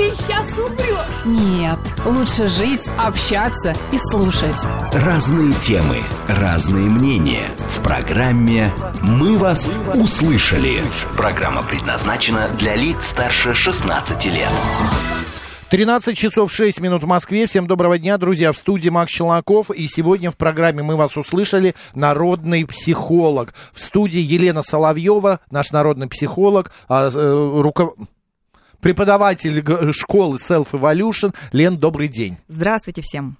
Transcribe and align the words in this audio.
ты 0.00 0.14
сейчас 0.14 0.46
умрешь. 0.56 1.24
Нет, 1.26 1.78
лучше 2.06 2.48
жить, 2.48 2.88
общаться 2.96 3.74
и 3.92 3.98
слушать. 3.98 4.56
Разные 4.94 5.52
темы, 5.60 5.98
разные 6.26 6.88
мнения. 6.88 7.50
В 7.68 7.82
программе 7.82 8.70
«Мы 9.02 9.36
вас 9.36 9.68
услышали». 9.94 10.82
Программа 11.18 11.62
предназначена 11.62 12.48
для 12.58 12.76
лиц 12.76 13.08
старше 13.08 13.54
16 13.54 14.24
лет. 14.26 14.48
13 15.68 16.16
часов 16.16 16.50
6 16.50 16.80
минут 16.80 17.04
в 17.04 17.06
Москве. 17.06 17.46
Всем 17.46 17.66
доброго 17.66 17.98
дня, 17.98 18.16
друзья. 18.16 18.52
В 18.52 18.56
студии 18.56 18.88
Макс 18.88 19.12
Челноков. 19.12 19.70
И 19.70 19.86
сегодня 19.86 20.30
в 20.30 20.38
программе 20.38 20.82
«Мы 20.82 20.96
вас 20.96 21.18
услышали» 21.18 21.74
народный 21.94 22.66
психолог. 22.66 23.52
В 23.74 23.80
студии 23.80 24.20
Елена 24.20 24.62
Соловьева, 24.62 25.40
наш 25.50 25.72
народный 25.72 26.08
психолог, 26.08 26.72
а, 26.88 27.10
э, 27.12 27.60
руков 27.60 27.94
преподаватель 28.80 29.62
школы 29.92 30.36
Self 30.36 30.68
Evolution. 30.72 31.34
Лен, 31.52 31.76
добрый 31.76 32.08
день. 32.08 32.36
Здравствуйте 32.48 33.02
всем. 33.02 33.36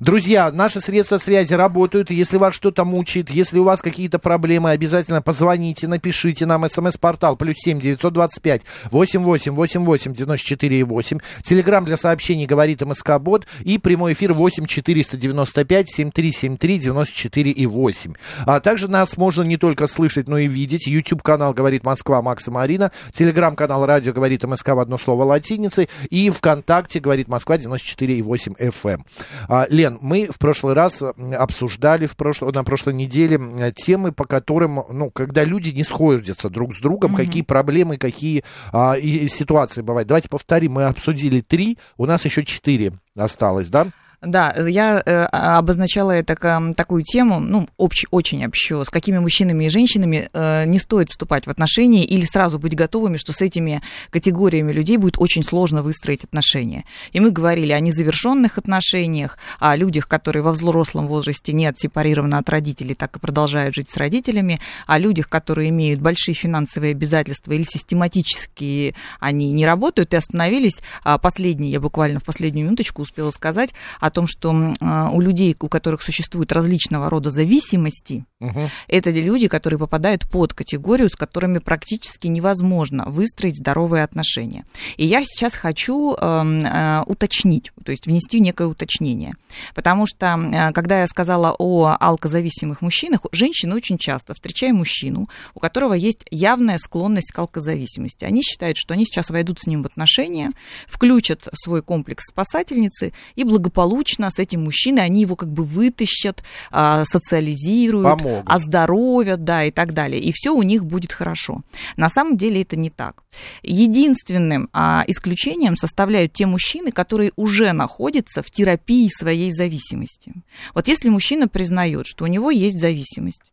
Друзья, 0.00 0.50
наши 0.52 0.80
средства 0.80 1.18
связи 1.18 1.54
работают. 1.54 2.10
Если 2.10 2.36
вас 2.36 2.54
что-то 2.54 2.84
мучает, 2.84 3.30
если 3.30 3.58
у 3.58 3.64
вас 3.64 3.82
какие-то 3.82 4.18
проблемы, 4.18 4.70
обязательно 4.70 5.22
позвоните, 5.22 5.88
напишите 5.88 6.46
нам 6.46 6.68
смс-портал 6.68 7.36
плюс 7.36 7.56
семь 7.58 7.80
девятьсот 7.80 8.12
двадцать 8.12 8.42
пять 8.42 8.62
восемь 8.90 9.22
восемь 9.22 9.52
восемь 9.52 9.84
восемь 9.84 10.14
девяносто 10.14 10.46
четыре 10.46 10.84
восемь. 10.84 11.18
Телеграмм 11.44 11.84
для 11.84 11.96
сообщений 11.96 12.46
говорит 12.46 12.82
МСК 12.82 13.18
Бот 13.18 13.46
и 13.60 13.78
прямой 13.78 14.12
эфир 14.12 14.32
восемь 14.32 14.66
четыреста 14.66 15.16
девяносто 15.16 15.64
пять 15.64 15.90
семь 15.90 16.10
три 16.10 16.32
семь 16.32 16.56
три 16.56 16.78
девяносто 16.78 17.14
четыре 17.14 17.50
и 17.50 17.66
восемь. 17.66 18.14
А 18.46 18.60
также 18.60 18.88
нас 18.88 19.16
можно 19.16 19.42
не 19.42 19.56
только 19.56 19.86
слышать, 19.86 20.28
но 20.28 20.38
и 20.38 20.48
видеть. 20.48 20.86
YouTube 20.86 21.22
канал 21.22 21.52
говорит 21.54 21.84
Москва 21.84 22.22
Макс 22.22 22.46
и 22.48 22.50
Марина. 22.50 22.92
Телеграм 23.12 23.56
канал 23.56 23.86
радио 23.86 24.12
говорит 24.12 24.44
МСК 24.44 24.70
одно 24.82 24.98
слово 24.98 25.24
латиницей. 25.24 25.88
И 26.10 26.30
ВКонтакте 26.30 27.00
говорит 27.00 27.28
Москва 27.28 27.56
94,8 27.56 28.56
FM. 28.58 29.02
А, 29.48 29.66
Лен, 29.70 29.98
мы 30.00 30.28
в 30.30 30.38
прошлый 30.38 30.74
раз 30.74 31.02
обсуждали 31.02 32.06
в 32.06 32.16
прошло, 32.16 32.50
на 32.50 32.64
прошлой 32.64 32.94
неделе 32.94 33.72
темы, 33.74 34.12
по 34.12 34.24
которым, 34.24 34.84
ну, 34.90 35.10
когда 35.10 35.44
люди 35.44 35.70
не 35.70 35.84
сходятся 35.84 36.50
друг 36.50 36.74
с 36.74 36.80
другом, 36.80 37.14
какие 37.14 37.42
проблемы, 37.42 37.96
какие 37.96 38.44
а, 38.72 38.94
и, 38.94 39.24
и 39.24 39.28
ситуации 39.28 39.82
бывают. 39.82 40.08
Давайте 40.08 40.28
повторим, 40.28 40.72
мы 40.72 40.84
обсудили 40.84 41.40
три, 41.40 41.78
у 41.96 42.06
нас 42.06 42.24
еще 42.24 42.44
четыре 42.44 42.92
осталось, 43.16 43.68
да? 43.68 43.88
Да, 44.22 44.54
я 44.56 45.02
э, 45.04 45.24
обозначала 45.24 46.12
это 46.12 46.36
как 46.36 46.76
такую 46.76 47.02
тему, 47.02 47.40
ну, 47.40 47.68
общ, 47.76 48.04
очень 48.12 48.46
общо, 48.46 48.84
с 48.84 48.88
какими 48.90 49.18
мужчинами 49.18 49.64
и 49.64 49.68
женщинами 49.68 50.28
э, 50.32 50.64
не 50.66 50.78
стоит 50.78 51.10
вступать 51.10 51.46
в 51.46 51.50
отношения 51.50 52.04
или 52.04 52.24
сразу 52.24 52.60
быть 52.60 52.76
готовыми, 52.76 53.16
что 53.16 53.32
с 53.32 53.40
этими 53.40 53.82
категориями 54.10 54.72
людей 54.72 54.96
будет 54.96 55.18
очень 55.18 55.42
сложно 55.42 55.82
выстроить 55.82 56.22
отношения. 56.22 56.84
И 57.10 57.18
мы 57.18 57.32
говорили 57.32 57.72
о 57.72 57.80
незавершенных 57.80 58.58
отношениях, 58.58 59.38
о 59.58 59.74
людях, 59.74 60.06
которые 60.06 60.44
во 60.44 60.52
взрослом 60.52 61.08
возрасте 61.08 61.52
не 61.52 61.66
отсепарированы 61.66 62.36
от 62.36 62.48
родителей, 62.48 62.94
так 62.94 63.16
и 63.16 63.18
продолжают 63.18 63.74
жить 63.74 63.90
с 63.90 63.96
родителями, 63.96 64.60
о 64.86 64.98
людях, 64.98 65.28
которые 65.28 65.70
имеют 65.70 66.00
большие 66.00 66.36
финансовые 66.36 66.92
обязательства 66.92 67.52
или 67.52 67.64
систематически 67.64 68.94
они 69.18 69.50
не 69.50 69.66
работают, 69.66 70.14
и 70.14 70.16
остановились. 70.16 70.80
А 71.02 71.18
Последнее, 71.18 71.72
я 71.72 71.80
буквально 71.80 72.20
в 72.20 72.24
последнюю 72.24 72.66
минуточку 72.66 73.02
успела 73.02 73.32
сказать 73.32 73.74
о 73.98 74.11
том, 74.12 74.26
что 74.26 74.54
а, 74.80 75.10
у 75.10 75.20
людей, 75.20 75.56
у 75.60 75.68
которых 75.68 76.02
существуют 76.02 76.52
различного 76.52 77.10
рода 77.10 77.30
зависимости, 77.30 78.24
Мгм. 78.40 78.70
это 78.88 79.10
люди, 79.10 79.48
которые 79.48 79.78
попадают 79.78 80.28
под 80.28 80.52
категорию, 80.52 81.08
с 81.08 81.14
которыми 81.14 81.58
практически 81.58 82.26
невозможно 82.26 83.04
выстроить 83.06 83.56
здоровые 83.56 84.04
отношения. 84.04 84.64
И 84.96 85.06
я 85.06 85.24
сейчас 85.24 85.54
хочу 85.54 86.14
эм, 86.14 86.64
э, 86.64 87.02
уточнить, 87.06 87.72
то 87.84 87.92
есть 87.92 88.06
внести 88.06 88.40
некое 88.40 88.66
уточнение. 88.66 89.34
Потому 89.74 90.06
что, 90.06 90.26
э, 90.26 90.72
когда 90.72 91.00
я 91.00 91.06
сказала 91.06 91.54
о 91.56 91.96
алкозависимых 91.98 92.82
мужчинах, 92.82 93.20
женщины 93.32 93.74
очень 93.74 93.98
часто, 93.98 94.34
встречая 94.34 94.72
мужчину, 94.72 95.28
у 95.54 95.60
которого 95.60 95.94
есть 95.94 96.24
явная 96.30 96.78
склонность 96.78 97.32
к 97.32 97.38
алкозависимости, 97.38 98.24
они 98.24 98.42
считают, 98.42 98.76
что 98.76 98.94
они 98.94 99.04
сейчас 99.04 99.30
войдут 99.30 99.60
с 99.60 99.66
ним 99.66 99.82
в 99.82 99.86
отношения, 99.86 100.50
включат 100.88 101.48
свой 101.54 101.82
комплекс 101.82 102.24
спасательницы 102.26 103.12
и 103.36 103.44
благополучно 103.44 104.01
с 104.30 104.38
этим 104.38 104.64
мужчиной 104.64 105.04
они 105.04 105.22
его 105.22 105.36
как 105.36 105.50
бы 105.50 105.64
вытащат, 105.64 106.42
а, 106.70 107.04
социализируют, 107.04 108.18
Помогут. 108.18 108.42
оздоровят, 108.46 109.44
да, 109.44 109.64
и 109.64 109.70
так 109.70 109.92
далее. 109.92 110.20
И 110.20 110.32
все 110.32 110.50
у 110.50 110.62
них 110.62 110.84
будет 110.84 111.12
хорошо. 111.12 111.62
На 111.96 112.08
самом 112.08 112.36
деле 112.36 112.62
это 112.62 112.76
не 112.76 112.90
так. 112.90 113.22
Единственным 113.62 114.68
а, 114.72 115.04
исключением 115.06 115.76
составляют 115.76 116.32
те 116.32 116.46
мужчины, 116.46 116.92
которые 116.92 117.32
уже 117.36 117.72
находятся 117.72 118.42
в 118.42 118.50
терапии 118.50 119.08
своей 119.08 119.52
зависимости. 119.52 120.34
Вот 120.74 120.88
если 120.88 121.08
мужчина 121.08 121.48
признает, 121.48 122.06
что 122.06 122.24
у 122.24 122.28
него 122.28 122.50
есть 122.50 122.80
зависимость, 122.80 123.52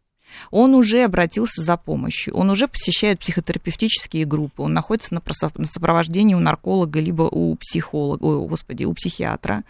он 0.51 0.75
уже 0.75 1.03
обратился 1.03 1.62
за 1.62 1.78
помощью, 1.78 2.35
он 2.35 2.50
уже 2.50 2.67
посещает 2.67 3.19
психотерапевтические 3.19 4.25
группы, 4.25 4.62
он 4.62 4.73
находится 4.73 5.13
на, 5.13 5.66
сопровождении 5.66 6.35
у 6.35 6.40
нарколога, 6.40 7.00
либо 7.00 7.23
у 7.23 7.56
психолога, 7.56 8.23
ой, 8.23 8.47
господи, 8.47 8.85
у 8.85 8.94
психиатра, 8.94 9.63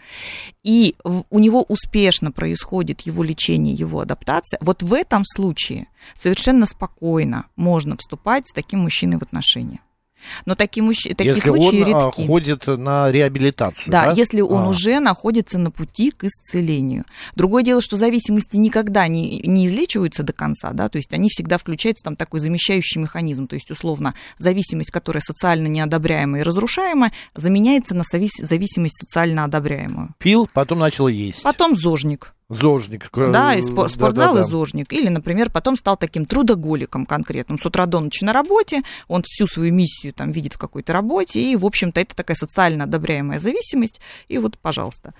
и 0.62 0.94
у 1.04 1.38
него 1.38 1.64
успешно 1.68 2.32
происходит 2.32 3.02
его 3.02 3.22
лечение, 3.22 3.74
его 3.74 4.00
адаптация, 4.00 4.58
вот 4.60 4.82
в 4.82 4.92
этом 4.94 5.24
случае 5.24 5.88
совершенно 6.14 6.66
спокойно 6.66 7.46
можно 7.56 7.96
вступать 7.96 8.48
с 8.48 8.52
таким 8.52 8.80
мужчиной 8.80 9.18
в 9.18 9.22
отношения. 9.22 9.80
Но 10.46 10.54
такие, 10.54 10.82
мужч... 10.82 11.02
такие 11.02 11.30
Если 11.34 11.48
случаи 11.48 11.82
он 11.82 11.94
а, 11.94 12.04
редки. 12.06 12.26
ходит 12.26 12.66
на 12.66 13.10
реабилитацию, 13.10 13.90
да? 13.90 14.06
Да, 14.06 14.12
если 14.12 14.40
он 14.40 14.64
А. 14.64 14.68
уже 14.68 15.00
находится 15.00 15.58
на 15.58 15.70
пути 15.70 16.10
к 16.10 16.24
исцелению. 16.24 17.04
Другое 17.34 17.62
дело, 17.62 17.80
что 17.80 17.96
зависимости 17.96 18.56
никогда 18.56 19.06
не, 19.08 19.40
не 19.40 19.66
излечиваются 19.66 20.22
до 20.22 20.32
конца, 20.32 20.72
да, 20.72 20.88
то 20.88 20.96
есть 20.98 21.12
они 21.12 21.28
всегда 21.28 21.58
включаются 21.58 22.04
там 22.04 22.16
такой 22.16 22.40
замещающий 22.40 23.00
механизм, 23.00 23.46
то 23.46 23.54
есть 23.54 23.70
условно 23.70 24.14
зависимость, 24.38 24.90
которая 24.90 25.22
социально 25.22 25.66
неодобряемая 25.66 26.40
и 26.42 26.44
разрушаемая, 26.44 27.12
заменяется 27.34 27.94
на 27.94 28.02
завис- 28.02 28.28
зависимость 28.42 28.98
социально 29.00 29.44
одобряемую. 29.44 30.14
Пил, 30.18 30.48
потом 30.52 30.78
начал 30.80 31.08
есть. 31.08 31.42
Потом 31.42 31.76
зожник. 31.76 32.34
Зожник. 32.50 33.08
Да, 33.12 33.54
и 33.54 33.62
спор- 33.62 33.88
спортзал 33.88 34.34
да-да-да. 34.34 34.48
и 34.48 34.50
зожник. 34.50 34.92
Или, 34.92 35.08
например, 35.08 35.50
потом 35.50 35.76
стал 35.76 35.96
таким 35.96 36.26
трудоголиком 36.26 37.06
конкретным. 37.06 37.58
С 37.58 37.64
утра 37.64 37.86
до 37.86 38.00
ночи 38.00 38.24
на 38.24 38.32
работе, 38.32 38.82
он 39.06 39.22
всю 39.24 39.46
свою 39.46 39.72
миссию 39.72 40.12
там 40.12 40.30
видит 40.30 40.54
в 40.54 40.58
какой-то 40.58 40.92
работе, 40.92 41.40
и, 41.40 41.56
в 41.56 41.64
общем-то, 41.64 42.00
это 42.00 42.14
такая 42.16 42.36
социально 42.36 42.84
одобряемая 42.84 43.38
зависимость. 43.38 44.00
И 44.28 44.36
вот, 44.38 44.58
пожалуйста. 44.58 45.14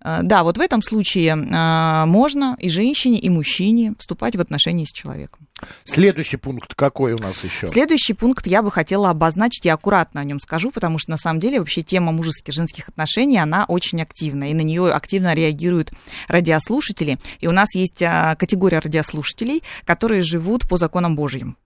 А, 0.00 0.22
Да, 0.22 0.42
вот 0.42 0.58
в 0.58 0.60
этом 0.60 0.82
случае 0.82 1.36
а, 1.52 2.04
можно 2.06 2.56
и 2.58 2.68
женщине, 2.68 3.18
и 3.18 3.28
мужчине 3.28 3.94
вступать 3.98 4.36
в 4.36 4.40
отношения 4.40 4.86
с 4.86 4.92
человеком. 4.92 5.45
Следующий 5.84 6.36
пункт 6.36 6.74
какой 6.74 7.14
у 7.14 7.18
нас 7.18 7.42
еще? 7.42 7.68
Следующий 7.68 8.12
пункт 8.12 8.46
я 8.46 8.62
бы 8.62 8.70
хотела 8.70 9.10
обозначить, 9.10 9.64
я 9.64 9.74
аккуратно 9.74 10.20
о 10.20 10.24
нем 10.24 10.38
скажу, 10.38 10.70
потому 10.70 10.98
что 10.98 11.10
на 11.10 11.16
самом 11.16 11.40
деле 11.40 11.58
вообще 11.58 11.82
тема 11.82 12.12
мужеских 12.12 12.48
и 12.48 12.52
женских 12.52 12.88
отношений, 12.88 13.38
она 13.38 13.64
очень 13.66 14.02
активна, 14.02 14.50
и 14.50 14.54
на 14.54 14.60
нее 14.60 14.92
активно 14.92 15.34
реагируют 15.34 15.92
радиослушатели. 16.28 17.18
И 17.40 17.46
у 17.46 17.52
нас 17.52 17.74
есть 17.74 18.02
а, 18.02 18.36
категория 18.36 18.80
радиослушателей, 18.80 19.62
которые 19.84 20.22
живут 20.22 20.68
по 20.68 20.76
законам 20.76 21.16
Божьим. 21.16 21.56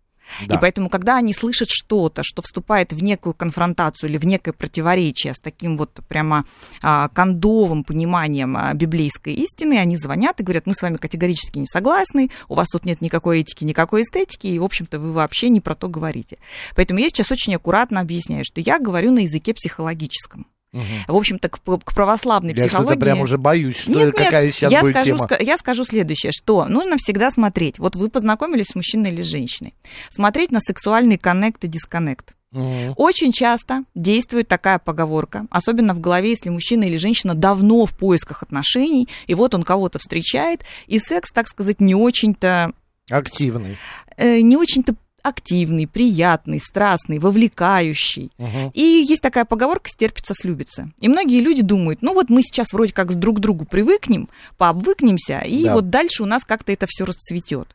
Да. 0.47 0.55
И 0.55 0.59
поэтому, 0.59 0.88
когда 0.88 1.17
они 1.17 1.32
слышат 1.32 1.69
что-то, 1.71 2.23
что 2.25 2.43
вступает 2.43 2.93
в 2.93 3.03
некую 3.03 3.35
конфронтацию 3.35 4.11
или 4.11 4.19
в 4.19 4.27
некое 4.27 4.53
противоречие 4.53 5.35
с 5.35 5.38
таким 5.38 5.77
вот 5.77 5.91
прямо 6.09 6.44
а, 6.82 7.09
кондовым 7.09 7.85
пониманием 7.85 8.56
а, 8.56 8.73
библейской 8.75 9.35
истины, 9.35 9.79
они 9.79 9.97
звонят 9.97 10.41
и 10.41 10.43
говорят, 10.43 10.67
мы 10.67 10.75
с 10.75 10.82
вами 10.82 10.97
категорически 10.97 11.59
не 11.59 11.67
согласны, 11.67 12.31
у 12.49 12.55
вас 12.55 12.69
тут 12.69 12.85
нет 12.85 13.00
никакой 13.00 13.41
этики, 13.41 13.65
никакой 13.65 14.03
эстетики, 14.03 14.47
и, 14.47 14.59
в 14.59 14.65
общем-то, 14.65 14.99
вы 14.99 15.12
вообще 15.12 15.49
не 15.49 15.61
про 15.61 15.75
то 15.75 15.88
говорите. 15.88 16.38
Поэтому 16.75 17.00
я 17.00 17.09
сейчас 17.09 17.31
очень 17.31 17.55
аккуратно 17.55 18.00
объясняю, 18.00 18.44
что 18.44 18.61
я 18.61 18.79
говорю 18.79 19.11
на 19.11 19.21
языке 19.21 19.55
психологическом. 19.55 20.47
В 20.72 21.14
общем-то, 21.17 21.49
к, 21.49 21.58
к 21.61 21.94
православной 21.94 22.55
Я 22.55 22.67
психологии... 22.67 22.93
что-то 22.93 23.05
прям 23.05 23.20
уже 23.20 23.38
боюсь, 23.38 23.76
что 23.78 23.90
Нет, 23.90 24.14
какая 24.14 24.44
нет, 24.46 24.55
сейчас 24.55 24.70
я 24.72 24.81
будет 24.82 24.93
скажу, 24.93 25.17
тема. 25.17 25.26
ска- 25.26 25.43
я 25.44 25.58
скажу 25.58 25.84
следующее, 25.84 26.32
что 26.32 26.67
нужно 26.67 26.96
всегда 26.99 27.31
смотреть. 27.31 27.78
Вот 27.78 27.96
вы 27.96 28.08
познакомились 28.08 28.67
с 28.67 28.75
мужчиной 28.75 29.11
или 29.12 29.22
с 29.22 29.26
женщиной. 29.26 29.75
Смотреть 30.11 30.50
на 30.52 30.61
сексуальный 30.61 31.19
коннект 31.19 31.64
и 31.64 31.69
дисконнект. 31.69 32.34
Мгм. 32.52 32.94
Очень 32.96 33.31
часто 33.32 33.84
действует 33.94 34.49
такая 34.49 34.78
поговорка, 34.81 35.46
особенно 35.50 35.94
в 35.94 36.00
голове, 36.00 36.31
если 36.31 36.50
мужчина 36.50 36.84
или 36.84 36.96
женщина 36.96 37.34
давно 37.34 37.87
в 37.87 37.96
поисках 37.96 38.43
отношений, 38.43 39.08
и 39.28 39.34
вот 39.34 39.55
он 39.55 39.62
кого-то 39.62 39.99
встречает, 40.00 40.64
и 40.88 40.99
секс, 40.99 41.31
так 41.32 41.46
сказать, 41.46 41.81
не 41.81 41.94
очень-то 41.94 42.73
Активный. 43.08 43.76
э, 44.16 44.40
не 44.40 44.56
очень-то 44.56 44.94
активный, 45.22 45.87
приятный, 45.87 46.58
страстный, 46.58 47.19
вовлекающий. 47.19 48.31
Мгм. 48.38 48.70
И 48.75 48.81
есть 48.82 49.22
такая 49.22 49.44
поговорка 49.44 49.88
«стерпится, 49.90 50.34
слюбится». 50.34 50.90
И 51.00 51.08
многие 51.08 51.40
люди 51.40 51.62
думают, 51.62 52.02
ну 52.02 52.14
вот 52.14 52.31
мы 52.31 52.43
сейчас 52.43 52.72
вроде 52.72 52.93
как 52.93 53.14
друг 53.14 53.37
к 53.38 53.40
другу 53.40 53.64
привыкнем, 53.64 54.28
пообвыкнемся, 54.58 55.40
и 55.40 55.64
Да. 55.64 55.75
вот 55.75 55.90
дальше 55.90 56.22
у 56.22 56.26
нас 56.26 56.44
как-то 56.44 56.72
это 56.72 56.87
все 56.88 57.05
расцветет. 57.05 57.75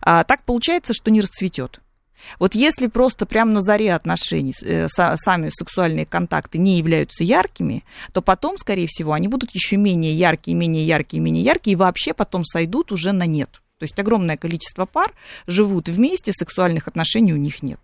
А 0.00 0.24
так 0.24 0.42
получается, 0.44 0.94
что 0.94 1.10
не 1.10 1.20
расцветет. 1.20 1.80
Вот 2.40 2.54
если 2.54 2.86
просто 2.88 3.24
прямо 3.26 3.52
на 3.52 3.60
заре 3.60 3.94
отношений 3.94 4.54
э, 4.62 4.86
са- 4.86 5.14
сами 5.16 5.48
сексуальные 5.50 6.06
контакты 6.06 6.58
не 6.58 6.76
являются 6.78 7.22
яркими, 7.22 7.84
то 8.12 8.22
потом, 8.22 8.56
скорее 8.56 8.86
всего, 8.88 9.12
они 9.12 9.28
будут 9.28 9.50
еще 9.54 9.76
менее 9.76 10.12
яркие, 10.14 10.56
менее 10.56 10.84
яркие, 10.86 11.22
менее 11.22 11.44
яркие, 11.44 11.72
и 11.74 11.76
вообще 11.76 12.14
потом 12.14 12.44
сойдут 12.44 12.90
уже 12.90 13.12
на 13.12 13.26
нет. 13.26 13.60
То 13.78 13.84
есть 13.84 13.98
огромное 13.98 14.36
количество 14.36 14.86
пар 14.86 15.12
живут 15.46 15.88
вместе, 15.88 16.32
сексуальных 16.32 16.88
отношений 16.88 17.32
у 17.32 17.36
них 17.36 17.62
нет. 17.62 17.80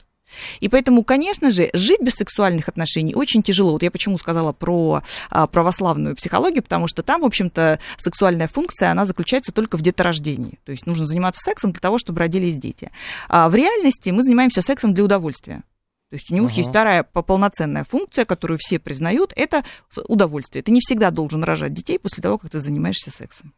И 0.61 0.69
поэтому, 0.69 1.05
конечно 1.05 1.51
же, 1.51 1.69
жить 1.75 2.01
без 2.01 2.15
сексуальных 2.15 2.69
отношений 2.69 3.15
очень 3.15 3.43
тяжело. 3.43 3.73
Вот 3.73 3.83
я 3.83 3.91
почему 3.91 4.17
сказала 4.17 4.53
про 4.53 5.03
а, 5.29 5.47
православную 5.47 6.17
психологию, 6.17 6.63
потому 6.63 6.87
что 6.87 7.03
там, 7.03 7.21
в 7.21 7.25
общем-то, 7.27 7.79
сексуальная 7.99 8.49
функция, 8.49 8.91
она 8.91 9.05
заключается 9.05 9.53
только 9.53 9.77
в 9.77 9.83
деторождении. 9.83 10.59
То 10.65 10.73
есть 10.73 10.87
нужно 10.87 11.05
заниматься 11.05 11.41
сексом 11.45 11.73
для 11.73 11.81
того, 11.81 11.99
чтобы 11.99 12.21
родились 12.21 12.57
дети. 12.57 12.91
А 13.29 13.49
в 13.51 13.55
реальности 13.55 14.09
мы 14.09 14.23
занимаемся 14.23 14.63
сексом 14.63 14.95
для 14.95 15.05
удовольствия. 15.05 15.65
То 16.09 16.17
есть 16.17 16.31
у 16.31 16.35
них 16.35 16.45
Ага. 16.45 16.55
есть 16.55 16.69
вторая 16.69 17.03
по- 17.05 17.23
полноценная 17.23 17.85
функция, 17.85 18.25
которую 18.25 18.59
все 18.61 18.79
признают, 18.79 19.33
это 19.35 19.65
удовольствие. 20.09 20.63
Ты 20.63 20.71
не 20.71 20.81
всегда 20.81 21.11
должен 21.11 21.43
рожать 21.43 21.73
детей 21.73 21.99
после 21.99 22.23
того, 22.23 22.39
как 22.39 22.51
ты 22.51 22.61
занимаешься 22.61 23.11
сексом. 23.11 23.55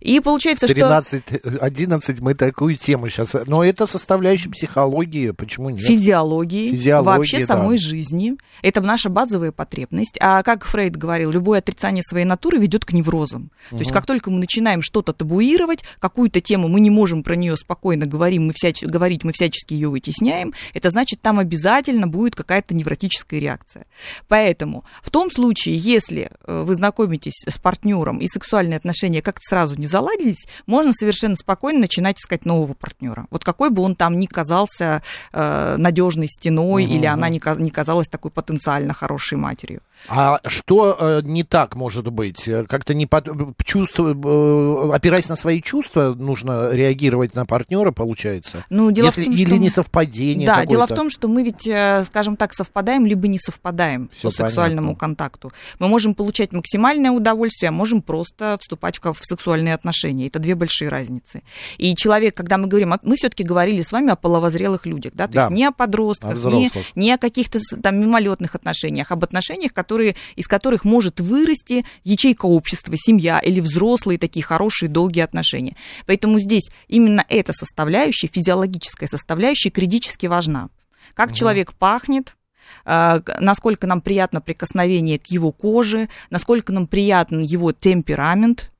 И 0.00 0.20
получается, 0.20 0.68
что... 0.68 0.76
13-11 0.78 2.18
мы 2.20 2.34
такую 2.34 2.76
тему 2.76 3.08
сейчас. 3.08 3.34
Но 3.46 3.64
это 3.64 3.86
составляющая 3.86 4.50
психологии, 4.50 5.30
почему 5.30 5.70
нет? 5.70 5.80
физиологии, 5.80 6.70
Физиологии, 6.70 7.18
вообще 7.18 7.40
да. 7.40 7.46
самой 7.46 7.78
жизни. 7.78 8.36
Это 8.62 8.80
наша 8.80 9.08
базовая 9.08 9.52
потребность. 9.52 10.16
А 10.20 10.42
как 10.42 10.64
Фрейд 10.64 10.96
говорил, 10.96 11.30
любое 11.30 11.58
отрицание 11.58 12.02
своей 12.02 12.24
натуры 12.24 12.58
ведет 12.58 12.84
к 12.84 12.92
неврозам. 12.92 13.50
То 13.70 13.78
есть 13.78 13.92
как 13.92 14.06
только 14.06 14.30
мы 14.30 14.38
начинаем 14.38 14.82
что-то 14.82 15.12
табуировать, 15.12 15.80
какую-то 15.98 16.40
тему 16.40 16.68
мы 16.68 16.80
не 16.80 16.90
можем 16.90 17.22
про 17.22 17.34
нее 17.34 17.56
спокойно 17.56 18.06
говорим, 18.06 18.46
мы 18.46 18.52
всяч... 18.52 18.82
говорить, 18.82 19.24
мы 19.24 19.32
всячески 19.32 19.74
ее 19.74 19.88
вытесняем, 19.88 20.52
это 20.74 20.90
значит, 20.90 21.20
там 21.20 21.38
обязательно 21.38 22.06
будет 22.06 22.34
какая-то 22.34 22.74
невротическая 22.74 23.40
реакция. 23.40 23.86
Поэтому 24.28 24.84
в 25.02 25.10
том 25.10 25.30
случае, 25.30 25.76
если 25.76 26.30
э, 26.46 26.62
вы 26.62 26.74
знакомитесь 26.74 27.44
с 27.46 27.58
партнером 27.58 28.18
и 28.18 28.26
сексуальные 28.28 28.76
отношения 28.76 29.22
как-то 29.22 29.42
сразу 29.46 29.76
не 29.76 29.86
заладились, 29.86 30.46
можно 30.66 30.92
совершенно 30.92 31.36
спокойно 31.36 31.80
начинать 31.80 32.18
искать 32.18 32.44
нового 32.44 32.74
партнера. 32.74 33.26
Вот 33.30 33.44
какой 33.44 33.70
бы 33.70 33.82
он 33.82 33.94
там 33.94 34.18
ни 34.18 34.26
казался 34.26 35.02
э, 35.32 35.76
надежной 35.78 36.28
стеной 36.28 36.84
Мгм. 36.84 36.92
или 36.94 37.06
она 37.06 37.28
не, 37.28 37.38
ка- 37.38 37.54
не 37.56 37.70
казалась 37.70 38.08
такой 38.08 38.30
потенциально 38.30 38.92
хорошей 38.94 39.38
матерью. 39.38 39.80
А 40.08 40.38
что 40.46 40.96
э, 40.98 41.20
не 41.24 41.42
так 41.44 41.74
может 41.76 42.08
быть? 42.12 42.48
Как-то 42.68 42.94
не 42.94 43.06
под... 43.06 43.28
чувство, 43.64 44.08
э, 44.14 44.90
опираясь 44.94 45.28
на 45.28 45.36
свои 45.36 45.60
чувства, 45.62 46.14
нужно 46.14 46.70
реагировать 46.72 47.34
на 47.34 47.46
партнера, 47.46 47.92
получается? 47.92 48.64
Ну, 48.70 48.90
дело 48.90 49.06
Если, 49.06 49.22
в 49.22 49.24
том, 49.26 49.34
или 49.34 49.46
что... 49.46 49.56
не 49.56 49.70
совпадение 49.70 50.46
Да, 50.46 50.66
дело 50.66 50.86
в 50.86 50.94
том, 50.94 51.10
что 51.10 51.28
мы 51.28 51.42
ведь, 51.42 51.66
э, 51.66 52.04
скажем 52.06 52.36
так, 52.36 52.52
совпадаем, 52.52 53.06
либо 53.06 53.28
не 53.28 53.38
совпадаем 53.38 54.08
Всё 54.12 54.28
по 54.28 54.34
сексуальному 54.34 54.88
понятно. 54.88 55.00
контакту. 55.00 55.52
Мы 55.78 55.88
можем 55.88 56.14
получать 56.14 56.52
максимальное 56.52 57.10
удовольствие, 57.10 57.68
а 57.68 57.72
можем 57.72 58.02
просто 58.02 58.56
вступать 58.60 58.98
в, 59.02 59.12
в 59.12 59.35
сексуальные 59.36 59.74
отношения. 59.74 60.26
Это 60.26 60.38
две 60.38 60.54
большие 60.54 60.88
разницы. 60.88 61.42
И 61.76 61.94
человек, 61.94 62.34
когда 62.34 62.58
мы 62.58 62.66
говорим, 62.66 62.94
мы 63.02 63.16
все-таки 63.16 63.44
говорили 63.44 63.82
с 63.82 63.92
вами 63.92 64.10
о 64.10 64.16
половозрелых 64.16 64.86
людях, 64.86 65.12
да, 65.14 65.26
то 65.26 65.32
Да. 65.34 65.40
есть 65.42 65.52
не 65.52 65.64
о 65.64 65.72
подростках, 65.72 66.44
О 66.44 66.50
не, 66.50 66.70
не 66.94 67.12
о 67.12 67.18
каких-то 67.18 67.58
там 67.82 68.00
мимолетных 68.00 68.54
отношениях, 68.54 69.12
об 69.12 69.22
отношениях, 69.24 69.72
которые, 69.72 70.16
из 70.36 70.46
которых 70.46 70.84
может 70.84 71.20
вырасти 71.20 71.84
ячейка 72.04 72.46
общества, 72.46 72.94
семья 72.96 73.38
или 73.38 73.60
взрослые 73.60 74.18
такие 74.18 74.44
хорошие, 74.44 74.88
долгие 74.88 75.20
отношения. 75.22 75.76
Поэтому 76.06 76.40
здесь 76.40 76.70
именно 76.88 77.24
эта 77.28 77.52
составляющая, 77.52 78.28
физиологическая 78.28 79.08
составляющая, 79.08 79.70
критически 79.70 80.26
важна. 80.26 80.70
Как 81.14 81.32
человек 81.32 81.72
пахнет, 81.74 82.36
э, 82.84 83.20
насколько 83.38 83.86
нам 83.86 84.00
приятно 84.00 84.40
прикосновение 84.40 85.18
к 85.18 85.26
его 85.26 85.52
коже, 85.52 86.08
насколько 86.30 86.72
нам 86.72 86.86
приятен 86.86 87.40
его 87.40 87.72
темперамент. 87.72 88.70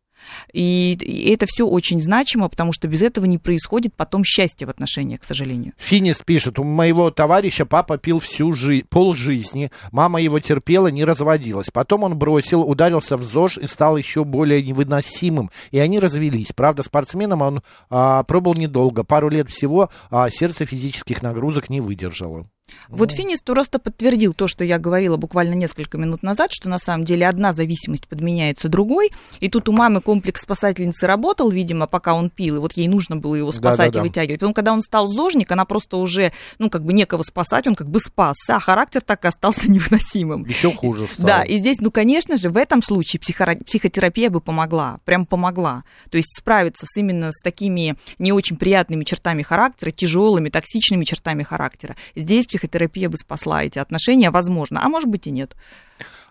И, 0.52 0.96
это 1.32 1.46
все 1.46 1.66
очень 1.66 2.00
значимо, 2.00 2.48
потому 2.48 2.72
что 2.72 2.88
без 2.88 3.02
этого 3.02 3.24
не 3.24 3.38
происходит 3.38 3.94
потом 3.94 4.24
счастья 4.24 4.66
в 4.66 4.70
отношениях, 4.70 5.20
к 5.20 5.24
сожалению. 5.24 5.72
Финист 5.78 6.24
пишет, 6.24 6.58
у 6.58 6.64
моего 6.64 7.10
товарища 7.10 7.66
папа 7.66 7.98
пил 7.98 8.18
всю 8.18 8.52
жизнь, 8.52 8.86
полжизни, 8.88 9.70
мама 9.92 10.20
его 10.20 10.38
терпела, 10.40 10.88
не 10.88 11.04
разводилась. 11.04 11.68
Потом 11.72 12.04
он 12.04 12.16
бросил, 12.16 12.62
ударился 12.62 13.16
в 13.16 13.22
ЗОЖ 13.22 13.58
и 13.58 13.66
стал 13.66 13.96
еще 13.96 14.24
более 14.24 14.62
невыносимым. 14.62 15.50
И 15.70 15.78
они 15.78 15.98
развелись. 15.98 16.52
Правда, 16.54 16.82
спортсменом 16.82 17.42
он 17.42 17.62
а, 17.90 18.22
пробовал 18.24 18.56
недолго, 18.56 19.04
пару 19.04 19.28
лет 19.28 19.48
всего, 19.48 19.90
а 20.10 20.30
сердце 20.30 20.66
физических 20.66 21.22
нагрузок 21.22 21.70
не 21.70 21.80
выдержало. 21.80 22.46
Вот 22.88 23.12
Финис 23.12 23.40
просто 23.42 23.78
подтвердил 23.78 24.34
то, 24.34 24.48
что 24.48 24.64
я 24.64 24.78
говорила 24.78 25.16
буквально 25.16 25.54
несколько 25.54 25.98
минут 25.98 26.22
назад, 26.22 26.50
что 26.52 26.68
на 26.68 26.78
самом 26.78 27.04
деле 27.04 27.26
одна 27.26 27.52
зависимость 27.52 28.08
подменяется 28.08 28.68
другой. 28.68 29.10
И 29.40 29.48
тут 29.48 29.68
у 29.68 29.72
мамы 29.72 30.00
комплекс 30.00 30.42
спасательницы 30.42 31.06
работал, 31.06 31.50
видимо, 31.50 31.86
пока 31.86 32.14
он 32.14 32.30
пил, 32.30 32.56
и 32.56 32.58
вот 32.58 32.72
ей 32.72 32.88
нужно 32.88 33.16
было 33.16 33.34
его 33.34 33.52
спасать 33.52 33.92
Да-да-да. 33.92 34.00
и 34.00 34.02
вытягивать. 34.08 34.40
Потом, 34.40 34.54
когда 34.54 34.72
он 34.72 34.80
стал 34.80 35.08
зожник, 35.08 35.50
она 35.52 35.64
просто 35.64 35.96
уже, 35.96 36.32
ну, 36.58 36.70
как 36.70 36.84
бы 36.84 36.92
некого 36.92 37.22
спасать, 37.22 37.66
он 37.66 37.74
как 37.74 37.88
бы 37.88 38.00
спасся, 38.00 38.56
а 38.56 38.60
характер 38.60 39.00
так 39.00 39.24
и 39.24 39.28
остался 39.28 39.60
невыносимым. 39.70 40.44
Еще 40.44 40.72
хуже 40.72 41.06
стало. 41.08 41.26
Да, 41.26 41.42
и 41.42 41.58
здесь, 41.58 41.78
ну, 41.80 41.90
конечно 41.90 42.36
же, 42.36 42.50
в 42.50 42.56
этом 42.56 42.82
случае 42.82 43.20
психора- 43.20 43.62
психотерапия 43.64 44.30
бы 44.30 44.40
помогла, 44.40 44.98
прям 45.04 45.26
помогла. 45.26 45.84
То 46.10 46.16
есть 46.16 46.36
справиться 46.36 46.86
с 46.86 46.96
именно 46.96 47.30
с 47.32 47.40
такими 47.42 47.96
не 48.18 48.32
очень 48.32 48.56
приятными 48.56 49.04
чертами 49.04 49.42
характера, 49.42 49.90
тяжелыми, 49.90 50.48
токсичными 50.48 51.04
чертами 51.04 51.42
характера. 51.42 51.96
Здесь 52.14 52.46
психотерапия 52.56 53.08
бы 53.08 53.18
спасла 53.18 53.64
эти 53.64 53.78
отношения, 53.78 54.30
возможно, 54.30 54.80
а 54.82 54.88
может 54.88 55.08
быть 55.08 55.26
и 55.26 55.30
нет. 55.30 55.54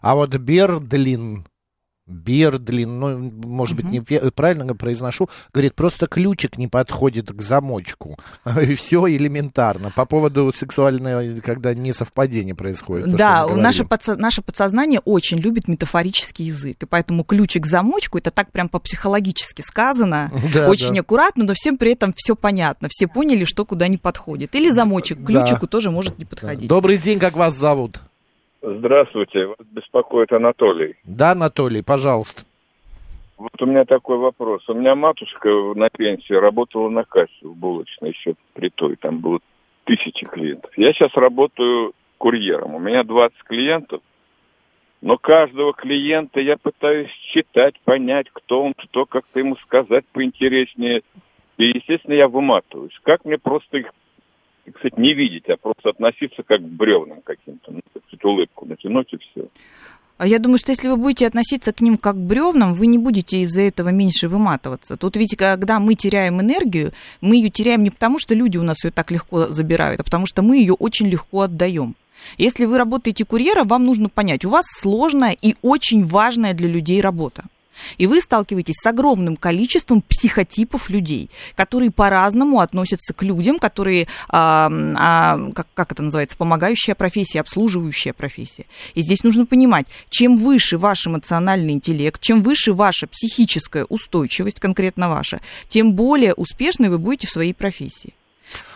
А 0.02 0.16
вот 0.16 0.36
Бердлин, 0.36 1.46
Бердлин, 2.08 3.00
ну, 3.00 3.32
может 3.46 3.76
быть, 3.76 3.86
не 3.86 4.00
правильно 4.02 4.76
произношу, 4.76 5.28
говорит, 5.54 5.74
просто 5.76 6.08
ключик 6.08 6.58
не 6.58 6.68
подходит 6.68 7.32
к 7.32 7.42
замочку. 7.42 8.18
И 8.62 8.76
все 8.76 9.08
элементарно. 9.08 9.92
По 9.96 10.06
поводу 10.06 10.52
сексуального, 10.56 11.24
когда 11.42 11.74
несовпадение 11.74 12.54
происходит. 12.56 13.06
то, 13.12 13.18
да, 13.18 13.48
наше, 13.48 13.84
подсо- 13.84 14.18
наше 14.18 14.42
подсознание 14.42 15.00
очень 15.04 15.38
любит 15.40 15.68
метафорический 15.68 16.46
язык, 16.46 16.84
и 16.84 16.86
поэтому 16.86 17.24
ключик 17.24 17.64
к 17.64 17.68
замочку, 17.68 18.18
это 18.18 18.32
так 18.32 18.52
прям 18.52 18.70
по-психологически 18.70 19.62
сказано, 19.64 20.32
Да, 20.54 20.68
очень 20.70 20.94
да. 20.94 21.00
аккуратно, 21.02 21.44
но 21.46 21.54
всем 21.56 21.78
при 21.78 21.94
этом 21.94 22.14
все 22.16 22.36
понятно, 22.36 22.88
все 22.92 23.08
поняли, 23.08 23.46
что 23.46 23.66
куда 23.66 23.88
не 23.88 23.98
подходит. 23.98 24.54
Или 24.56 24.70
замочек 24.72 25.20
к 25.20 25.32
Да. 25.32 25.42
ключику 25.46 25.68
тоже 25.68 25.90
может 25.92 26.20
не 26.20 26.26
подходить. 26.26 26.70
Добрый 26.70 26.98
день, 26.98 27.18
как 27.20 27.36
вас 27.36 27.56
зовут? 27.58 28.00
Здравствуйте, 28.62 29.48
вас 29.48 29.58
беспокоит 29.72 30.32
Анатолий. 30.32 30.96
Да, 31.04 31.32
Анатолий, 31.32 31.84
пожалуйста. 31.84 32.44
Вот 33.38 33.62
у 33.62 33.66
меня 33.66 33.86
такой 33.86 34.18
вопрос. 34.18 34.68
У 34.70 34.74
меня 34.74 34.96
матушка 34.96 35.50
на 35.76 35.90
пенсии 35.90 36.34
работала 36.34 36.90
на 36.90 37.04
кассе 37.04 37.32
в 37.42 37.56
булочной 37.56 38.12
еще 38.12 38.36
при 38.54 38.70
той, 38.70 38.96
там 38.96 39.20
было 39.20 39.40
тысячи 39.84 40.26
клиентов. 40.26 40.72
Я 40.78 40.94
сейчас 40.94 41.14
работаю 41.16 41.94
курьером, 42.18 42.76
у 42.76 42.80
меня 42.80 43.04
20 43.04 43.38
клиентов, 43.44 44.02
но 45.02 45.18
каждого 45.18 45.74
клиента 45.74 46.40
я 46.40 46.58
пытаюсь 46.58 47.12
читать, 47.34 47.76
понять, 47.84 48.28
кто 48.32 48.64
он, 48.64 48.74
что, 48.80 49.06
как-то 49.06 49.40
ему 49.40 49.58
сказать 49.58 50.06
поинтереснее. 50.12 51.02
И, 51.58 51.66
естественно, 51.66 52.14
я 52.14 52.28
выматываюсь. 52.28 52.98
Как 53.04 53.24
мне 53.26 53.38
просто 53.38 53.78
их, 53.78 53.88
кстати, 54.72 55.00
не 55.00 55.14
видеть, 55.14 55.48
а 55.50 55.58
просто 55.58 55.90
относиться 55.90 56.44
как 56.44 56.60
к 56.60 56.64
бревнам 56.64 57.22
каким-то, 57.22 57.72
ну, 57.72 57.82
сказать, 57.90 58.24
улыбку 58.24 58.66
натянуть 58.66 59.14
и 59.14 59.18
все. 59.18 59.48
А 60.18 60.28
я 60.28 60.40
думаю, 60.40 60.58
что 60.58 60.72
если 60.72 60.88
вы 60.88 60.96
будете 60.96 61.28
относиться 61.28 61.74
к 61.74 61.82
ним 61.82 61.98
как 61.98 62.16
к 62.16 62.20
бревнам, 62.20 62.74
вы 62.74 62.88
не 62.88 62.98
будете 62.98 63.42
из-за 63.42 63.64
этого 63.64 63.90
меньше 63.90 64.30
выматываться. 64.30 64.96
Тут 64.96 65.18
ведь, 65.18 65.36
когда 65.36 65.80
мы 65.80 65.96
теряем 65.96 66.40
энергию, 66.40 66.94
мы 67.20 67.36
ее 67.36 67.50
теряем 67.50 67.84
не 67.84 67.90
потому, 67.90 68.18
что 68.18 68.34
люди 68.34 68.58
у 68.58 68.64
нас 68.64 68.84
ее 68.86 68.92
так 68.92 69.12
легко 69.12 69.48
забирают, 69.48 70.00
а 70.00 70.04
потому 70.04 70.26
что 70.26 70.42
мы 70.42 70.58
ее 70.58 70.74
очень 70.74 71.08
легко 71.08 71.42
отдаем. 71.42 71.96
Если 72.38 72.64
вы 72.64 72.78
работаете 72.78 73.26
курьером, 73.26 73.68
вам 73.68 73.84
нужно 73.84 74.08
понять, 74.08 74.46
у 74.46 74.50
вас 74.50 74.66
сложная 74.68 75.36
и 75.40 75.56
очень 75.62 76.06
важная 76.06 76.54
для 76.54 76.70
людей 76.70 77.02
работа. 77.02 77.44
И 77.98 78.08
вы 78.08 78.22
сталкиваетесь 78.22 78.76
с 78.82 78.86
огромным 78.86 79.38
количеством 79.38 80.02
психотипов 80.02 80.90
людей, 80.90 81.30
которые 81.56 81.92
по-разному 81.92 82.60
относятся 82.60 83.14
к 83.14 83.24
людям, 83.24 83.60
которые, 83.60 84.08
а, 84.30 84.70
а, 84.96 85.52
как, 85.54 85.68
как 85.74 85.92
это 85.92 86.04
называется, 86.04 86.38
помогающая 86.38 86.96
профессия, 86.96 87.42
обслуживающая 87.42 88.14
профессия. 88.14 88.66
И 88.94 89.02
здесь 89.02 89.24
нужно 89.24 89.46
понимать, 89.46 89.88
чем 90.10 90.38
выше 90.38 90.78
ваш 90.78 91.08
эмоциональный 91.08 91.74
интеллект, 91.74 92.22
чем 92.22 92.42
выше 92.42 92.74
ваша 92.74 93.08
психическая 93.08 93.86
устойчивость, 93.86 94.60
конкретно 94.60 95.10
ваша, 95.10 95.42
тем 95.70 95.94
более 95.94 96.34
успешны 96.34 96.90
вы 96.90 96.98
будете 96.98 97.28
в 97.28 97.32
своей 97.32 97.54
профессии. 97.54 98.14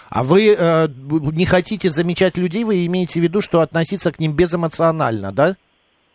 А 0.10 0.24
вы 0.24 0.56
э, 0.58 0.88
не 0.88 1.46
хотите 1.46 1.91
замечать 1.91 2.36
людей, 2.38 2.63
вы 2.63 2.86
имеете 2.88 3.20
в 3.20 3.24
виду, 3.24 3.41
что 3.41 3.62
относиться 3.62 4.12
к 4.12 4.20
ним 4.20 4.34
безэмоционально, 4.34 5.32
да? 5.32 5.56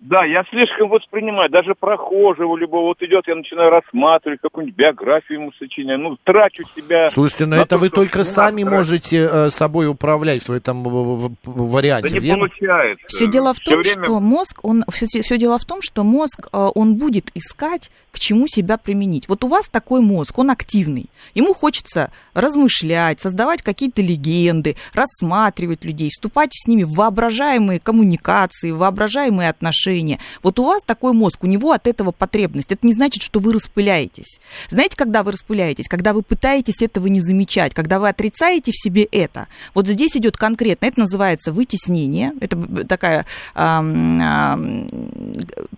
Да, 0.06 0.22
я 0.26 0.44
слишком 0.50 0.90
воспринимаю, 0.90 1.48
даже 1.48 1.74
прохожего 1.74 2.58
любого, 2.58 2.88
вот 2.88 3.00
идет, 3.00 3.26
я 3.26 3.34
начинаю 3.34 3.70
рассматривать 3.70 4.38
какую-нибудь 4.42 4.76
биографию 4.76 5.40
ему 5.40 5.52
сочиняю, 5.58 5.98
ну, 5.98 6.18
трачу 6.24 6.62
себя... 6.76 7.08
Слушайте, 7.08 7.46
но 7.46 7.56
это 7.56 7.76
то, 7.76 7.78
вы 7.78 7.88
только 7.88 8.22
сами 8.22 8.64
надо 8.64 8.76
можете 8.76 9.16
э, 9.32 9.50
собой 9.50 9.88
управлять 9.88 10.46
в 10.46 10.52
этом 10.52 10.82
в- 10.84 11.28
в- 11.28 11.70
варианте, 11.72 12.10
Да 12.10 12.14
не 12.16 12.20
верно? 12.20 12.48
получается. 12.48 13.06
Все 13.08 13.26
дело 13.28 13.54
в 13.54 13.60
том, 13.60 13.78
время- 13.80 14.04
что 14.04 14.20
мозг, 14.20 14.60
он 14.62 14.84
все, 14.92 15.38
дело 15.38 15.58
в 15.58 15.64
том, 15.64 15.80
что 15.80 16.04
мозг, 16.04 16.48
э, 16.52 16.58
он 16.74 16.96
будет 16.96 17.30
искать, 17.32 17.90
к 18.12 18.18
чему 18.18 18.46
себя 18.46 18.76
применить. 18.76 19.26
Вот 19.30 19.42
у 19.42 19.48
вас 19.48 19.70
такой 19.70 20.02
мозг, 20.02 20.38
он 20.38 20.50
активный. 20.50 21.06
Ему 21.34 21.54
хочется 21.54 22.12
размышлять, 22.34 23.20
создавать 23.20 23.62
какие-то 23.62 24.02
легенды, 24.02 24.76
рассматривать 24.92 25.82
людей, 25.86 26.10
вступать 26.10 26.50
с 26.52 26.68
ними 26.68 26.82
в 26.84 26.90
воображаемые 26.92 27.80
коммуникации, 27.80 28.70
в 28.70 28.76
воображаемые 28.78 29.48
отношения. 29.48 29.93
Вот 30.42 30.58
у 30.58 30.64
вас 30.64 30.82
такой 30.82 31.12
мозг, 31.12 31.44
у 31.44 31.46
него 31.46 31.72
от 31.72 31.86
этого 31.86 32.10
потребность. 32.12 32.72
Это 32.72 32.86
не 32.86 32.92
значит, 32.92 33.22
что 33.22 33.40
вы 33.40 33.52
распыляетесь. 33.52 34.38
Знаете, 34.68 34.96
когда 34.96 35.22
вы 35.22 35.32
распыляетесь? 35.32 35.86
Когда 35.88 36.12
вы 36.12 36.22
пытаетесь 36.22 36.82
этого 36.82 37.06
не 37.06 37.20
замечать, 37.20 37.74
когда 37.74 37.98
вы 37.98 38.08
отрицаете 38.08 38.72
в 38.72 38.76
себе 38.76 39.04
это. 39.04 39.46
Вот 39.74 39.86
здесь 39.86 40.16
идет 40.16 40.36
конкретно, 40.36 40.86
это 40.86 41.00
называется 41.00 41.52
вытеснение. 41.52 42.32
Это 42.40 42.84
такая 42.86 43.26
ам, 43.54 44.20
ам, 44.22 44.88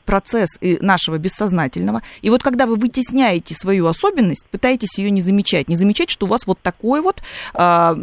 процесс 0.04 0.48
нашего 0.60 1.18
бессознательного. 1.18 2.02
И 2.22 2.30
вот 2.30 2.42
когда 2.42 2.66
вы 2.66 2.76
вытесняете 2.76 3.54
свою 3.54 3.86
особенность, 3.86 4.44
пытаетесь 4.50 4.96
ее 4.98 5.10
не 5.10 5.20
замечать, 5.20 5.68
не 5.68 5.76
замечать, 5.76 6.10
что 6.10 6.26
у 6.26 6.28
вас 6.28 6.46
вот 6.46 6.58
такой 6.60 7.00
вот, 7.00 7.22
а, 7.54 7.94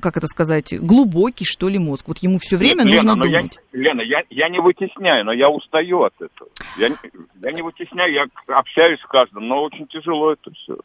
как 0.00 0.16
это 0.16 0.26
сказать, 0.26 0.72
глубокий, 0.78 1.44
что 1.44 1.68
ли, 1.68 1.78
мозг. 1.78 2.06
Вот 2.08 2.18
ему 2.18 2.38
все 2.38 2.56
время 2.56 2.82
Нет, 2.84 2.96
нужно 3.04 3.10
Лена, 3.10 3.14
но 3.16 3.26
я- 3.26 3.38
думать. 3.38 3.58
Лена, 3.72 4.00
я, 4.02 4.22
я 4.30 4.48
не 4.48 4.60
вытесняю, 4.60 5.24
но 5.24 5.32
я 5.32 5.48
устаю 5.58 6.02
от 6.04 6.14
этого. 6.20 6.48
Я, 6.78 6.88
не- 6.88 6.96
я 7.44 7.52
не 7.52 7.62
вытесняю, 7.62 8.12
я 8.12 8.26
общаюсь 8.56 9.00
с 9.00 9.06
каждым, 9.06 9.46
но 9.48 9.62
очень 9.62 9.86
тяжело 9.86 10.32
это 10.32 10.50
все. 10.52 10.76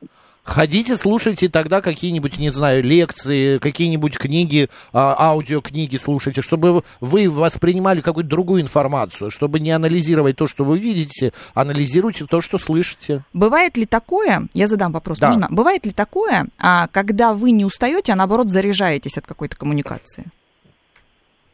Ходите, 0.43 0.97
слушайте 0.97 1.47
тогда 1.47 1.81
какие-нибудь, 1.81 2.37
не 2.37 2.49
знаю, 2.49 2.83
лекции, 2.83 3.59
какие-нибудь 3.59 4.17
книги, 4.17 4.67
а, 4.91 5.15
аудиокниги 5.17 5.95
слушайте, 5.95 6.41
чтобы 6.41 6.83
вы 6.99 7.29
воспринимали 7.29 8.01
какую-то 8.01 8.29
другую 8.29 8.61
информацию, 8.61 9.31
чтобы 9.31 9.61
не 9.61 9.71
анализировать 9.71 10.35
то, 10.35 10.45
что 10.47 10.65
вы 10.65 10.79
видите, 10.79 11.31
анализируйте 11.53 12.25
то, 12.25 12.41
что 12.41 12.57
слышите. 12.57 13.23
Бывает 13.31 13.77
ли 13.77 13.85
такое, 13.85 14.47
я 14.53 14.67
задам 14.67 14.91
вопрос, 14.91 15.19
Да. 15.19 15.29
можно? 15.29 15.47
Бывает 15.49 15.85
ли 15.85 15.93
такое, 15.93 16.47
а, 16.59 16.87
когда 16.87 17.33
вы 17.33 17.51
не 17.51 17.63
устаете, 17.63 18.11
а 18.11 18.15
наоборот 18.17 18.49
заряжаетесь 18.49 19.17
от 19.17 19.25
какой-то 19.25 19.55
коммуникации? 19.55 20.25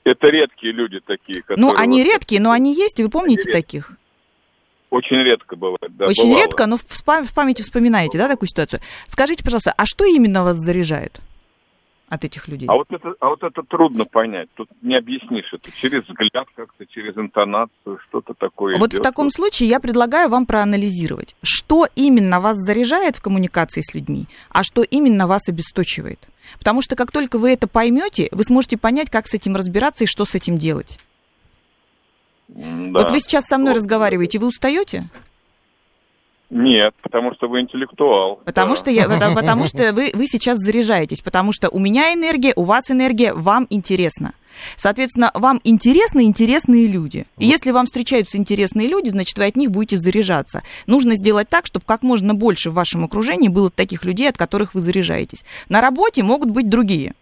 Это 0.10 0.28
редкие 0.28 0.74
люди 0.74 1.00
такие, 1.06 1.42
которые... 1.42 1.62
Ну, 1.68 1.74
они 1.78 2.02
вот- 2.02 2.12
редкие, 2.12 2.42
но 2.42 2.52
они 2.52 2.74
есть, 2.76 3.00
вы 3.00 3.10
помните 3.10 3.44
редкие. 3.52 3.54
таких? 3.62 3.92
Очень 4.90 5.18
редко 5.18 5.56
бывает, 5.56 5.96
да, 5.98 6.08
Очень 6.08 6.30
бывало. 6.30 6.42
редко, 6.44 6.66
но 6.66 6.78
в, 6.78 6.82
спа- 6.86 7.24
в 7.24 7.34
памяти 7.34 7.62
вспоминаете, 7.62 8.18
да, 8.18 8.28
такую 8.28 8.50
ситуацию? 8.50 8.80
Скажите, 9.08 9.44
пожалуйста, 9.44 9.72
а 9.78 9.86
что 9.86 10.04
именно 10.04 10.44
вас 10.44 10.56
заряжает 10.58 11.22
от 12.08 12.24
этих 12.26 12.48
людей? 12.48 12.68
А 12.68 12.74
вот, 12.74 12.88
это, 12.90 13.14
а 13.20 13.30
вот 13.30 13.44
это 13.44 13.62
трудно 13.62 14.06
понять. 14.06 14.48
Тут 14.56 14.68
не 14.82 14.98
объяснишь 14.98 15.54
это. 15.54 15.72
Через 15.80 16.02
взгляд 16.08 16.48
как-то, 16.56 16.88
через 16.88 17.16
интонацию, 17.16 18.00
что-то 18.08 18.34
такое 18.34 18.80
Вот 18.80 18.90
в 18.90 18.94
идет. 18.96 19.04
таком 19.04 19.30
случае 19.30 19.70
я 19.70 19.80
предлагаю 19.80 20.28
вам 20.28 20.48
проанализировать, 20.48 21.36
что 21.44 21.86
именно 21.96 22.40
вас 22.40 22.58
заряжает 22.58 23.16
в 23.16 23.22
коммуникации 23.22 23.82
с 23.82 23.94
людьми, 23.94 24.26
а 24.50 24.64
что 24.64 24.82
именно 24.82 25.28
вас 25.28 25.48
обесточивает. 25.48 26.28
Потому 26.58 26.82
что 26.82 26.96
как 26.96 27.12
только 27.12 27.38
вы 27.38 27.52
это 27.52 27.68
поймете, 27.68 28.30
вы 28.32 28.44
сможете 28.44 28.78
понять, 28.78 29.10
как 29.10 29.28
с 29.28 29.34
этим 29.34 29.56
разбираться 29.56 30.06
и 30.06 30.08
что 30.08 30.26
с 30.26 30.36
этим 30.36 30.58
делать. 30.58 31.00
Да. 32.48 33.00
Вот 33.00 33.12
вы 33.12 33.20
сейчас 33.20 33.46
со 33.46 33.58
мной 33.58 33.74
Вот. 33.74 33.80
разговариваете, 33.80 34.40
вы 34.40 34.48
устаете? 34.48 35.10
Нет, 36.50 36.96
потому 37.04 37.34
что 37.36 37.48
вы 37.48 37.62
интеллектуал. 37.62 38.38
Потому 38.44 38.72
да. 38.72 38.76
что, 38.76 38.90
я, 38.90 39.08
потому 39.08 39.68
что 39.68 39.94
вы, 39.94 40.12
вы 40.14 40.26
сейчас 40.26 40.58
заряжаетесь, 40.58 41.22
потому 41.22 41.52
что 41.52 41.70
у 41.70 41.78
меня 41.78 42.12
энергия, 42.14 42.54
у 42.56 42.64
вас 42.64 42.90
энергия, 42.90 43.34
вам 43.34 43.68
интересно. 43.70 44.34
Соответственно, 44.78 45.32
вам 45.34 45.60
интересны 45.64 46.24
интересные 46.24 46.88
люди. 46.88 47.26
И 47.38 47.46
если 47.46 47.72
вам 47.72 47.86
встречаются 47.86 48.38
интересные 48.38 48.88
люди, 48.88 49.10
значит, 49.10 49.38
вы 49.38 49.46
от 49.46 49.56
них 49.56 49.72
будете 49.72 49.98
заряжаться. 49.98 50.64
Нужно 50.88 51.16
сделать 51.16 51.50
так, 51.50 51.66
чтобы 51.66 51.86
как 51.86 52.04
можно 52.04 52.34
больше 52.34 52.70
в 52.70 52.74
вашем 52.74 53.04
окружении 53.04 53.48
было 53.48 53.70
таких 53.70 54.06
людей, 54.06 54.30
от 54.30 54.38
которых 54.38 54.74
вы 54.74 54.82
заряжаетесь. 54.82 55.44
На 55.70 55.82
работе 55.82 56.24
могут 56.24 56.50
быть 56.50 56.70
другие. 56.70 57.14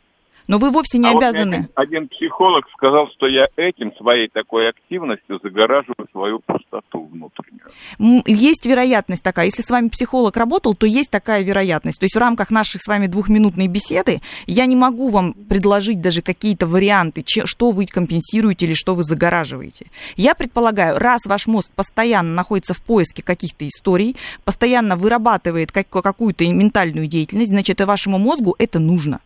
Но 0.48 0.58
вы 0.58 0.72
вовсе 0.72 0.98
не 0.98 1.10
А 1.10 1.13
вот 1.13 1.24
обязаны. 1.24 1.56
один, 1.56 1.70
один 1.75 2.08
психолог 2.08 2.66
сказал, 2.75 3.08
что 3.16 3.27
я 3.27 3.48
этим, 3.58 3.94
своей 3.98 4.30
такой 4.30 4.70
активностью 4.70 5.39
загораживаю 5.44 6.08
свою 6.12 6.39
пустоту 6.39 7.04
внутреннюю. 7.06 8.24
Есть 8.25 8.66
вероятность 8.66 9.24
такая. 9.24 9.46
Если 9.46 9.62
с 9.62 9.70
вами 9.70 9.89
психолог 9.89 10.36
работал, 10.38 10.74
то 10.75 10.86
есть 10.86 11.12
такая 11.12 11.44
вероятность. 11.44 12.00
То 12.00 12.06
есть 12.06 12.16
в 12.16 12.20
рамках 12.20 12.50
нашей 12.50 12.80
с 12.80 12.88
вами 12.88 13.08
двухминутной 13.08 13.68
беседы 13.68 14.22
я 14.46 14.66
не 14.66 14.75
могу 14.75 15.10
вам 15.10 15.34
предложить 15.34 16.01
даже 16.01 16.22
какие-то 16.22 16.68
варианты, 16.68 17.24
что 17.46 17.72
вы 17.72 17.86
компенсируете 17.86 18.66
или 18.68 18.74
что 18.74 18.96
вы 18.96 19.04
загораживаете. 19.04 19.88
Я 20.16 20.34
предполагаю, 20.36 20.98
раз 20.98 21.25
ваш 21.25 21.48
мозг 21.48 21.72
постоянно 21.75 22.34
находится 22.34 22.74
в 22.74 22.82
поиске 22.82 23.22
каких-то 23.22 23.68
историй, 23.68 24.16
постоянно 24.46 24.96
вырабатывает 24.96 25.72
как- 25.72 25.89
какую-то 25.89 26.46
ментальную 26.48 27.08
деятельность, 27.08 27.51
значит, 27.51 27.82
и 27.82 27.84
вашему 27.84 28.18
мозгу 28.18 28.56
это 28.58 28.80
нужно. 28.80 29.20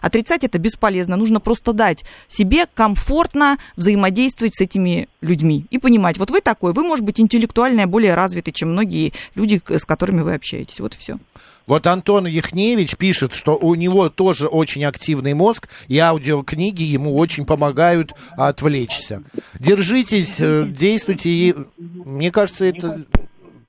Отрицать 0.00 0.44
это 0.44 0.58
бесполезно. 0.58 1.16
Нужно 1.16 1.40
просто 1.40 1.72
дать 1.72 2.04
себе 2.28 2.66
комфортно 2.72 3.58
взаимодействовать 3.76 4.54
с 4.56 4.60
этими 4.60 5.08
людьми 5.20 5.66
и 5.70 5.78
понимать, 5.78 6.18
вот 6.18 6.30
вы 6.30 6.40
такой, 6.40 6.72
вы, 6.72 6.82
может 6.82 7.04
быть, 7.04 7.20
интеллектуально 7.20 7.86
более 7.86 8.14
развитый, 8.14 8.52
чем 8.52 8.72
многие 8.72 9.12
люди, 9.34 9.60
с 9.68 9.84
которыми 9.84 10.22
вы 10.22 10.34
общаетесь. 10.34 10.80
Вот 10.80 10.94
и 10.94 10.98
все. 10.98 11.18
Вот 11.66 11.86
Антон 11.86 12.26
Яхневич 12.26 12.96
пишет, 12.96 13.32
что 13.34 13.56
у 13.56 13.74
него 13.74 14.10
тоже 14.10 14.48
очень 14.48 14.84
активный 14.84 15.32
мозг, 15.32 15.68
и 15.88 15.98
аудиокниги 15.98 16.82
ему 16.82 17.16
очень 17.16 17.46
помогают 17.46 18.12
отвлечься. 18.32 19.22
Держитесь, 19.58 20.34
э, 20.38 20.66
действуйте, 20.66 21.30
и 21.30 21.54
мне 21.78 22.30
кажется, 22.30 22.66
это... 22.66 23.04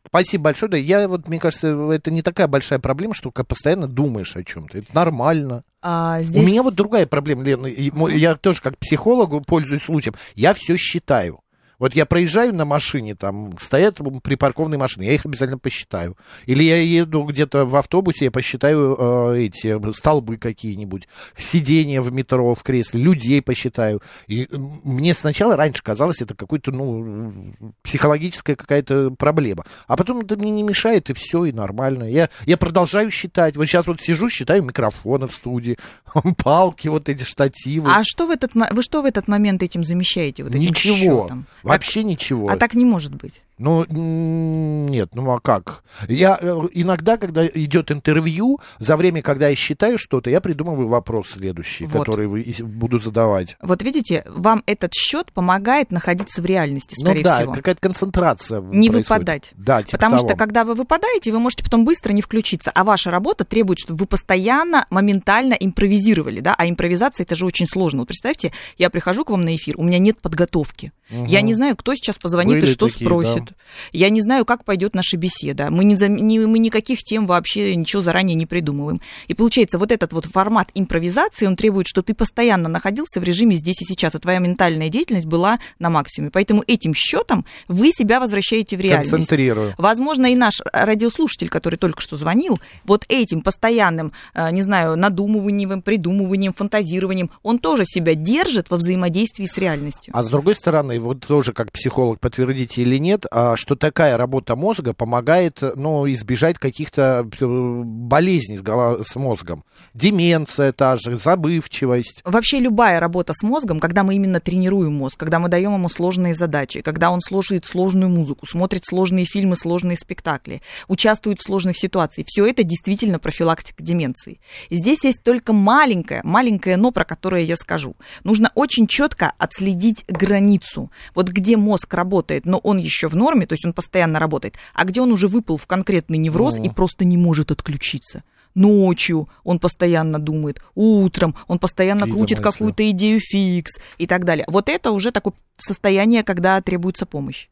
Спасибо 0.07 0.45
большое. 0.45 0.71
Да, 0.71 0.77
я 0.77 1.07
вот, 1.07 1.27
мне 1.27 1.39
кажется, 1.39 1.67
это 1.91 2.11
не 2.11 2.21
такая 2.21 2.47
большая 2.47 2.79
проблема, 2.79 3.13
что 3.13 3.31
постоянно 3.31 3.87
думаешь 3.87 4.35
о 4.35 4.43
чем-то. 4.43 4.79
Это 4.79 4.87
нормально. 4.93 5.63
А 5.81 6.19
У 6.33 6.41
меня 6.41 6.63
вот 6.63 6.75
другая 6.75 7.05
проблема, 7.05 7.43
Лена. 7.43 7.67
Я 7.67 8.35
тоже 8.35 8.61
как 8.61 8.77
психологу 8.77 9.41
пользуюсь 9.41 9.83
случаем. 9.83 10.15
Я 10.35 10.53
все 10.53 10.77
считаю. 10.77 11.41
Вот 11.79 11.95
я 11.95 12.05
проезжаю 12.05 12.53
на 12.53 12.65
машине, 12.65 13.15
там 13.15 13.57
стоят 13.59 13.99
припаркованные 14.23 14.77
машины, 14.77 15.03
я 15.03 15.13
их 15.13 15.25
обязательно 15.25 15.57
посчитаю. 15.57 16.17
Или 16.45 16.63
я 16.63 16.81
еду 16.81 17.23
где-то 17.23 17.65
в 17.65 17.75
автобусе, 17.75 18.25
я 18.25 18.31
посчитаю 18.31 18.95
э, 18.97 19.45
эти 19.45 19.91
столбы 19.91 20.37
какие-нибудь, 20.37 21.07
сиденья 21.37 22.01
в 22.01 22.11
метро, 22.11 22.55
в 22.55 22.63
кресле, 22.63 23.01
людей 23.01 23.41
посчитаю. 23.41 24.01
И 24.27 24.47
мне 24.51 25.13
сначала 25.13 25.55
раньше 25.55 25.83
казалось, 25.83 26.21
это 26.21 26.35
какой-то, 26.35 26.71
ну, 26.71 27.53
психологическая 27.83 28.55
какая-то 28.55 29.11
проблема. 29.11 29.65
А 29.87 29.97
потом 29.97 30.19
это 30.19 30.37
мне 30.37 30.51
не 30.51 30.63
мешает, 30.63 31.09
и 31.09 31.13
все, 31.13 31.45
и 31.45 31.51
нормально. 31.51 32.03
Я, 32.03 32.29
я 32.45 32.57
продолжаю 32.57 33.11
считать. 33.11 33.55
Вот 33.57 33.65
сейчас 33.65 33.87
вот 33.87 34.01
сижу, 34.01 34.29
считаю 34.29 34.63
микрофоны 34.63 35.27
в 35.27 35.31
студии, 35.31 35.77
палки, 36.43 36.87
вот 36.87 37.09
эти 37.09 37.23
штативы. 37.23 37.91
А 37.91 38.03
что 38.03 38.27
в 38.27 38.29
этот, 38.31 38.53
вы 38.53 38.81
что 38.81 39.01
в 39.01 39.05
этот 39.05 39.27
момент 39.27 39.63
этим 39.63 39.83
замещаете? 39.83 40.43
Вот 40.43 40.53
этим 40.53 40.61
Ничего. 40.61 40.95
счетом? 40.95 41.45
Вообще 41.65 42.03
ничего. 42.03 42.49
А 42.49 42.57
так 42.57 42.75
не 42.75 42.85
может 42.85 43.15
быть. 43.15 43.41
Ну, 43.57 43.85
нет, 43.89 45.09
ну 45.15 45.31
а 45.31 45.39
как? 45.39 45.83
Я 46.09 46.37
э, 46.41 46.61
иногда, 46.73 47.17
когда 47.17 47.47
идет 47.47 47.89
интервью, 47.91 48.59
за 48.79 48.97
время, 48.97 49.21
когда 49.21 49.47
я 49.47 49.55
считаю 49.55 49.97
что-то, 49.97 50.29
я 50.29 50.41
придумываю 50.41 50.87
вопрос 50.89 51.29
следующий, 51.29 51.85
Вот. 51.85 51.99
который 51.99 52.27
вы, 52.27 52.45
буду 52.63 52.99
задавать. 52.99 53.55
Вот 53.61 53.81
видите, 53.81 54.23
вам 54.27 54.61
этот 54.65 54.93
счет 54.93 55.31
помогает 55.31 55.91
находиться 55.91 56.41
в 56.41 56.45
реальности, 56.45 56.95
Ну 56.97 57.05
скорее 57.05 57.23
да, 57.23 57.39
всего. 57.39 57.53
какая-то 57.53 57.79
концентрация 57.79 58.59
не 58.59 58.89
происходит. 58.89 59.19
выпадать. 59.21 59.51
Да, 59.55 59.83
типа 59.83 59.91
Потому 59.97 60.17
того. 60.17 60.27
что, 60.29 60.37
когда 60.37 60.65
вы 60.65 60.75
выпадаете, 60.75 61.31
вы 61.31 61.39
можете 61.39 61.63
потом 61.63 61.85
быстро 61.85 62.11
не 62.11 62.21
включиться. 62.21 62.71
А 62.71 62.83
ваша 62.83 63.09
работа 63.09 63.45
требует, 63.45 63.79
чтобы 63.79 63.99
вы 63.99 64.05
постоянно, 64.05 64.85
моментально 64.89 65.53
импровизировали. 65.53 66.41
Да? 66.41 66.55
А 66.57 66.67
импровизация 66.67 67.23
это 67.23 67.35
же 67.35 67.45
очень 67.45 67.67
сложно. 67.67 67.99
Вот 67.99 68.07
представьте, 68.07 68.51
я 68.77 68.89
прихожу 68.89 69.23
к 69.23 69.29
вам 69.29 69.41
на 69.41 69.55
эфир, 69.55 69.75
у 69.77 69.83
меня 69.83 69.99
нет 69.99 70.19
подготовки. 70.21 70.91
Я 71.09 71.41
не 71.41 71.53
знаю, 71.53 71.75
кто 71.77 71.93
сейчас 71.95 72.17
позвонит 72.17 72.55
Были 72.55 72.65
и 72.65 72.73
что 72.73 72.87
такие, 72.87 73.05
спросит. 73.05 73.44
Будет. 73.45 73.57
Я 73.91 74.09
не 74.09 74.21
знаю, 74.21 74.45
как 74.45 74.63
пойдет 74.65 74.95
наша 74.95 75.17
беседа. 75.17 75.69
Мы, 75.69 75.83
не, 75.83 75.95
не- 76.21 76.39
мы 76.39 76.59
никаких 76.59 76.99
тем 77.03 77.27
вообще 77.27 77.75
ничего 77.75 78.01
заранее 78.01 78.35
не 78.35 78.45
придумываем. 78.45 79.01
И 79.27 79.33
получается, 79.33 79.77
вот 79.77 79.91
этот 79.91 80.13
вот 80.13 80.25
формат 80.25 80.69
импровизации, 80.73 81.45
он 81.45 81.55
требует, 81.55 81.87
что 81.87 82.01
ты 82.01 82.13
постоянно 82.13 82.69
находился 82.69 83.19
в 83.19 83.23
режиме 83.23 83.55
здесь 83.55 83.81
и 83.81 83.85
сейчас, 83.85 84.15
а 84.15 84.19
твоя 84.19 84.39
ментальная 84.39 84.89
деятельность 84.89 85.25
была 85.25 85.59
на 85.79 85.89
максимуме. 85.89 86.31
Поэтому 86.31 86.63
этим 86.67 86.93
счетом 86.93 87.45
вы 87.67 87.91
себя 87.91 88.19
возвращаете 88.19 88.77
в 88.77 88.79
реальность. 88.81 89.11
Концентрирую. 89.11 89.73
Возможно, 89.77 90.31
и 90.31 90.35
наш 90.35 90.61
радиослушатель, 90.71 91.49
который 91.49 91.77
только 91.77 92.01
что 92.01 92.15
звонил, 92.15 92.59
вот 92.85 93.05
этим 93.09 93.41
постоянным, 93.41 94.11
э, 94.33 94.51
не 94.51 94.61
знаю, 94.61 94.95
надумыванием, 94.97 95.81
придумыванием, 95.81 96.53
фантазированием, 96.53 97.29
он 97.43 97.59
тоже 97.59 97.83
себя 97.85 98.15
держит 98.15 98.69
во 98.69 98.77
взаимодействии 98.77 99.45
с 99.45 99.57
реальностью. 99.57 100.13
А 100.15 100.23
с 100.23 100.29
другой 100.29 100.55
стороны, 100.55 100.99
вот 100.99 101.25
тоже 101.25 101.53
как 101.53 101.71
психолог 101.71 102.19
подтвердите 102.19 102.81
или 102.81 102.97
нет, 102.97 103.25
что 103.55 103.75
такая 103.75 104.17
работа 104.17 104.55
мозга 104.55 104.93
помогает 104.93 105.61
ну, 105.75 106.09
избежать 106.11 106.57
каких-то 106.57 107.27
э, 107.39 107.45
болезней 107.45 108.57
с, 108.57 109.15
мозгом. 109.15 109.63
Деменция 109.93 110.71
та 110.71 110.95
же, 110.95 111.17
забывчивость. 111.17 112.21
Вообще 112.23 112.59
любая 112.59 112.99
работа 112.99 113.33
с 113.33 113.43
мозгом, 113.43 113.79
когда 113.79 114.03
мы 114.03 114.15
именно 114.15 114.39
тренируем 114.39 114.93
мозг, 114.93 115.17
когда 115.17 115.39
мы 115.39 115.49
даем 115.49 115.73
ему 115.73 115.89
сложные 115.89 116.33
задачи, 116.33 116.81
когда 116.81 117.11
он 117.11 117.19
слушает 117.21 117.65
сложную 117.65 118.09
музыку, 118.09 118.45
смотрит 118.45 118.85
сложные 118.85 119.25
фильмы, 119.25 119.55
сложные 119.55 119.97
спектакли, 119.97 120.61
участвует 120.87 121.39
в 121.39 121.43
сложных 121.43 121.77
ситуациях, 121.77 122.27
все 122.29 122.45
это 122.45 122.63
действительно 122.63 123.19
профилактика 123.19 123.83
деменции. 123.83 124.39
Здесь 124.69 125.03
есть 125.03 125.23
только 125.23 125.53
маленькое, 125.53 126.21
маленькое 126.23 126.77
но, 126.77 126.91
про 126.91 127.03
которое 127.03 127.43
я 127.43 127.55
скажу. 127.55 127.95
Нужно 128.23 128.51
очень 128.55 128.87
четко 128.87 129.33
отследить 129.37 130.05
границу. 130.07 130.91
Вот 131.13 131.29
где 131.29 131.57
мозг 131.57 131.93
работает, 131.93 132.45
но 132.45 132.59
он 132.59 132.77
еще 132.77 133.07
в 133.07 133.15
норме, 133.25 133.45
то 133.47 133.53
есть 133.53 133.65
он 133.65 133.73
постоянно 133.73 134.19
работает, 134.19 134.55
а 134.73 134.85
где 134.85 135.01
он 135.01 135.11
уже 135.11 135.27
выпал 135.27 135.57
в 135.57 135.65
конкретный 135.65 136.17
невроз 136.17 136.57
и 136.57 136.69
просто 136.69 137.05
не 137.05 137.17
может 137.17 137.51
отключиться. 137.51 138.23
Ночью 138.53 139.27
он 139.43 139.59
постоянно 139.59 140.17
думает, 140.17 140.61
утром 140.75 141.35
он 141.47 141.59
постоянно 141.59 142.01
Какие-то 142.01 142.17
крутит 142.19 142.37
мысли. 142.37 142.51
какую-то 142.51 142.89
идею 142.91 143.19
фикс 143.19 143.73
и 143.97 144.07
так 144.07 144.23
далее. 144.23 144.45
Вот 144.47 144.69
это 144.69 144.91
уже 144.91 145.11
такое 145.11 145.33
состояние, 145.57 146.23
когда 146.23 146.61
требуется 146.61 147.05
помощь. 147.05 147.47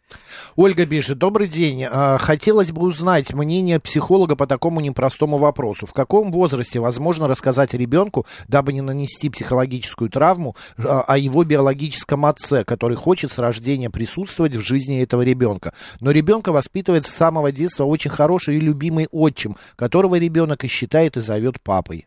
Ольга 0.56 0.86
пишет, 0.86 1.18
добрый 1.18 1.48
день. 1.48 1.86
А, 1.90 2.18
Хотелось 2.18 2.72
бы 2.72 2.82
узнать 2.84 3.34
мнение 3.34 3.80
психолога 3.80 4.36
по 4.36 4.48
такому 4.48 4.80
непростому 4.80 5.38
вопросу. 5.38 5.86
В 5.86 5.94
каком 5.94 6.32
возрасте 6.32 6.80
возможно 6.80 7.28
рассказать 7.28 7.74
ребенку, 7.74 8.26
дабы 8.48 8.74
не 8.74 8.82
нанести 8.82 9.30
психологическую 9.30 10.10
травму, 10.10 10.56
а, 10.78 11.02
о 11.02 11.18
его 11.18 11.44
биологическом 11.44 12.26
отце, 12.26 12.64
который 12.64 12.98
хочет 12.98 13.32
с 13.32 13.38
рождения 13.38 13.90
присутствовать 13.90 14.56
в 14.56 14.62
жизни 14.62 15.02
этого 15.02 15.22
ребенка. 15.22 15.74
Но 16.00 16.12
ребенка 16.12 16.52
воспитывает 16.52 17.08
с 17.08 17.12
самого 17.12 17.52
детства 17.52 17.86
очень 17.86 18.12
хороший 18.12 18.58
и 18.58 18.60
любимый 18.60 19.08
отчим, 19.12 19.58
которого 19.76 20.16
ребенок 20.16 20.64
и 20.64 20.68
считает 20.68 21.18
и 21.18 21.22
зовет 21.22 21.62
папой. 21.62 22.06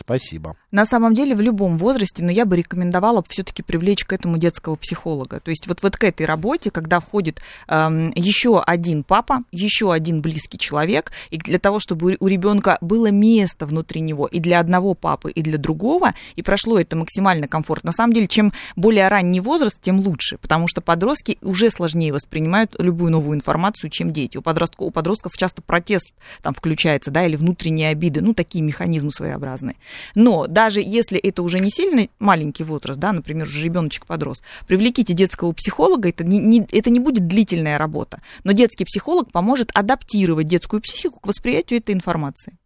Спасибо. 0.00 0.56
На 0.70 0.86
самом 0.86 1.14
деле 1.14 1.34
в 1.34 1.40
любом 1.40 1.76
возрасте, 1.76 2.22
но 2.22 2.30
я 2.30 2.44
бы 2.44 2.56
рекомендовала 2.56 3.24
все-таки 3.28 3.62
привлечь 3.62 4.04
к 4.04 4.12
этому 4.12 4.38
детского 4.38 4.76
психолога. 4.76 5.40
То 5.40 5.50
есть 5.50 5.66
вот, 5.66 5.82
вот 5.82 5.96
к 5.96 6.04
этой 6.04 6.26
работе, 6.26 6.70
когда 6.70 7.00
входит 7.00 7.42
эм, 7.66 8.12
еще 8.14 8.60
один 8.60 9.02
папа, 9.02 9.42
еще 9.50 9.92
один 9.92 10.22
близкий 10.22 10.58
человек, 10.58 11.10
и 11.30 11.38
для 11.38 11.58
того, 11.58 11.80
чтобы 11.80 12.16
у 12.20 12.26
ребенка 12.28 12.78
было 12.80 13.10
место 13.10 13.66
внутри 13.66 14.00
него 14.00 14.28
и 14.28 14.38
для 14.38 14.60
одного 14.60 14.94
папы, 14.94 15.32
и 15.32 15.42
для 15.42 15.58
другого, 15.58 16.14
и 16.36 16.42
прошло 16.42 16.78
это 16.78 16.96
максимально 16.96 17.48
комфортно. 17.48 17.88
На 17.88 17.92
самом 17.92 18.12
деле, 18.12 18.28
чем 18.28 18.52
более 18.76 19.08
ранний 19.08 19.40
возраст, 19.40 19.76
тем 19.82 19.98
лучше, 19.98 20.38
потому 20.38 20.68
что 20.68 20.80
подростки 20.80 21.36
уже 21.42 21.68
сложнее 21.68 22.12
воспринимают 22.12 22.76
любую 22.78 23.10
новую 23.10 23.36
информацию, 23.36 23.90
чем 23.90 24.12
дети. 24.12 24.38
У 24.38 24.42
подростков, 24.42 24.86
у 24.86 24.90
подростков 24.92 25.32
часто 25.36 25.62
протест 25.62 26.14
там 26.42 26.54
включается, 26.54 27.10
да, 27.10 27.26
или 27.26 27.34
внутренние 27.34 27.90
обиды, 27.90 28.20
ну, 28.20 28.34
такие 28.34 28.62
механизмы 28.62 29.10
своеобразные. 29.10 29.76
Но 30.14 30.46
даже 30.46 30.80
если 30.80 31.18
это 31.18 31.42
уже 31.42 31.60
не 31.60 31.70
сильно 31.70 32.08
маленький 32.18 32.64
возраст, 32.64 32.98
да, 32.98 33.12
например, 33.12 33.46
уже 33.46 33.62
ребеночек 33.62 34.06
подрос, 34.06 34.42
привлеките 34.66 35.12
детского 35.14 35.52
психолога, 35.52 36.08
это 36.08 36.24
не, 36.24 36.38
не- 36.38 36.66
это 36.72 36.90
не 36.90 37.00
будет 37.00 37.26
длительная 37.26 37.78
работа, 37.78 38.20
но 38.44 38.52
детский 38.52 38.84
психолог 38.84 39.30
поможет 39.32 39.70
адаптировать 39.74 40.46
детскую 40.46 40.80
психику 40.82 41.20
к 41.20 41.26
восприятию 41.26 41.78
этой 41.80 41.94
информации. 41.94 42.56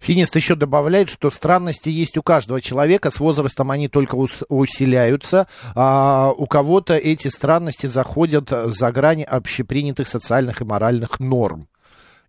Финист 0.00 0.36
еще 0.36 0.54
добавляет, 0.54 1.08
что 1.08 1.30
странности 1.30 1.88
есть 1.88 2.18
у 2.18 2.22
каждого 2.22 2.60
человека, 2.60 3.10
с 3.10 3.20
возрастом 3.20 3.70
они 3.70 3.88
только 3.88 4.16
ус- 4.16 4.42
усиляются, 4.50 5.46
а 5.74 6.30
у 6.36 6.46
кого-то 6.46 6.94
эти 6.94 7.28
странности 7.28 7.86
заходят 7.86 8.50
за 8.50 8.92
грани 8.92 9.22
общепринятых 9.22 10.06
социальных 10.08 10.60
и 10.60 10.64
моральных 10.64 11.20
норм. 11.20 11.68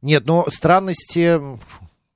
Нет, 0.02 0.26
но 0.26 0.46
странности, 0.52 1.42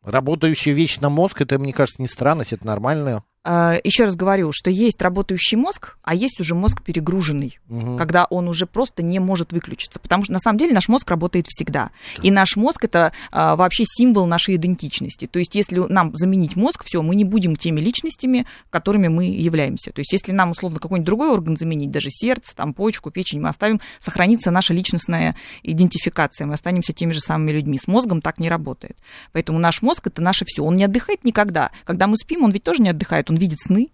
работающий 0.03 0.73
вечно 0.73 1.09
мозг, 1.09 1.41
это, 1.41 1.59
мне 1.59 1.73
кажется, 1.73 2.01
не 2.01 2.07
странность, 2.07 2.53
это 2.53 2.65
нормально. 2.65 3.23
А, 3.45 3.77
Еще 3.83 4.03
раз 4.03 4.15
говорю, 4.15 4.51
что 4.51 4.69
есть 4.69 5.01
работающий 5.01 5.55
мозг, 5.55 5.97
а 6.03 6.13
есть 6.13 6.41
уже 6.41 6.55
мозг 6.55 6.83
перегруженный, 6.83 7.57
когда 7.97 8.25
он 8.25 8.49
уже 8.49 8.65
просто 8.65 9.01
не 9.01 9.19
может 9.19 9.53
выключиться. 9.53 9.99
Потому 9.99 10.23
что 10.23 10.33
на 10.33 10.39
самом 10.39 10.57
деле 10.57 10.73
наш 10.73 10.89
мозг 10.89 11.09
работает 11.09 11.47
всегда. 11.47 11.91
И 12.21 12.31
наш 12.31 12.57
мозг 12.57 12.83
это 12.83 13.13
а, 13.31 13.55
вообще 13.55 13.85
символ 13.85 14.25
нашей 14.25 14.55
идентичности. 14.55 15.25
То 15.25 15.39
есть, 15.39 15.55
если 15.55 15.79
нам 15.79 16.15
заменить 16.15 16.57
мозг, 16.57 16.83
все, 16.85 17.01
мы 17.01 17.15
не 17.15 17.23
будем 17.23 17.55
теми 17.55 17.79
личностями, 17.79 18.45
которыми 18.69 19.07
мы 19.07 19.25
являемся. 19.25 19.91
То 19.91 20.01
есть, 20.01 20.11
если 20.11 20.33
нам 20.33 20.51
условно 20.51 20.79
какой-нибудь 20.79 21.05
другой 21.05 21.29
орган 21.29 21.55
заменить, 21.55 21.91
даже 21.91 22.09
сердце, 22.09 22.53
там, 22.55 22.73
почку, 22.73 23.09
печень, 23.09 23.39
мы 23.39 23.49
оставим, 23.49 23.79
сохранится 23.99 24.51
наша 24.51 24.73
личностная 24.73 25.35
идентификация, 25.63 26.45
мы 26.45 26.55
останемся 26.55 26.91
теми 26.91 27.13
же 27.13 27.21
самыми 27.21 27.51
людьми. 27.53 27.77
С 27.77 27.87
мозгом 27.87 28.21
так 28.21 28.39
не 28.39 28.49
работает. 28.49 28.97
Поэтому 29.31 29.59
наш 29.59 29.81
мозг 29.81 30.07
это 30.07 30.21
наше 30.21 30.43
все. 30.45 30.61
Он 30.61 30.75
не 30.75 30.83
отдыхает 30.83 31.23
никогда. 31.23 31.71
Когда 31.85 32.07
мы 32.07 32.17
спим, 32.17 32.43
он 32.43 32.51
ведь 32.51 32.63
тоже 32.63 32.81
не 32.81 32.89
отдыхает, 32.89 33.28
он 33.29 33.37
видит 33.37 33.59
сны. 33.59 33.87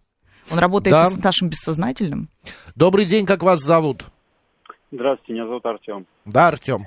Он 0.51 0.59
работает 0.59 0.95
Да. 0.95 1.09
с 1.09 1.23
нашим 1.23 1.49
бессознательным. 1.49 2.29
Добрый 2.75 3.05
день, 3.05 3.25
как 3.25 3.43
вас 3.43 3.61
зовут? 3.61 4.05
Здравствуйте, 4.91 5.33
меня 5.33 5.47
зовут 5.47 5.65
Артем. 5.65 6.05
Да, 6.25 6.47
Артем. 6.49 6.85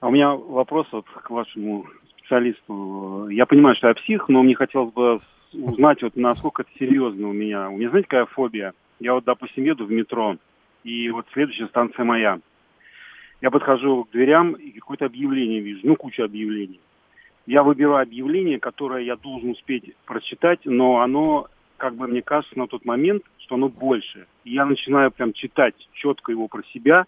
А 0.00 0.08
у 0.08 0.10
меня 0.10 0.30
вопрос 0.34 0.86
вот 0.92 1.06
к 1.08 1.30
вашему 1.30 1.86
специалисту. 2.18 3.28
Я 3.30 3.46
понимаю, 3.46 3.74
что 3.76 3.88
я 3.88 3.94
псих, 3.94 4.28
но 4.28 4.42
мне 4.42 4.54
хотелось 4.54 4.92
бы 4.92 5.18
узнать, 5.52 6.02
вот 6.02 6.16
насколько 6.16 6.62
это 6.62 6.70
серьезно 6.78 7.28
у 7.28 7.32
меня. 7.32 7.68
У 7.68 7.76
меня, 7.76 7.90
знаете, 7.90 8.08
какая 8.08 8.26
фобия? 8.26 8.72
Я 9.00 9.14
вот, 9.14 9.24
допустим, 9.24 9.64
еду 9.64 9.86
в 9.86 9.90
метро, 9.90 10.36
и 10.84 11.10
вот 11.10 11.26
следующая 11.32 11.66
станция 11.66 12.04
моя. 12.04 12.38
Я 13.40 13.50
подхожу 13.50 14.04
к 14.04 14.10
дверям 14.12 14.52
и 14.52 14.70
какое-то 14.70 15.06
объявление 15.06 15.60
вижу, 15.60 15.80
ну, 15.82 15.96
куча 15.96 16.24
объявлений. 16.24 16.80
Я 17.46 17.62
выбираю 17.62 18.02
объявление, 18.02 18.58
которое 18.58 19.04
я 19.04 19.16
должен 19.16 19.50
успеть 19.50 19.94
прочитать, 20.06 20.60
но 20.64 21.00
оно, 21.00 21.48
как 21.76 21.94
бы 21.94 22.06
мне 22.06 22.22
кажется, 22.22 22.58
на 22.58 22.66
тот 22.66 22.84
момент, 22.84 23.22
что 23.38 23.56
оно 23.56 23.68
больше. 23.68 24.26
И 24.44 24.52
я 24.52 24.64
начинаю 24.64 25.10
прям 25.10 25.32
читать 25.32 25.74
четко 25.92 26.32
его 26.32 26.48
про 26.48 26.62
себя, 26.72 27.06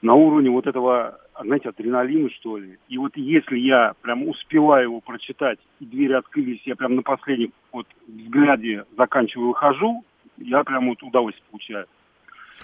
на 0.00 0.14
уровне 0.14 0.50
вот 0.50 0.66
этого, 0.66 1.18
знаете, 1.40 1.70
адреналина, 1.70 2.30
что 2.30 2.56
ли. 2.56 2.78
И 2.88 2.98
вот 2.98 3.16
если 3.16 3.58
я 3.58 3.94
прям 4.00 4.28
успеваю 4.28 4.84
его 4.84 5.00
прочитать, 5.00 5.58
и 5.80 5.84
двери 5.84 6.12
открылись, 6.12 6.62
я 6.64 6.76
прям 6.76 6.94
на 6.94 7.02
последнем 7.02 7.52
вот 7.72 7.86
взгляде 8.06 8.84
заканчиваю, 8.96 9.48
выхожу, 9.48 10.04
я 10.36 10.62
прям 10.62 10.88
вот 10.88 11.02
удовольствие 11.02 11.44
получаю. 11.50 11.86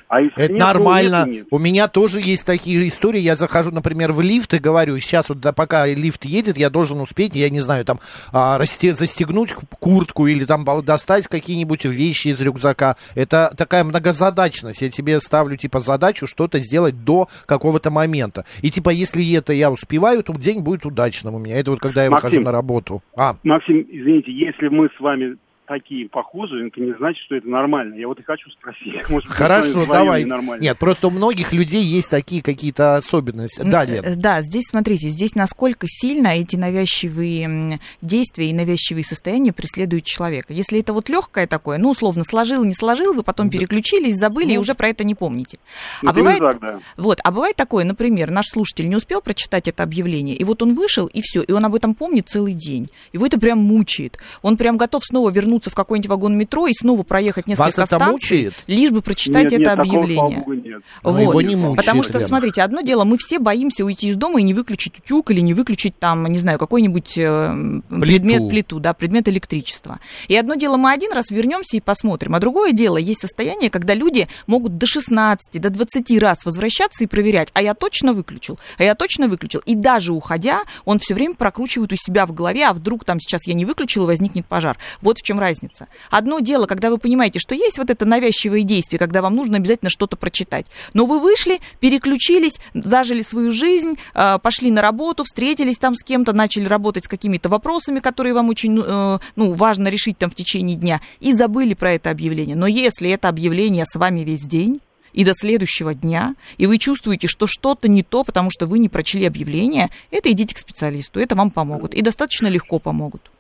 А 0.09 0.21
если 0.21 0.35
Это 0.37 0.53
нет, 0.53 0.61
ну, 0.61 0.67
нормально. 0.67 1.25
нет 1.27 1.29
и 1.29 1.39
нет. 1.39 1.47
У 1.51 1.59
меня 1.59 1.89
тоже 1.89 2.21
есть 2.21 2.45
такие 2.45 2.87
истории. 2.89 3.21
Я 3.21 3.37
захожу, 3.37 3.71
например, 3.73 4.13
в 4.13 4.21
лифт 4.21 4.55
и 4.55 4.59
говорю, 4.59 4.99
сейчас 4.99 5.29
вот 5.29 5.41
да, 5.41 5.53
пока 5.53 5.87
лифт 5.87 6.25
едет, 6.25 6.57
я 6.57 6.71
должен 6.71 7.01
успеть, 7.01 7.35
я 7.35 7.51
не 7.51 7.61
знаю, 7.61 7.85
там 7.85 8.01
а, 8.33 8.59
расте- 8.59 8.95
застегнуть 8.95 9.53
куртку 9.81 10.27
или 10.27 10.45
там 10.45 10.65
достать 10.85 11.27
какие-нибудь 11.29 11.85
вещи 11.85 12.29
из 12.29 12.41
рюкзака. 12.41 12.97
Это 13.15 13.53
такая 13.57 13.85
многозадачность. 13.85 14.83
Я 14.83 14.91
тебе 14.91 15.21
ставлю 15.21 15.57
типа 15.57 15.81
задачу 15.81 16.27
что-то 16.27 16.59
сделать 16.59 17.05
до 17.05 17.29
какого-то 17.47 17.91
момента. 17.91 18.45
И 18.63 18.71
типа 18.71 18.91
если 18.91 19.35
это 19.35 19.53
я 19.53 19.71
успеваю, 19.71 20.23
то 20.23 20.33
день 20.35 20.61
будет 20.61 20.87
удачным 20.87 21.35
у 21.35 21.39
меня. 21.39 21.59
Это 21.59 21.71
вот 21.71 21.81
когда 21.81 22.05
я 22.05 22.11
Максим. 22.11 22.29
выхожу 22.29 22.45
на 22.45 22.53
работу. 22.53 23.03
А, 23.17 23.37
Максим, 23.43 23.87
извините, 23.91 24.33
если 24.33 24.69
мы 24.69 24.89
с 24.97 25.01
вами 25.01 25.37
такие 25.67 26.09
похожи, 26.09 26.67
это 26.67 26.81
не 26.81 26.95
значит, 26.97 27.23
что 27.25 27.37
это 27.37 27.49
нормально. 27.49 27.95
Я 27.95 28.09
вот 28.09 28.19
и 28.21 28.23
хочу 28.23 28.51
спросить. 28.51 28.95
Может, 29.09 29.31
хорошо, 29.31 29.87
давай. 29.87 30.25
Нет, 30.61 30.79
просто 30.79 31.09
у 31.09 31.11
многих 31.11 31.53
людей 31.53 31.83
есть 31.83 32.11
такие 32.11 32.43
какие-то 32.43 32.97
особенности. 32.97 33.63
Да, 33.63 33.85
Лен. 33.85 34.05
Э, 34.05 34.15
Да, 34.17 34.43
здесь, 34.43 34.65
смотрите, 34.69 35.09
здесь 35.09 35.35
насколько 35.35 35.87
сильно 35.89 36.29
эти 36.29 36.57
навязчивые 36.57 37.81
действия 38.03 38.51
и 38.51 38.53
навязчивые 38.53 39.05
состояния 39.05 39.53
преследуют 39.53 40.05
человека. 40.05 40.53
Если 40.53 40.81
это 40.81 40.93
вот 40.93 41.09
легкое 41.09 41.47
такое, 41.47 41.79
ну, 41.79 41.91
условно, 41.91 42.25
сложил, 42.25 42.65
не 42.65 42.75
сложил, 42.75 43.15
вы 43.15 43.23
потом 43.23 43.51
переключились, 43.51 44.17
забыли 44.17 44.55
и 44.55 44.59
уже 44.59 44.75
про 44.75 44.89
это 44.89 45.05
не 45.05 45.15
помните. 45.15 45.59
Ну, 46.03 46.11
а 46.11 46.13
бывает, 46.13 46.41
рюкзак, 46.41 46.61
да. 46.61 46.79
вот, 46.97 47.19
а 47.23 47.31
бывает 47.31 47.57
такое, 47.57 47.85
например, 47.85 48.31
наш 48.31 48.47
слушатель 48.47 48.89
не 48.89 48.97
успел 48.97 49.21
прочитать 49.21 49.69
это 49.69 49.83
объявление, 49.83 50.37
и 50.37 50.45
вот 50.45 50.63
он 50.63 50.75
вышел, 50.75 51.07
и 51.07 51.21
все, 51.21 51.43
и 51.43 51.53
он 51.53 51.65
об 51.65 51.75
этом 51.75 51.95
помнит 51.95 52.29
целый 52.29 52.55
день. 52.55 52.91
Его 53.13 53.27
это 53.27 53.39
прям 53.39 53.59
мучает. 53.59 54.19
Он 54.43 54.57
прям 54.57 54.77
готов 54.77 55.05
снова 55.05 55.31
вернуться 55.31 55.54
вернуться 55.55 55.71
в 55.71 55.75
какой-нибудь 55.75 56.09
вагон 56.11 56.37
метро 56.37 56.67
и 56.67 56.73
снова 56.73 57.03
проехать 57.03 57.47
несколько 57.47 57.65
Вас 57.65 57.73
это 57.75 57.87
станций, 57.87 58.13
мучает? 58.13 58.55
лишь 58.67 58.91
бы 58.91 59.03
прочитать 59.03 59.45
Нет, 59.45 59.53
это 59.53 59.59
нет, 59.61 59.77
такого, 59.77 59.83
объявление. 59.99 60.39
богу, 60.39 60.53
нет. 60.55 60.83
Ну, 61.03 61.11
Вот. 61.13 61.21
его 61.21 61.41
не 61.43 61.57
мучает, 61.57 61.77
Потому 61.77 62.03
что, 62.03 62.15
Лена. 62.15 62.27
смотрите, 62.27 62.63
одно 62.63 62.81
дело, 62.81 63.05
мы 63.05 63.17
все 63.19 63.39
боимся 63.39 63.85
уйти 63.85 64.09
из 64.09 64.17
дома 64.17 64.41
и 64.41 64.43
не 64.43 64.53
выключить 64.55 64.99
утюг 64.99 65.31
или 65.31 65.41
не 65.41 65.55
выключить 65.55 65.99
там, 65.99 66.27
не 66.27 66.39
знаю, 66.39 66.59
какой-нибудь 66.59 67.17
э, 67.17 67.81
предмет, 67.89 68.49
плиту, 68.49 68.81
да, 68.81 68.93
предмет 68.95 69.29
электричества. 69.29 70.01
И 70.29 70.37
одно 70.37 70.55
дело, 70.55 70.77
мы 70.77 70.93
один 70.93 71.13
раз 71.13 71.31
вернемся 71.31 71.77
и 71.77 71.81
посмотрим, 71.81 72.35
а 72.35 72.41
другое 72.41 72.73
дело, 72.73 72.97
есть 72.97 73.21
состояние, 73.21 73.71
когда 73.71 73.95
люди 73.95 74.29
могут 74.47 74.77
до 74.79 74.87
16, 74.87 75.61
до 75.61 75.71
20 75.71 76.19
раз 76.21 76.45
возвращаться 76.45 77.05
и 77.05 77.07
проверять, 77.07 77.51
а 77.55 77.63
я 77.63 77.75
точно 77.75 78.13
выключил, 78.13 78.59
а 78.79 78.83
я 78.85 78.95
точно 78.95 79.29
выключил. 79.29 79.61
И 79.67 79.75
даже 79.75 80.13
уходя, 80.13 80.63
он 80.85 80.99
все 80.99 81.15
время 81.15 81.35
прокручивает 81.35 81.93
у 81.93 81.97
себя 81.97 82.27
в 82.27 82.33
голове, 82.33 82.67
а 82.67 82.73
вдруг 82.73 83.05
там 83.05 83.21
сейчас 83.21 83.47
я 83.47 83.55
не 83.55 83.65
выключил, 83.65 84.05
и 84.05 84.07
возникнет 84.07 84.47
пожар. 84.47 84.77
Вот 85.01 85.19
в 85.19 85.23
чем 85.23 85.39
разница. 85.45 85.89
Одно 86.11 86.41
дело, 86.41 86.67
когда 86.67 86.91
вы 86.91 86.99
понимаете, 86.99 87.39
что 87.39 87.55
есть 87.55 87.79
вот 87.79 87.91
это 87.91 88.05
навязчивое 88.05 88.63
действие, 88.63 88.99
когда 88.99 89.21
вам 89.21 89.37
нужно 89.37 89.59
обязательно 89.59 89.91
что-то 89.91 90.17
прочитать. 90.17 90.67
Но 90.95 91.07
вы 91.07 91.21
вышли, 91.21 91.61
переключились, 91.81 92.55
зажили 92.73 93.23
свою 93.23 93.53
жизнь, 93.53 93.99
э, 94.15 94.39
пошли 94.43 94.71
на 94.71 94.81
работу, 94.81 95.25
встретились 95.25 95.79
там 95.79 95.95
с 95.95 96.03
кем-то, 96.03 96.33
начали 96.33 96.65
работать 96.65 97.05
с 97.05 97.09
какими-то 97.09 97.49
вопросами, 97.49 98.01
которые 98.01 98.35
вам 98.35 98.49
очень 98.49 98.83
э, 98.85 99.19
ну, 99.37 99.53
важно 99.53 99.89
решить 99.89 100.19
там 100.19 100.31
в 100.31 100.35
течение 100.35 100.77
дня, 100.77 101.01
и 101.21 101.33
забыли 101.35 101.75
про 101.75 101.93
это 101.93 102.11
объявление. 102.11 102.57
Но 102.57 102.67
если 102.67 103.11
это 103.11 103.29
объявление 103.29 103.85
с 103.87 103.95
вами 103.99 104.21
весь 104.21 104.43
день, 104.43 104.81
и 105.13 105.25
до 105.25 105.33
следующего 105.35 105.95
дня, 105.95 106.35
и 106.59 106.67
вы 106.67 106.79
чувствуете, 106.79 107.29
что 107.29 107.47
что-то 107.47 107.89
не 107.89 108.03
то, 108.03 108.25
потому 108.25 108.51
что 108.51 108.67
вы 108.67 108.81
не 108.81 108.89
прочли 108.89 109.25
объявление, 109.25 109.91
это 110.11 110.31
идите 110.31 110.55
к 110.55 110.59
специалисту, 110.59 111.21
это 111.21 111.37
вам 111.37 111.51
помогут, 111.51 111.95
и 111.95 112.03
достаточно 112.03 112.49
легко 112.49 112.79
помогут. 112.81 113.31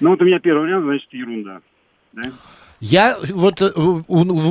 Ну, 0.00 0.10
вот 0.10 0.20
у 0.20 0.24
меня 0.24 0.38
первый 0.40 0.62
вариант, 0.62 0.84
значит, 0.84 1.12
ерунда. 1.12 1.60
Да? 2.12 2.22
Я, 2.80 3.16
вот, 3.30 3.62
э, 3.62 3.72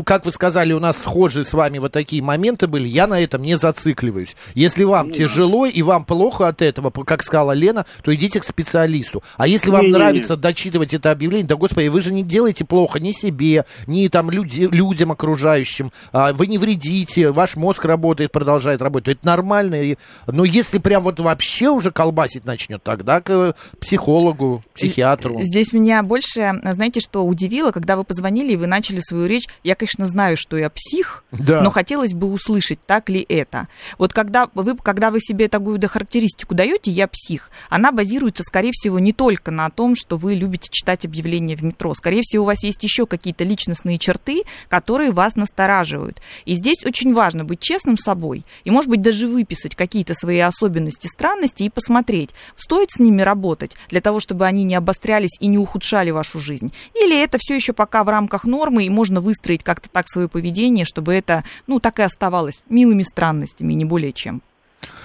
как 0.06 0.26
вы 0.26 0.32
сказали, 0.32 0.74
у 0.74 0.80
нас 0.80 0.98
схожие 0.98 1.46
с 1.46 1.54
вами 1.54 1.78
вот 1.78 1.92
такие 1.92 2.22
моменты 2.22 2.68
были, 2.68 2.88
я 2.88 3.08
на 3.08 3.22
этом 3.22 3.42
не 3.44 3.58
зацикливаюсь. 3.58 4.36
Если 4.56 4.84
вам 4.84 5.10
Ну 5.10 5.14
тяжело 5.14 5.66
и 5.66 5.82
вам 5.82 6.04
плохо 6.04 6.48
от 6.48 6.62
этого, 6.62 6.90
как 6.90 7.24
сказала 7.24 7.52
Лена, 7.52 7.86
то 8.02 8.14
идите 8.14 8.40
к 8.40 8.44
специалисту. 8.44 9.24
А 9.38 9.48
если 9.48 9.70
вам 9.70 9.82
Не-не-не. 9.82 9.98
нравится 9.98 10.36
дочитывать 10.36 10.94
это 10.94 11.12
объявление, 11.12 11.48
да, 11.48 11.56
господи, 11.56 11.88
вы 11.88 12.02
же 12.02 12.12
не 12.12 12.24
делаете 12.24 12.66
плохо 12.66 13.00
ни 13.00 13.12
себе, 13.12 13.66
ни 13.88 14.08
там 14.08 14.32
люди, 14.32 14.68
людям 14.72 15.12
окружающим, 15.12 15.92
А, 16.12 16.34
вы 16.34 16.48
не 16.48 16.58
вредите, 16.58 17.32
ваш 17.32 17.56
мозг 17.56 17.86
работает, 17.86 18.32
продолжает 18.32 18.82
работать. 18.82 19.18
Это 19.18 19.26
нормально. 19.26 19.96
Но 20.28 20.44
если 20.44 20.80
прям 20.80 21.04
вот 21.04 21.20
вообще 21.20 21.70
уже 21.70 21.92
колбасить 21.92 22.46
начнет, 22.46 22.82
тогда 22.84 23.22
к 23.22 23.30
э, 23.30 23.54
психологу, 23.80 24.64
психиатру. 24.74 25.40
Здесь 25.42 25.72
меня 25.74 26.02
больше, 26.04 26.54
знаете, 26.64 27.00
что 27.00 27.26
удивило, 27.26 27.72
когда 27.72 27.96
вы 27.96 28.04
позвонили 28.04 28.23
и 28.30 28.56
вы 28.56 28.68
начали 28.68 29.00
свою 29.00 29.26
речь. 29.26 29.48
Я, 29.64 29.76
конечно, 29.76 30.06
знаю, 30.06 30.38
что 30.38 30.58
я 30.58 30.70
псих, 30.70 31.24
Да. 31.32 31.62
но 31.62 31.70
хотелось 31.70 32.14
бы 32.14 32.32
услышать, 32.32 32.80
так 32.86 33.10
ли 33.10 33.26
это. 33.28 33.68
Вот 33.98 34.14
когда 34.14 34.50
вы, 34.54 34.76
когда 34.78 35.12
вы 35.12 35.20
себе 35.20 35.48
такую 35.48 35.80
характеристику 35.88 36.56
даете, 36.56 36.92
я 36.92 37.08
псих, 37.08 37.50
она 37.70 37.92
базируется, 37.92 38.44
скорее 38.44 38.72
всего, 38.72 39.00
не 39.00 39.14
только 39.14 39.52
на 39.52 39.70
том, 39.70 39.96
что 39.96 40.18
вы 40.18 40.36
любите 40.36 40.70
читать 40.72 41.06
объявления 41.06 41.56
в 41.56 41.64
метро. 41.64 41.94
Скорее 41.94 42.22
всего, 42.24 42.44
у 42.44 42.48
вас 42.48 42.64
есть 42.64 42.84
еще 42.84 43.06
какие-то 43.06 43.44
личностные 43.44 43.98
черты, 44.00 44.44
которые 44.70 45.12
вас 45.12 45.36
настораживают. 45.36 46.22
И 46.46 46.56
здесь 46.56 46.84
очень 46.86 47.14
важно 47.14 47.44
быть 47.44 47.60
честным 47.60 47.98
собой 47.98 48.46
и, 48.64 48.72
может 48.72 48.90
быть, 48.90 49.02
даже 49.02 49.28
выписать 49.28 49.76
какие-то 49.76 50.14
свои 50.14 50.40
особенности, 50.40 51.08
странности 51.08 51.64
и 51.64 51.70
посмотреть, 51.70 52.32
стоит 52.56 52.92
с 52.92 53.00
ними 53.00 53.22
работать 53.22 53.76
для 53.90 54.02
того, 54.02 54.20
чтобы 54.20 54.46
они 54.46 54.64
не 54.64 54.76
обострялись 54.76 55.38
и 55.40 55.48
не 55.48 55.58
ухудшали 55.58 56.12
вашу 56.12 56.40
жизнь. 56.40 56.74
Или 56.96 57.22
это 57.22 57.38
все 57.40 57.56
еще 57.56 57.74
пока 57.74 58.03
в 58.04 58.10
рамках 58.10 58.46
нормы, 58.46 58.86
и 58.86 58.90
можно 58.90 59.22
выстроить 59.22 59.64
как-то 59.64 59.90
так 59.90 60.08
свое 60.08 60.28
поведение, 60.28 60.86
чтобы 60.86 61.14
это, 61.14 61.44
ну, 61.68 61.80
так 61.80 62.00
и 62.00 62.04
оставалось 62.04 62.62
милыми 62.70 63.04
странностями, 63.04 63.74
не 63.74 63.86
более 63.86 64.14
чем. 64.14 64.42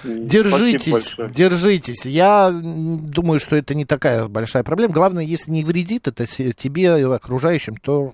Держитесь, 0.03 1.15
держитесь. 1.33 2.05
Я 2.05 2.51
думаю, 2.51 3.39
что 3.39 3.55
это 3.55 3.75
не 3.75 3.85
такая 3.85 4.27
большая 4.27 4.63
проблема. 4.63 4.93
Главное, 4.93 5.23
если 5.23 5.51
не 5.51 5.63
вредит 5.63 6.07
это 6.07 6.25
тебе 6.25 6.99
и 6.99 7.03
окружающим, 7.03 7.77
то 7.77 8.13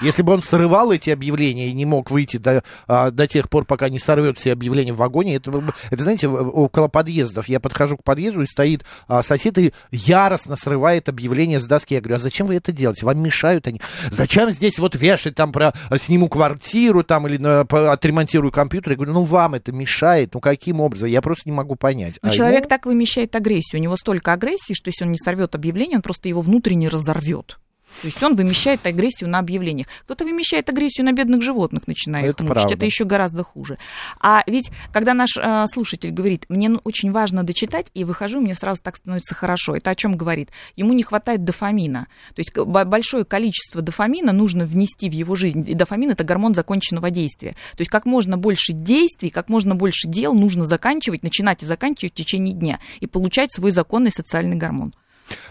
если 0.00 0.22
бы 0.22 0.32
он 0.32 0.42
срывал 0.42 0.92
эти 0.92 1.10
объявления 1.10 1.68
и 1.68 1.72
не 1.72 1.84
мог 1.86 2.10
выйти 2.10 2.36
до, 2.36 2.62
а, 2.86 3.10
до 3.10 3.26
тех 3.26 3.48
пор, 3.48 3.64
пока 3.64 3.88
не 3.88 3.98
сорвет 3.98 4.38
все 4.38 4.52
объявления 4.52 4.92
в 4.92 4.96
вагоне, 4.96 5.36
это, 5.36 5.50
это 5.90 6.02
знаете, 6.02 6.28
около 6.28 6.88
подъездов. 6.88 7.48
Я 7.48 7.60
подхожу 7.60 7.96
к 7.96 8.04
подъезду, 8.04 8.42
и 8.42 8.46
стоит 8.46 8.84
а, 9.06 9.22
сосед 9.22 9.58
и 9.58 9.72
яростно 9.90 10.56
срывает 10.56 11.08
объявление 11.08 11.60
с 11.60 11.64
доски. 11.64 11.94
Я 11.94 12.00
говорю, 12.00 12.16
а 12.16 12.20
зачем 12.20 12.46
вы 12.46 12.56
это 12.56 12.72
делаете? 12.72 13.06
Вам 13.06 13.22
мешают 13.22 13.66
они. 13.66 13.80
Зачем 14.10 14.50
здесь 14.52 14.78
вот 14.78 14.94
вешать 14.94 15.34
там 15.34 15.52
про 15.52 15.72
а, 15.90 15.98
сниму 15.98 16.28
квартиру 16.28 17.02
там 17.02 17.26
или 17.26 17.36
на- 17.38 17.64
по- 17.64 17.92
отремонтирую 17.92 18.52
компьютер? 18.52 18.92
Я 18.92 18.96
говорю, 18.96 19.12
ну 19.14 19.22
вам 19.24 19.54
это 19.54 19.72
мешает, 19.72 20.34
ну 20.34 20.40
каким 20.40 20.80
образом? 20.80 21.08
Я 21.08 21.22
просто 21.22 21.48
не 21.48 21.52
могу 21.54 21.74
понять. 21.76 22.14
Но 22.22 22.30
А 22.30 22.32
человек 22.32 22.60
ему- 22.60 22.68
так 22.68 22.86
вымещает 22.86 23.34
агрессию. 23.34 23.80
У 23.80 23.82
него 23.82 23.96
столько 23.96 24.32
агрессии, 24.32 24.74
что 24.74 24.88
если 24.88 25.04
он 25.04 25.12
не 25.12 25.18
сорвет 25.18 25.54
объявление, 25.54 25.96
он 25.96 26.02
просто 26.02 26.28
его 26.28 26.40
внутренне 26.40 26.88
разорвет. 26.88 27.58
То 28.02 28.06
есть 28.06 28.22
он 28.22 28.36
вымещает 28.36 28.86
агрессию 28.86 29.28
на 29.28 29.38
объявлениях. 29.38 29.88
Кто-то 30.02 30.24
вымещает 30.24 30.68
агрессию 30.68 31.04
на 31.04 31.12
бедных 31.12 31.42
животных, 31.42 31.86
начиная 31.86 32.22
их 32.22 32.30
Это 32.30 32.44
мучить. 32.44 32.54
правда. 32.54 32.74
Это 32.74 32.84
еще 32.86 33.04
гораздо 33.04 33.42
хуже. 33.42 33.78
А 34.20 34.42
ведь, 34.46 34.70
когда 34.92 35.14
наш 35.14 35.30
э, 35.36 35.66
слушатель 35.72 36.10
говорит, 36.10 36.46
мне 36.48 36.70
очень 36.84 37.10
важно 37.10 37.42
дочитать, 37.42 37.86
и 37.94 38.04
выхожу, 38.04 38.40
мне 38.40 38.54
сразу 38.54 38.82
так 38.82 38.96
становится 38.96 39.34
хорошо. 39.34 39.74
Это 39.76 39.90
о 39.90 39.94
чем 39.94 40.16
говорит? 40.16 40.50
Ему 40.76 40.92
не 40.92 41.02
хватает 41.02 41.44
дофамина. 41.44 42.06
То 42.34 42.40
есть 42.40 42.56
большое 42.56 43.24
количество 43.24 43.82
дофамина 43.82 44.32
нужно 44.32 44.64
внести 44.64 45.08
в 45.08 45.12
его 45.12 45.34
жизнь. 45.34 45.64
И 45.68 45.74
дофамин 45.74 46.10
это 46.10 46.24
гормон 46.24 46.54
законченного 46.54 47.10
действия. 47.10 47.52
То 47.76 47.80
есть 47.80 47.90
как 47.90 48.06
можно 48.06 48.36
больше 48.38 48.72
действий, 48.72 49.30
как 49.30 49.48
можно 49.48 49.74
больше 49.74 50.08
дел 50.08 50.34
нужно 50.34 50.66
заканчивать, 50.66 51.22
начинать 51.22 51.62
и 51.62 51.66
заканчивать 51.66 52.12
в 52.12 52.16
течение 52.16 52.54
дня 52.54 52.78
и 53.00 53.06
получать 53.06 53.52
свой 53.52 53.70
законный 53.70 54.12
социальный 54.12 54.56
гормон. 54.56 54.94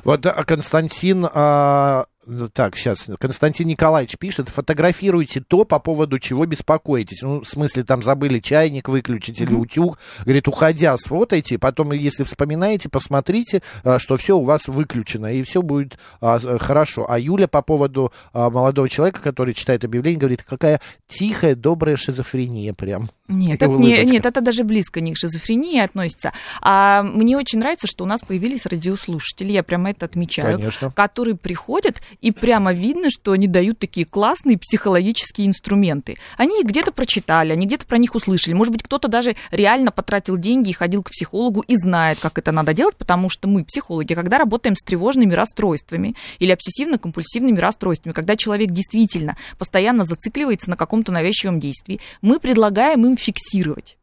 Вот 0.03 0.25
а, 0.25 0.43
Константин, 0.43 1.27
а, 1.31 2.05
так, 2.53 2.75
сейчас, 2.75 3.05
Константин 3.19 3.67
Николаевич 3.67 4.17
пишет, 4.17 4.49
фотографируйте 4.49 5.39
то, 5.41 5.63
по 5.63 5.79
поводу 5.79 6.19
чего 6.19 6.45
беспокоитесь. 6.45 7.21
Ну, 7.21 7.41
в 7.41 7.47
смысле, 7.47 7.83
там 7.83 8.03
забыли 8.03 8.39
чайник 8.39 8.89
выключить 8.89 9.39
или 9.39 9.53
утюг. 9.53 9.97
Говорит, 10.23 10.47
уходя, 10.47 10.97
сфотайте, 10.97 11.57
потом, 11.57 11.93
если 11.93 12.23
вспоминаете, 12.23 12.89
посмотрите, 12.89 13.61
а, 13.83 13.97
что 13.99 14.17
все 14.17 14.37
у 14.37 14.43
вас 14.43 14.67
выключено, 14.67 15.33
и 15.33 15.43
все 15.43 15.61
будет 15.61 15.97
а, 16.19 16.39
с- 16.39 16.59
хорошо. 16.59 17.05
А 17.09 17.17
Юля 17.19 17.47
по 17.47 17.61
поводу 17.61 18.11
а, 18.33 18.49
молодого 18.49 18.89
человека, 18.89 19.21
который 19.21 19.53
читает 19.53 19.85
объявление, 19.85 20.19
говорит, 20.19 20.43
какая 20.43 20.81
тихая, 21.07 21.55
добрая 21.55 21.95
шизофрения 21.95 22.73
прям. 22.73 23.09
Нет, 23.27 23.61
это, 23.61 23.67
не- 23.67 24.03
нет, 24.05 24.25
это 24.25 24.41
даже 24.41 24.63
близко 24.63 25.01
не 25.01 25.13
к 25.13 25.17
шизофрении 25.17 25.79
относится. 25.79 26.31
А 26.61 27.03
мне 27.03 27.37
очень 27.37 27.59
нравится, 27.59 27.87
что 27.87 28.03
у 28.03 28.07
нас 28.07 28.21
появились 28.21 28.65
радиослушатели, 28.65 29.51
я 29.51 29.63
прямо 29.63 29.91
это 29.91 30.05
отмечаю, 30.05 30.57
Конечно. 30.57 30.91
которые 30.91 31.35
приходят, 31.35 32.01
и 32.21 32.31
прямо 32.31 32.73
видно, 32.73 33.09
что 33.09 33.31
они 33.31 33.47
дают 33.47 33.79
такие 33.79 34.05
классные 34.05 34.57
психологические 34.57 35.47
инструменты. 35.47 36.17
Они 36.37 36.63
где-то 36.63 36.91
прочитали, 36.91 37.53
они 37.53 37.65
где-то 37.65 37.85
про 37.85 37.97
них 37.97 38.15
услышали. 38.15 38.53
Может 38.53 38.71
быть, 38.71 38.83
кто-то 38.83 39.07
даже 39.07 39.35
реально 39.51 39.91
потратил 39.91 40.37
деньги 40.37 40.69
и 40.69 40.73
ходил 40.73 41.03
к 41.03 41.11
психологу 41.11 41.61
и 41.61 41.75
знает, 41.75 42.19
как 42.19 42.37
это 42.37 42.51
надо 42.51 42.73
делать, 42.73 42.95
потому 42.95 43.29
что 43.29 43.47
мы, 43.47 43.63
психологи, 43.63 44.13
когда 44.13 44.37
работаем 44.37 44.75
с 44.75 44.83
тревожными 44.83 45.33
расстройствами 45.33 46.15
или 46.39 46.53
обсессивно-компульсивными 46.53 47.59
расстройствами, 47.59 48.13
когда 48.13 48.35
человек 48.35 48.71
действительно 48.71 49.37
постоянно 49.57 50.05
зацикливается 50.05 50.69
на 50.69 50.77
каком-то 50.77 51.11
навязчивом 51.11 51.59
действии, 51.59 51.99
мы 52.21 52.39
предлагаем 52.39 53.05
им 53.05 53.17
фиксировать 53.17 53.97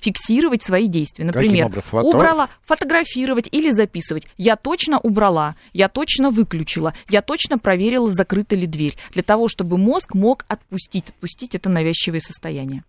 фиксировать 0.00 0.62
свои 0.62 0.86
действия. 0.86 1.24
Например, 1.24 1.70
убрала, 1.92 2.48
фотографировать 2.64 3.48
или 3.50 3.70
записывать. 3.70 4.26
Я 4.36 4.56
точно 4.56 4.98
убрала, 4.98 5.56
я 5.72 5.88
точно 5.88 6.30
выключила, 6.30 6.94
я 7.08 7.22
точно 7.22 7.58
проверила, 7.58 8.10
закрыта 8.10 8.54
ли 8.54 8.66
дверь. 8.66 8.96
Для 9.12 9.22
того, 9.22 9.48
чтобы 9.48 9.78
мозг 9.78 10.14
мог 10.14 10.44
отпустить, 10.48 11.08
отпустить 11.08 11.54
это 11.54 11.68
навязчивое 11.68 12.20
состояние. 12.20 12.84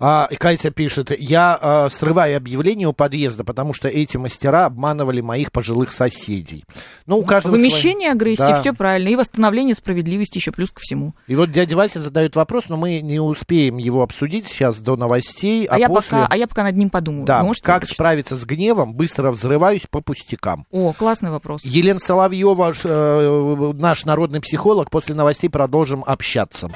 А, 0.00 0.26
и 0.30 0.36
Катя 0.36 0.70
пишет, 0.70 1.12
я 1.18 1.58
а, 1.60 1.88
срываю 1.90 2.36
объявление 2.36 2.88
у 2.88 2.92
подъезда, 2.92 3.44
потому 3.44 3.72
что 3.72 3.88
эти 3.88 4.16
мастера 4.16 4.66
обманывали 4.66 5.20
моих 5.20 5.52
пожилых 5.52 5.92
соседей. 5.92 6.64
Ну, 7.06 7.18
у 7.18 7.24
каждого 7.24 7.52
Вымещение 7.56 8.08
свои- 8.10 8.16
агрессии, 8.16 8.38
Да. 8.38 8.60
все 8.60 8.72
правильно. 8.72 9.08
И 9.08 9.16
восстановление 9.16 9.74
справедливости 9.74 10.38
еще 10.38 10.50
плюс 10.52 10.70
ко 10.70 10.80
всему. 10.80 11.14
И 11.28 11.36
вот 11.36 11.50
дядя 11.52 11.76
Вася 11.76 12.02
задает 12.02 12.34
вопрос, 12.36 12.64
но 12.68 12.76
мы 12.76 13.00
не 13.00 13.20
успеем 13.20 13.76
его 13.78 14.02
обсудить 14.02 14.48
сейчас 14.48 14.78
до 14.78 14.96
новостей, 14.96 15.66
а, 15.66 15.76
А, 15.76 15.78
я, 15.78 15.88
после... 15.88 16.18
пока, 16.18 16.26
а 16.30 16.36
я 16.36 16.46
пока 16.48 16.62
над 16.64 16.76
ним 16.76 16.90
подумаю. 16.90 17.24
Да, 17.24 17.40
Вы 17.40 17.46
можете 17.46 17.64
как 17.66 17.76
прочитать? 17.80 17.94
справиться 17.96 18.36
с 18.36 18.44
гневом, 18.44 18.94
быстро 18.94 19.30
взрываюсь 19.30 19.86
по 19.88 20.00
пустякам. 20.00 20.66
О, 20.72 20.92
классный 20.92 21.30
вопрос. 21.30 21.62
Елена 21.64 22.00
Соловьева, 22.00 22.72
э, 22.84 23.72
наш 23.76 24.04
народный 24.04 24.40
психолог, 24.40 24.90
после 24.90 25.14
новостей 25.14 25.48
продолжим 25.48 26.02
общаться. 26.06 26.70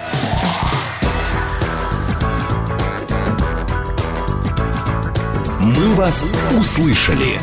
«Мы 5.77 5.95
вас 5.95 6.25
услышали». 6.59 7.41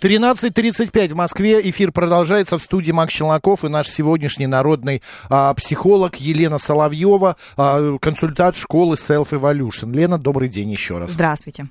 13.35 0.00 1.08
в 1.10 1.14
Москве. 1.14 1.60
Эфир 1.70 1.92
продолжается 1.92 2.58
в 2.58 2.62
студии 2.62 2.90
Макс 2.90 3.12
Челноков 3.12 3.64
и 3.64 3.68
наш 3.68 3.88
сегодняшний 3.88 4.46
народный 4.46 5.00
а, 5.30 5.54
психолог 5.54 6.16
Елена 6.16 6.58
Соловьева, 6.58 7.36
а, 7.56 7.96
консультант 7.98 8.56
школы 8.56 8.96
Self 8.96 9.30
Evolution. 9.30 9.92
Лена, 9.94 10.18
добрый 10.18 10.48
день 10.48 10.70
еще 10.72 10.98
раз. 10.98 11.10
Здравствуйте. 11.10 11.68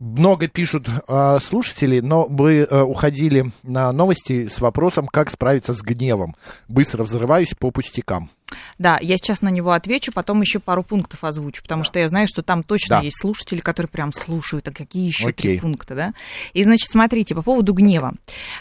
Много 0.00 0.48
пишут 0.48 0.88
э, 0.88 1.38
слушатели, 1.42 2.00
но 2.00 2.24
вы 2.24 2.60
э, 2.60 2.80
уходили 2.80 3.52
на 3.62 3.92
новости 3.92 4.48
с 4.48 4.58
вопросом, 4.58 5.06
как 5.06 5.28
справиться 5.28 5.74
с 5.74 5.82
гневом. 5.82 6.34
Быстро 6.68 7.04
взрываюсь 7.04 7.52
по 7.58 7.70
пустякам. 7.70 8.30
Да, 8.78 8.98
я 9.00 9.16
сейчас 9.16 9.42
на 9.42 9.48
него 9.48 9.72
отвечу, 9.72 10.12
потом 10.12 10.40
еще 10.40 10.58
пару 10.58 10.82
пунктов 10.82 11.24
озвучу, 11.24 11.62
потому 11.62 11.84
что 11.84 11.98
я 11.98 12.08
знаю, 12.08 12.26
что 12.28 12.42
там 12.42 12.62
точно 12.62 12.96
Да. 12.96 13.02
есть 13.02 13.18
слушатели, 13.20 13.60
которые 13.60 13.88
прям 13.88 14.12
слушают, 14.12 14.66
а 14.68 14.72
какие 14.72 15.06
еще 15.06 15.28
Окей. 15.28 15.52
три 15.52 15.60
пункта, 15.60 15.94
да? 15.94 16.12
И, 16.52 16.62
значит, 16.64 16.90
смотрите, 16.90 17.34
по 17.34 17.42
поводу 17.42 17.72
гнева. 17.72 18.14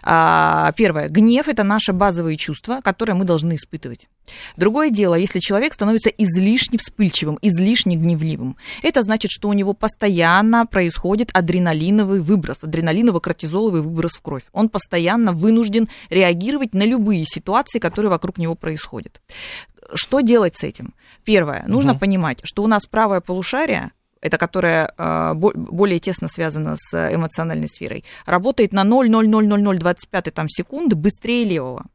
А, 0.04 0.72
первое, 0.74 1.10
гнев– 1.10 1.48
это 1.48 1.64
наше 1.64 1.94
базовые 1.94 2.38
чувства, 2.38 2.80
которые 2.84 3.16
мы 3.16 3.26
должны 3.26 3.56
испытывать. 3.56 4.08
Другое 4.58 4.90
дело, 4.90 5.16
если 5.16 5.40
человек 5.40 5.74
становится 5.74 6.10
излишне 6.10 6.78
вспыльчивым, 6.78 7.40
излишне 7.42 7.96
гневливым. 7.96 8.58
Это 8.84 9.02
значит, 9.02 9.32
что 9.32 9.50
у 9.50 9.54
него 9.54 9.74
постоянно 9.74 10.66
происходит 10.66 11.30
адреналиновый 11.34 12.22
выброс, 12.22 12.58
адреналиново-кортизоловый 12.62 13.82
выброс 13.82 14.14
в 14.14 14.22
кровь. 14.22 14.44
Он 14.54 14.70
постоянно 14.70 15.34
вынужден 15.34 15.88
реагировать 16.10 16.74
на 16.74 16.84
любые 16.84 17.26
ситуации, 17.26 17.80
которые 17.80 18.12
вокруг 18.12 18.38
него 18.38 18.56
происходят. 18.56 19.22
Что 19.94 20.22
делать 20.22 20.56
с 20.56 20.64
этим? 20.64 20.94
Первое, 21.24 21.64
нужно 21.68 21.94
понимать, 22.00 22.40
что 22.44 22.64
у 22.64 22.68
нас 22.68 22.86
правое 22.86 23.22
полушарие, 23.22 23.92
это 24.22 24.38
которое 24.38 24.94
э, 24.98 25.34
бо- 25.34 25.54
более 25.56 26.00
тесно 26.00 26.28
связано 26.28 26.76
с 26.78 26.94
эмоциональной 27.16 27.68
сферой, 27.68 28.04
работает 28.26 28.74
на 28.74 28.84
0,00025 28.84 30.32
там, 30.32 30.50
секунды 30.50 30.96
быстрее 30.96 31.44
левого. 31.44 31.86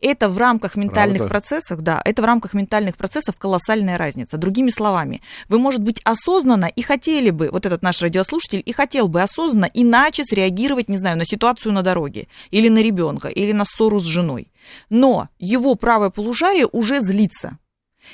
Это 0.00 0.28
в 0.28 0.38
рамках 0.38 0.76
ментальных 0.76 1.18
Правда? 1.18 1.32
процессов, 1.32 1.80
да, 1.82 2.00
это 2.04 2.22
в 2.22 2.24
рамках 2.24 2.54
ментальных 2.54 2.96
процессов 2.96 3.36
колоссальная 3.36 3.98
разница. 3.98 4.36
Другими 4.36 4.70
словами, 4.70 5.22
вы, 5.48 5.58
может 5.58 5.82
быть, 5.82 6.00
осознанно 6.04 6.66
и 6.66 6.82
хотели 6.82 7.30
бы, 7.30 7.48
вот 7.50 7.66
этот 7.66 7.82
наш 7.82 8.00
радиослушатель, 8.02 8.62
и 8.64 8.72
хотел 8.72 9.08
бы 9.08 9.22
осознанно 9.22 9.70
иначе 9.72 10.24
среагировать, 10.24 10.88
не 10.88 10.96
знаю, 10.96 11.18
на 11.18 11.24
ситуацию 11.24 11.72
на 11.72 11.82
дороге, 11.82 12.28
или 12.50 12.68
на 12.68 12.78
ребенка, 12.78 13.28
или 13.28 13.52
на 13.52 13.64
ссору 13.64 14.00
с 14.00 14.04
женой. 14.04 14.48
Но 14.90 15.28
его 15.38 15.74
правое 15.74 16.10
полушарие 16.10 16.68
уже 16.70 17.00
злится. 17.00 17.58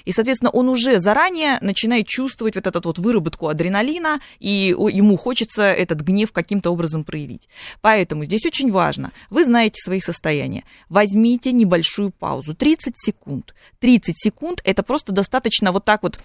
И, 0.04 0.12
соответственно, 0.12 0.50
он 0.50 0.68
уже 0.68 0.98
заранее 0.98 1.58
начинает 1.60 2.06
чувствовать 2.06 2.54
вот 2.54 2.66
эту 2.66 2.80
вот 2.82 2.98
выработку 2.98 3.48
адреналина, 3.48 4.20
и 4.38 4.74
ему 4.76 5.16
хочется 5.16 5.64
этот 5.64 6.00
гнев 6.00 6.32
каким-то 6.32 6.70
образом 6.70 7.04
проявить. 7.04 7.48
Поэтому 7.80 8.24
здесь 8.24 8.44
очень 8.46 8.70
важно, 8.70 9.12
вы 9.30 9.44
знаете 9.44 9.80
свои 9.82 10.00
состояния, 10.00 10.64
возьмите 10.88 11.52
небольшую 11.52 12.10
паузу, 12.10 12.54
30 12.54 12.94
секунд. 12.96 13.54
30 13.80 14.14
секунд 14.16 14.60
это 14.64 14.82
просто 14.82 15.12
достаточно 15.12 15.72
вот 15.72 15.84
так 15.84 16.02
вот 16.02 16.18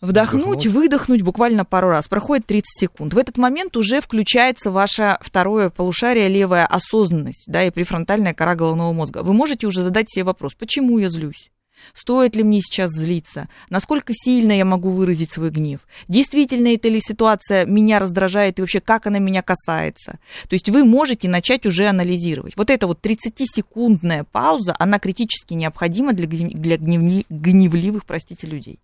Вдохнуть, 0.00 0.42
Вдохнуть. 0.42 0.66
выдохнуть 0.66 1.22
буквально 1.22 1.64
пару 1.64 1.88
раз. 1.88 2.06
Проходит 2.06 2.46
30 2.46 2.64
секунд. 2.80 3.14
В 3.14 3.18
этот 3.18 3.36
момент 3.36 3.76
уже 3.76 4.00
включается 4.00 4.70
ваше 4.70 5.18
второе 5.20 5.70
полушарие, 5.70 6.28
левая 6.28 6.66
осознанность, 6.66 7.44
да, 7.46 7.64
и 7.64 7.70
префронтальная 7.70 8.32
кора 8.32 8.54
головного 8.54 8.92
мозга. 8.92 9.22
Вы 9.24 9.32
можете 9.32 9.66
уже 9.66 9.82
задать 9.82 10.08
себе 10.08 10.24
вопрос, 10.24 10.54
почему 10.54 10.98
я 10.98 11.08
злюсь? 11.08 11.50
Стоит 11.94 12.36
ли 12.36 12.42
мне 12.42 12.60
сейчас 12.60 12.90
злиться? 12.90 13.48
Насколько 13.70 14.12
сильно 14.14 14.52
я 14.52 14.64
могу 14.64 14.90
выразить 14.90 15.32
свой 15.32 15.50
гнев? 15.50 15.80
Действительно 16.08 16.68
эта 16.68 16.88
ли 16.88 17.00
ситуация 17.00 17.64
меня 17.64 17.98
раздражает 17.98 18.58
и 18.58 18.62
вообще 18.62 18.80
как 18.80 19.06
она 19.06 19.18
меня 19.18 19.42
касается? 19.42 20.18
То 20.48 20.54
есть 20.54 20.68
вы 20.68 20.84
можете 20.84 21.28
начать 21.28 21.66
уже 21.66 21.86
анализировать. 21.86 22.56
Вот 22.56 22.70
эта 22.70 22.86
вот 22.86 23.04
30-секундная 23.04 24.24
пауза, 24.24 24.74
она 24.78 24.98
критически 24.98 25.54
необходима 25.54 26.12
для, 26.12 26.26
гнев- 26.26 26.54
для 26.54 26.76
гневни- 26.76 27.26
гневливых, 27.28 28.04
простите, 28.06 28.46
людей. 28.46 28.80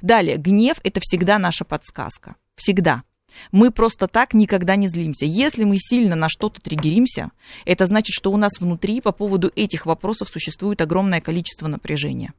Далее, 0.00 0.36
гнев– 0.36 0.76
это 0.82 1.00
всегда 1.00 1.38
наша 1.38 1.64
подсказка. 1.64 2.36
Всегда. 2.56 3.02
Мы 3.50 3.70
просто 3.70 4.08
так 4.08 4.34
никогда 4.34 4.76
не 4.76 4.88
злимся. 4.88 5.24
Если 5.24 5.64
мы 5.64 5.78
сильно 5.78 6.16
на 6.16 6.28
что-то 6.28 6.60
триггеримся, 6.60 7.30
это 7.64 7.86
значит, 7.86 8.14
что 8.14 8.32
у 8.32 8.36
нас 8.36 8.52
внутри 8.60 9.00
по 9.00 9.12
поводу 9.12 9.50
этих 9.54 9.86
вопросов 9.86 10.28
существует 10.28 10.80
огромное 10.80 11.20
количество 11.20 11.68
напряжения. 11.68 12.32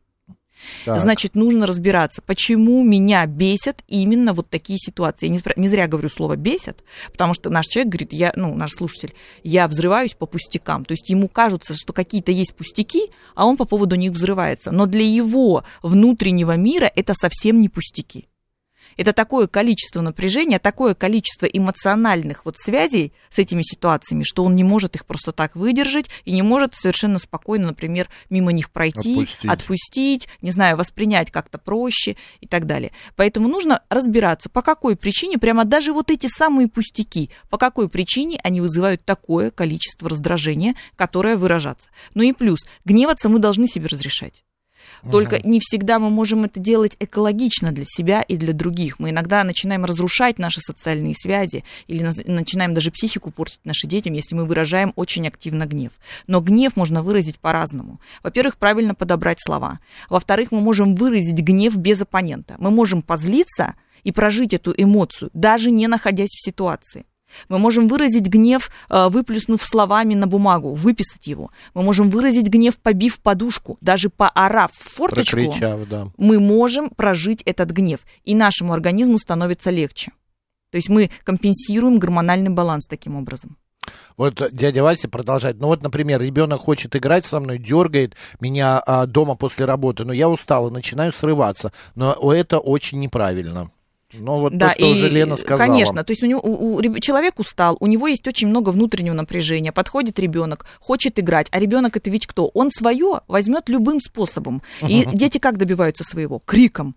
Так. 0.86 1.00
Значит, 1.00 1.36
нужно 1.36 1.66
разбираться, 1.66 2.22
почему 2.22 2.84
меня 2.84 3.26
бесят 3.26 3.84
именно 3.88 4.34
вот 4.34 4.50
такие 4.50 4.78
ситуации. 4.78 5.28
Я 5.28 5.34
не, 5.34 5.42
не 5.56 5.70
зря 5.70 5.88
говорю 5.88 6.10
слово 6.10 6.36
бесят, 6.36 6.84
потому 7.12 7.34
что 7.34 7.50
наш 7.50 7.66
человек 7.68 7.92
говорит, 7.92 8.14
я, 8.14 8.34
ну, 8.36 8.56
наш 8.56 8.72
слушатель, 8.72 9.14
я 9.44 9.68
взрываюсь 9.68 10.14
по 10.14 10.26
пустякам. 10.26 10.86
То 10.86 10.94
есть 10.94 11.10
ему 11.10 11.28
кажется, 11.28 11.74
что 11.76 11.94
какие-то 11.94 12.32
есть 12.32 12.56
пустяки, 12.56 13.12
а 13.36 13.46
он 13.46 13.58
по 13.58 13.66
поводу 13.66 13.96
них 13.96 14.12
взрывается. 14.12 14.72
Но 14.72 14.86
для 14.86 15.06
его 15.06 15.64
внутреннего 15.82 16.56
мира 16.56 16.92
это 16.96 17.14
совсем 17.14 17.60
не 17.60 17.70
пустяки. 17.70 18.28
Это 18.98 19.14
такое 19.14 19.48
количество 19.48 20.02
напряжения, 20.02 20.60
такое 20.60 20.94
количество 20.94 21.46
эмоциональных 21.46 22.46
вот 22.46 22.58
связей 22.58 23.14
с 23.30 23.40
этими 23.40 23.62
ситуациями, 23.62 24.24
что 24.24 24.44
он 24.44 24.56
не 24.56 24.64
может 24.64 24.96
их 24.96 25.06
просто 25.06 25.32
так 25.32 25.56
выдержать 25.56 26.10
и 26.26 26.32
не 26.32 26.42
может 26.42 26.76
совершенно 26.76 27.20
спокойно, 27.20 27.68
например, 27.68 28.10
мимо 28.30 28.52
них 28.52 28.72
пройти, 28.72 29.14
Отпустить. 29.14 29.50
отпустить, 29.50 30.28
не 30.42 30.52
знаю, 30.52 30.78
воспринять 30.78 31.32
как-то 31.32 31.58
проще 31.58 32.16
и 32.42 32.48
так 32.48 32.66
далее. 32.66 32.92
Поэтому 33.16 33.48
нужно 33.48 33.82
разбираться, 33.90 34.50
по 34.50 34.62
какой 34.62 34.96
причине, 34.96 35.38
прямо 35.38 35.66
даже 35.66 35.94
вот 35.94 36.12
эти 36.12 36.28
самые 36.28 36.68
пустяки, 36.68 37.30
по 37.50 37.58
какой 37.58 37.90
причине 37.90 38.40
они 38.44 38.62
вызывают 38.62 39.04
такое 39.06 39.52
количество 39.52 40.10
раздражения, 40.10 40.76
которое 40.96 41.38
выражаться. 41.38 41.90
Ну 42.14 42.24
и 42.24 42.34
плюс, 42.34 42.60
гневаться 42.86 43.30
мы 43.30 43.40
должны 43.40 43.68
себе 43.68 43.88
разрешать. 43.88 44.44
Только 45.12 45.46
не 45.46 45.60
всегда 45.60 46.00
мы 46.00 46.10
можем 46.10 46.46
это 46.46 46.60
делать 46.60 46.96
экологично 47.00 47.72
для 47.72 47.86
себя 47.86 48.22
и 48.22 48.38
для 48.38 48.54
других. 48.54 49.00
Мы 49.00 49.10
иногда 49.10 49.44
начинаем 49.44 49.86
разрушать 49.86 50.40
наши 50.40 50.62
социальные 50.62 51.14
связи 51.14 51.64
или 51.88 52.04
начинаем 52.26 52.74
даже 52.74 52.92
психику 52.92 53.32
портить 53.32 53.60
нашим 53.64 53.90
детям, 53.90 54.14
если 54.14 54.36
мы 54.36 54.46
выражаем 54.46 54.94
очень 54.96 55.28
активно 55.28 55.66
гнев. 55.66 55.92
Но 56.28 56.40
гнев 56.40 56.76
можно 56.76 57.02
выразить 57.02 57.40
по-разному. 57.40 58.00
Во-первых, 58.24 58.58
правильно 58.58 58.96
подобрать 58.96 59.40
слова. 59.42 59.80
Во-вторых, 60.10 60.52
мы 60.52 60.62
можем 60.62 60.96
выразить 60.96 61.40
гнев 61.40 61.76
без 61.76 62.02
оппонента. 62.02 62.56
Мы 62.60 62.72
можем 62.72 63.02
позлиться 63.02 63.76
и 64.04 64.12
прожить 64.12 64.54
эту 64.54 64.74
эмоцию, 64.76 65.30
даже 65.34 65.72
не 65.72 65.88
находясь 65.88 66.30
в 66.30 66.46
ситуации. 66.46 67.06
Мы 67.50 67.60
можем 67.60 67.88
выразить 67.88 68.28
гнев, 68.28 68.70
э, 68.90 69.08
выплюснув 69.10 69.64
словами 69.64 70.14
на 70.14 70.28
бумагу, 70.28 70.74
выписать 70.74 71.28
его. 71.28 71.52
Мы 71.74 71.84
можем 71.84 72.10
выразить 72.10 72.48
гнев, 72.48 72.78
побив 72.78 73.20
подушку, 73.20 73.78
даже 73.82 74.10
поорав 74.10 74.72
в 74.74 74.96
форточку. 74.96 75.38
Прокричав, 75.38 75.88
да. 75.88 76.08
Мы 76.18 76.40
можем 76.40 76.90
прожить 76.90 77.42
этот 77.44 77.72
гнев, 77.72 78.02
и 78.24 78.36
нашему 78.36 78.74
организму 78.74 79.18
становится 79.18 79.72
легче. 79.72 80.12
То 80.72 80.78
есть 80.78 80.90
мы 80.90 81.12
компенсируем 81.24 82.00
гормональный 82.00 82.50
баланс 82.50 82.88
таким 82.88 83.16
образом. 83.16 83.58
Вот 84.18 84.42
дядя 84.52 84.84
Вася 84.84 85.08
продолжает. 85.08 85.60
Ну 85.60 85.68
вот, 85.68 85.84
например, 85.84 86.22
ребенок 86.22 86.62
хочет 86.62 86.96
играть 86.96 87.26
со 87.26 87.40
мной, 87.40 87.58
дергает 87.58 88.16
меня 88.40 88.82
а, 88.86 89.06
дома 89.06 89.36
после 89.36 89.66
работы, 89.66 90.06
но 90.06 90.14
я 90.14 90.30
устал 90.30 90.68
и 90.68 90.72
начинаю 90.72 91.12
срываться. 91.12 91.72
Но 91.96 92.16
это 92.34 92.60
очень 92.60 93.00
неправильно. 93.00 93.72
Ну 94.20 94.40
вот 94.40 94.58
то, 94.58 94.70
что 94.70 94.86
и, 94.86 94.92
уже 94.92 95.10
Лена 95.10 95.36
сказала. 95.36 95.68
Конечно, 95.68 96.04
то 96.04 96.12
есть 96.12 96.24
у 96.24 96.26
него, 96.28 96.40
у- 96.42 96.76
у 96.78 97.00
человек 97.00 97.40
устал, 97.40 97.78
у 97.80 97.88
него 97.88 98.08
есть 98.08 98.28
очень 98.28 98.48
много 98.48 98.70
внутреннего 98.70 99.14
напряжения. 99.14 99.72
Подходит 99.72 100.20
ребенок, 100.20 100.66
хочет 100.80 101.20
играть, 101.20 101.48
а 101.52 101.60
ребенок 101.60 101.98
это 101.98 102.10
ведь 102.12 102.28
кто? 102.28 102.48
Он 102.54 102.70
свое 102.72 103.22
возьмет 103.28 103.70
любым 103.70 104.00
способом. 104.00 104.62
И 104.88 105.06
дети 105.14 105.38
как 105.38 105.58
добиваются 105.58 106.04
своего? 106.04 106.40
Криком. 106.40 106.96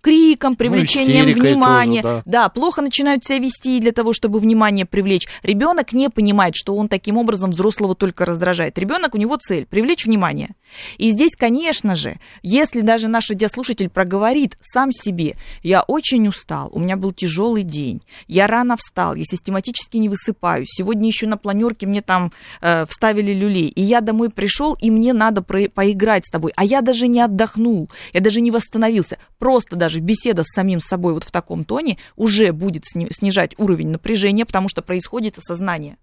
Криком, 0.00 0.54
привлечением 0.54 1.26
Ну, 1.36 1.42
внимания. 1.42 2.02
тоже, 2.02 2.22
да. 2.24 2.48
плохо 2.48 2.82
начинают 2.82 3.24
себя 3.24 3.38
вести 3.38 3.80
для 3.80 3.90
того, 3.90 4.12
чтобы 4.12 4.38
внимание 4.38 4.86
привлечь. 4.86 5.26
Ребенок 5.42 5.92
не 5.92 6.08
понимает, 6.08 6.54
что 6.54 6.76
он 6.76 6.86
таким 6.88 7.16
образом 7.16 7.50
взрослого 7.50 7.96
только 7.96 8.24
раздражает. 8.24 8.78
Ребенок, 8.78 9.16
у 9.16 9.18
него 9.18 9.36
цель 9.38 9.66
привлечь 9.66 10.06
внимание. 10.06 10.50
И 10.98 11.10
здесь, 11.10 11.32
конечно 11.36 11.96
же, 11.96 12.18
если 12.42 12.80
даже 12.80 13.08
наш 13.08 13.30
радиослушатель 13.30 13.88
проговорит 13.88 14.56
сам 14.60 14.92
себе, 14.92 15.36
я 15.62 15.82
очень 15.82 16.26
устал, 16.28 16.68
у 16.72 16.78
меня 16.80 16.96
был 16.96 17.12
тяжелый 17.12 17.62
день, 17.62 18.02
я 18.26 18.46
рано 18.46 18.76
встал, 18.76 19.14
я 19.14 19.24
систематически 19.24 19.96
не 19.96 20.08
высыпаюсь, 20.08 20.68
сегодня 20.70 21.06
еще 21.08 21.26
на 21.26 21.36
планерке 21.36 21.86
мне 21.86 22.02
там 22.02 22.32
э, 22.60 22.86
вставили 22.86 23.32
люлей, 23.32 23.68
и 23.68 23.82
я 23.82 24.00
домой 24.00 24.30
пришел, 24.30 24.74
и 24.80 24.90
мне 24.90 25.12
надо 25.12 25.42
про- 25.42 25.68
поиграть 25.68 26.26
с 26.26 26.30
тобой, 26.30 26.52
а 26.56 26.64
я 26.64 26.80
даже 26.82 27.08
не 27.08 27.20
отдохнул, 27.20 27.90
я 28.12 28.20
даже 28.20 28.40
не 28.40 28.50
восстановился, 28.50 29.18
просто 29.38 29.76
даже 29.76 30.00
беседа 30.00 30.42
с 30.42 30.54
самим 30.54 30.80
собой 30.80 31.14
вот 31.14 31.24
в 31.24 31.30
таком 31.30 31.64
тоне 31.64 31.98
уже 32.16 32.52
будет 32.52 32.84
сни- 32.84 33.08
снижать 33.10 33.54
уровень 33.58 33.88
напряжения, 33.88 34.44
потому 34.44 34.68
что 34.68 34.82
происходит 34.82 35.38
осознание. 35.38 35.96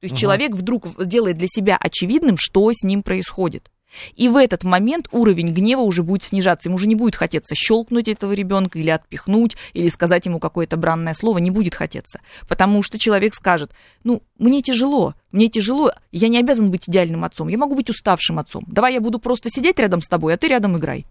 То 0.00 0.06
есть 0.06 0.14
Ага. 0.14 0.20
человек 0.20 0.52
вдруг 0.52 1.04
делает 1.06 1.38
для 1.38 1.46
себя 1.46 1.76
очевидным, 1.80 2.36
что 2.36 2.70
с 2.72 2.82
ним 2.82 3.02
происходит. 3.02 3.70
И 4.16 4.28
в 4.28 4.36
этот 4.36 4.64
момент 4.64 5.08
уровень 5.10 5.52
гнева 5.52 5.80
уже 5.80 6.02
будет 6.02 6.22
снижаться. 6.22 6.68
Ему 6.68 6.76
уже 6.76 6.86
не 6.86 6.94
будет 6.94 7.16
хотеться 7.16 7.54
щелкнуть 7.54 8.08
этого 8.08 8.32
ребенка 8.32 8.78
или 8.78 8.90
отпихнуть, 8.90 9.56
или 9.72 9.88
сказать 9.88 10.26
ему 10.26 10.38
какое-то 10.38 10.76
бранное 10.76 11.14
слово. 11.14 11.38
Не 11.38 11.50
будет 11.50 11.74
хотеться. 11.74 12.20
Потому 12.48 12.82
что 12.82 12.98
человек 12.98 13.34
скажет, 13.34 13.72
ну, 14.04 14.22
мне 14.38 14.62
тяжело, 14.62 15.14
мне 15.30 15.48
тяжело, 15.48 15.92
я 16.10 16.28
не 16.28 16.38
обязан 16.38 16.70
быть 16.70 16.88
идеальным 16.88 17.24
отцом, 17.24 17.48
я 17.48 17.58
могу 17.58 17.74
быть 17.74 17.90
уставшим 17.90 18.38
отцом. 18.38 18.64
Давай 18.66 18.94
я 18.94 19.00
буду 19.00 19.18
просто 19.18 19.50
сидеть 19.50 19.78
рядом 19.78 20.00
с 20.00 20.08
тобой, 20.08 20.34
а 20.34 20.36
ты 20.36 20.48
рядом 20.48 20.76
играй. 20.76 21.06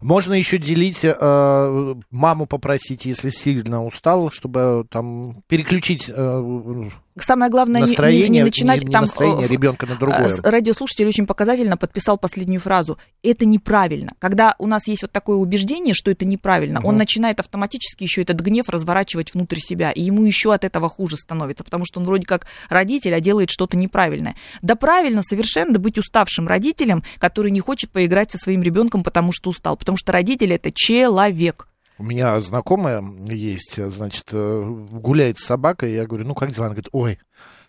Можно 0.00 0.34
еще 0.34 0.58
делить, 0.58 1.00
э, 1.02 1.94
маму 2.10 2.46
попросить, 2.46 3.06
если 3.06 3.30
сильно 3.30 3.84
устал, 3.84 4.30
чтобы 4.30 4.86
там 4.90 5.42
переключить 5.48 6.08
э, 6.08 6.90
Самое 7.18 7.50
главное, 7.50 7.80
настроение, 7.80 8.28
не, 8.28 8.38
не 8.38 8.44
начинать 8.44 8.80
не, 8.80 8.86
не 8.86 8.92
там... 8.92 9.02
настроение 9.02 9.46
ребенка 9.46 9.86
на 9.86 9.96
другое. 9.96 10.36
Радиослушатель 10.42 11.06
очень 11.06 11.26
показательно 11.26 11.76
подписал 11.76 12.18
последнюю 12.18 12.60
фразу. 12.60 12.98
Это 13.22 13.46
неправильно. 13.46 14.12
Когда 14.18 14.54
у 14.58 14.66
нас 14.66 14.86
есть 14.86 15.02
вот 15.02 15.12
такое 15.12 15.36
убеждение, 15.36 15.94
что 15.94 16.10
это 16.10 16.26
неправильно, 16.26 16.80
угу. 16.80 16.88
он 16.88 16.96
начинает 16.96 17.40
автоматически 17.40 18.04
еще 18.04 18.22
этот 18.22 18.40
гнев 18.40 18.68
разворачивать 18.68 19.32
внутрь 19.32 19.58
себя, 19.58 19.92
и 19.92 20.02
ему 20.02 20.24
еще 20.24 20.52
от 20.52 20.64
этого 20.64 20.88
хуже 20.88 21.16
становится, 21.16 21.64
потому 21.64 21.84
что 21.86 22.00
он 22.00 22.06
вроде 22.06 22.26
как 22.26 22.46
родитель, 22.68 23.14
а 23.14 23.20
делает 23.20 23.50
что-то 23.50 23.76
неправильное. 23.76 24.36
Да 24.60 24.74
правильно 24.74 25.22
совершенно 25.22 25.78
быть 25.78 25.98
уставшим 25.98 26.46
родителем, 26.46 27.02
который 27.18 27.50
не 27.50 27.60
хочет 27.60 27.90
поиграть 27.90 28.30
со 28.30 28.38
своим 28.38 28.62
ребенком, 28.62 29.02
потому 29.02 29.32
что 29.32 29.50
устал, 29.50 29.76
потому 29.76 29.96
что 29.96 30.12
родитель 30.12 30.52
это 30.52 30.70
человек. 30.70 31.68
У 31.98 32.04
меня 32.04 32.40
знакомая 32.40 33.02
есть, 33.28 33.76
значит, 33.90 34.28
э, 34.32 34.62
гуляет 34.90 35.38
с 35.38 35.44
собакой, 35.46 35.92
я 35.92 36.06
говорю, 36.06 36.26
ну 36.26 36.34
как 36.34 36.52
дела? 36.52 36.66
Она 36.66 36.74
говорит, 36.74 36.90
ой, 36.92 37.18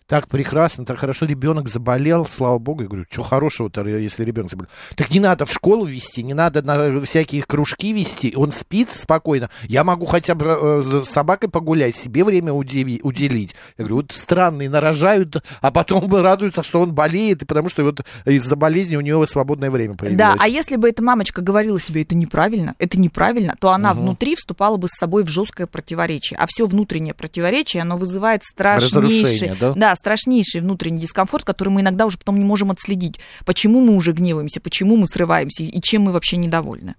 так 0.08 0.26
прекрасно, 0.26 0.86
так 0.86 0.98
хорошо, 0.98 1.26
ребенок 1.26 1.68
заболел, 1.68 2.24
слава 2.24 2.58
богу. 2.58 2.82
Я 2.82 2.88
говорю, 2.88 3.04
что 3.10 3.22
хорошего-то, 3.22 3.86
если 3.86 4.24
ребенок 4.24 4.50
заболел? 4.50 4.70
Так 4.96 5.10
не 5.10 5.20
надо 5.20 5.44
в 5.44 5.52
школу 5.52 5.84
вести, 5.84 6.22
не 6.22 6.32
надо 6.32 6.62
на 6.62 6.98
всякие 7.02 7.42
кружки 7.42 7.92
вести, 7.92 8.32
он 8.34 8.52
спит 8.52 8.90
спокойно. 8.90 9.50
Я 9.64 9.84
могу 9.84 10.06
хотя 10.06 10.34
бы 10.34 10.46
э, 10.46 11.02
с 11.04 11.10
собакой 11.10 11.50
погулять, 11.50 11.94
себе 11.94 12.24
время 12.24 12.54
уделить. 12.54 13.54
Я 13.76 13.84
говорю, 13.84 13.96
вот 13.96 14.12
странные, 14.12 14.70
нарожают, 14.70 15.42
а 15.60 15.70
потом 15.70 16.10
радуются, 16.10 16.62
что 16.62 16.80
он 16.80 16.94
болеет, 16.94 17.46
потому 17.46 17.68
что 17.68 17.84
вот 17.84 18.00
из-за 18.24 18.56
болезни 18.56 18.96
у 18.96 19.02
него 19.02 19.26
свободное 19.26 19.70
время 19.70 19.94
появилось. 19.94 20.18
Да, 20.18 20.36
а 20.38 20.48
если 20.48 20.76
бы 20.76 20.88
эта 20.88 21.02
мамочка 21.02 21.42
говорила 21.42 21.78
себе, 21.78 22.00
это 22.00 22.14
неправильно, 22.14 22.74
это 22.78 22.98
неправильно, 22.98 23.56
то 23.60 23.72
она 23.72 23.92
угу. 23.92 24.00
внутри 24.00 24.36
вступала 24.36 24.78
бы 24.78 24.88
с 24.88 24.98
собой 24.98 25.24
в 25.24 25.28
жесткое 25.28 25.66
противоречие. 25.66 26.38
А 26.38 26.46
все 26.48 26.66
внутреннее 26.66 27.12
противоречие, 27.12 27.82
оно 27.82 27.98
вызывает 27.98 28.42
страшнейший... 28.42 29.54
Да? 29.60 29.74
да, 29.74 29.97
страшнейший 29.98 30.60
внутренний 30.60 31.00
дискомфорт, 31.00 31.44
который 31.44 31.68
мы 31.68 31.82
иногда 31.82 32.06
уже 32.06 32.18
потом 32.18 32.36
не 32.36 32.44
можем 32.44 32.70
отследить. 32.70 33.20
Почему 33.44 33.80
мы 33.80 33.94
уже 33.94 34.12
гневаемся, 34.12 34.60
почему 34.60 34.96
мы 34.96 35.06
срываемся 35.06 35.64
и 35.64 35.80
чем 35.80 36.02
мы 36.02 36.12
вообще 36.12 36.36
недовольны. 36.36 36.94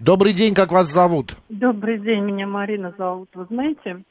Добрый 0.00 0.32
день, 0.32 0.54
как 0.54 0.72
вас 0.72 0.90
зовут? 0.90 1.36
Добрый 1.48 1.98
день, 1.98 2.20
меня 2.20 2.46
Марина 2.46 2.94
зовут. 2.96 3.28
Вы 3.34 3.44
знаете, 3.50 4.02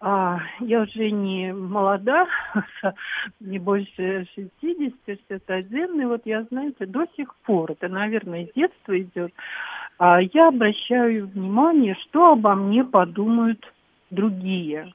а, 0.00 0.38
я 0.60 0.82
уже 0.82 1.10
не 1.10 1.52
молода, 1.52 2.26
не 3.40 3.58
больше 3.58 4.26
60, 4.34 4.92
61, 5.06 6.00
и 6.00 6.04
вот 6.04 6.22
я, 6.24 6.42
знаете, 6.50 6.86
до 6.86 7.06
сих 7.16 7.34
пор, 7.46 7.72
это, 7.72 7.88
наверное, 7.88 8.44
из 8.44 8.52
детства 8.54 9.00
идет, 9.00 9.32
а 9.98 10.20
я 10.20 10.48
обращаю 10.48 11.28
внимание, 11.28 11.96
что 12.04 12.32
обо 12.32 12.54
мне 12.54 12.84
подумают 12.84 13.64
другие 14.10 14.92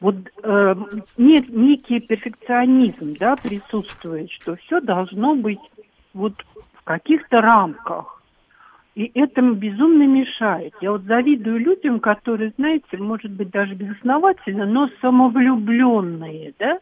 вот 0.00 0.16
э, 0.42 0.74
нет, 1.18 1.48
некий 1.50 2.00
перфекционизм, 2.00 3.16
да, 3.18 3.36
присутствует, 3.36 4.30
что 4.30 4.56
все 4.56 4.80
должно 4.80 5.34
быть 5.34 5.60
вот 6.14 6.34
в 6.74 6.84
каких-то 6.84 7.40
рамках. 7.40 8.22
И 8.94 9.10
этому 9.14 9.54
безумно 9.54 10.04
мешает. 10.06 10.74
Я 10.80 10.92
вот 10.92 11.02
завидую 11.02 11.58
людям, 11.60 12.00
которые, 12.00 12.52
знаете, 12.56 12.96
может 12.96 13.30
быть, 13.30 13.50
даже 13.50 13.74
безосновательно, 13.74 14.66
но 14.66 14.88
самовлюбленные, 15.00 16.54
да, 16.58 16.78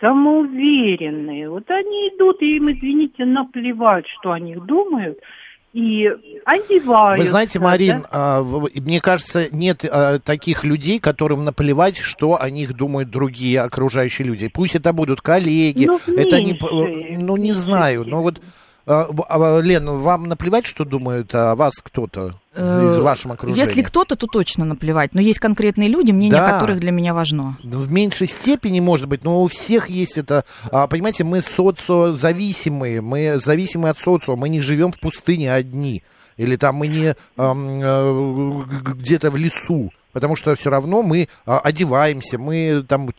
самоуверенные. 0.00 1.50
Вот 1.50 1.68
они 1.70 2.08
идут, 2.08 2.40
и 2.40 2.56
им, 2.56 2.70
извините, 2.70 3.24
наплевать, 3.24 4.06
что 4.06 4.32
о 4.32 4.40
них 4.40 4.64
думают– 4.64 5.18
и 5.72 6.08
одеваются. 6.44 7.22
Вы 7.22 7.28
знаете, 7.28 7.58
Марин, 7.60 8.04
да? 8.10 8.42
мне 8.42 9.00
кажется, 9.00 9.48
нет 9.52 9.84
а, 9.84 10.18
таких 10.18 10.64
людей, 10.64 10.98
которым 10.98 11.44
наплевать, 11.44 11.96
что 11.96 12.40
о 12.40 12.50
них 12.50 12.74
думают 12.74 13.10
другие 13.10 13.60
окружающие 13.60 14.26
люди. 14.26 14.48
Пусть 14.48 14.74
это 14.74 14.92
будут 14.92 15.20
коллеги, 15.20 15.86
ну, 15.86 16.00
это 16.08 16.36
меньше, 16.36 16.58
не, 16.66 17.18
ну 17.18 17.36
не 17.36 17.52
знаю, 17.52 18.04
но 18.06 18.22
вот 18.22 18.40
Лен, 18.86 19.86
вам 19.86 20.24
наплевать, 20.24 20.66
что 20.66 20.84
думают 20.84 21.34
о 21.34 21.54
вас 21.54 21.74
кто-то 21.82 22.34
из 22.54 22.58
э, 22.60 23.00
вашего 23.00 23.34
окружения? 23.34 23.66
Если 23.66 23.82
кто-то, 23.82 24.16
то 24.16 24.26
точно 24.26 24.64
наплевать. 24.64 25.14
Но 25.14 25.20
есть 25.20 25.38
конкретные 25.38 25.88
люди, 25.88 26.12
мнение 26.12 26.40
да. 26.40 26.52
которых 26.52 26.80
для 26.80 26.90
меня 26.90 27.14
важно. 27.14 27.58
В 27.62 27.92
меньшей 27.92 28.26
степени, 28.26 28.80
может 28.80 29.08
быть, 29.08 29.24
но 29.24 29.42
у 29.42 29.48
всех 29.48 29.88
есть 29.88 30.18
это... 30.18 30.44
А, 30.72 30.86
понимаете, 30.86 31.24
мы 31.24 31.40
социозависимые, 31.40 33.00
мы 33.00 33.38
зависимы 33.38 33.88
от 33.88 33.98
социума, 33.98 34.42
мы 34.42 34.48
не 34.48 34.60
живем 34.60 34.92
в 34.92 34.98
пустыне 34.98 35.52
одни. 35.52 36.02
Или 36.36 36.56
там 36.56 36.76
мы 36.76 36.86
не 36.86 37.14
э, 37.36 37.54
где-то 38.96 39.30
в 39.30 39.36
лесу 39.36 39.92
потому 40.12 40.36
что 40.36 40.54
все 40.54 40.70
равно 40.70 41.02
мы 41.02 41.28
а, 41.46 41.60
одеваемся, 41.60 42.38
мы 42.38 42.84
там 42.86 43.10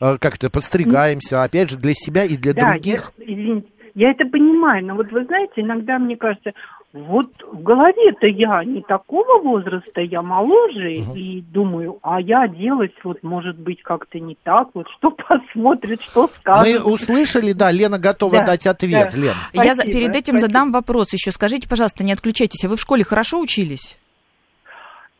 а, 0.00 0.18
как-то 0.18 0.50
подстригаемся, 0.50 1.42
опять 1.42 1.70
же, 1.70 1.78
для 1.78 1.94
себя 1.94 2.24
и 2.24 2.36
для 2.36 2.54
да, 2.54 2.72
других. 2.72 3.12
Я, 3.18 3.24
извините, 3.24 3.68
я 3.94 4.10
это 4.10 4.24
понимаю, 4.24 4.84
но 4.84 4.94
вот 4.94 5.10
вы 5.12 5.24
знаете, 5.24 5.60
иногда 5.60 5.98
мне 5.98 6.16
кажется, 6.16 6.52
вот 6.92 7.26
в 7.52 7.62
голове-то 7.62 8.26
я 8.26 8.64
не 8.64 8.80
такого 8.82 9.42
возраста, 9.42 10.00
я 10.00 10.22
моложе, 10.22 11.00
угу. 11.00 11.16
и 11.16 11.40
думаю, 11.40 11.98
а 12.02 12.20
я 12.20 12.42
оделась, 12.42 12.92
вот, 13.02 13.22
может 13.22 13.58
быть, 13.58 13.82
как-то 13.82 14.20
не 14.20 14.36
так, 14.42 14.68
вот, 14.74 14.86
что 14.98 15.10
посмотрит, 15.28 16.02
что 16.02 16.28
скажет. 16.28 16.84
Мы 16.84 16.92
услышали, 16.92 17.52
да, 17.52 17.72
Лена 17.72 17.98
готова 17.98 18.38
да, 18.38 18.46
дать 18.46 18.66
ответ, 18.66 19.10
да. 19.12 19.18
Лен. 19.18 19.34
Спасибо, 19.52 19.86
я 19.86 19.92
перед 19.92 20.14
этим 20.14 20.34
спасибо. 20.34 20.40
задам 20.40 20.72
вопрос 20.72 21.12
еще. 21.12 21.32
Скажите, 21.32 21.68
пожалуйста, 21.68 22.04
не 22.04 22.12
отключайтесь, 22.12 22.64
а 22.64 22.68
вы 22.68 22.76
в 22.76 22.80
школе 22.80 23.02
хорошо 23.02 23.40
учились? 23.40 23.96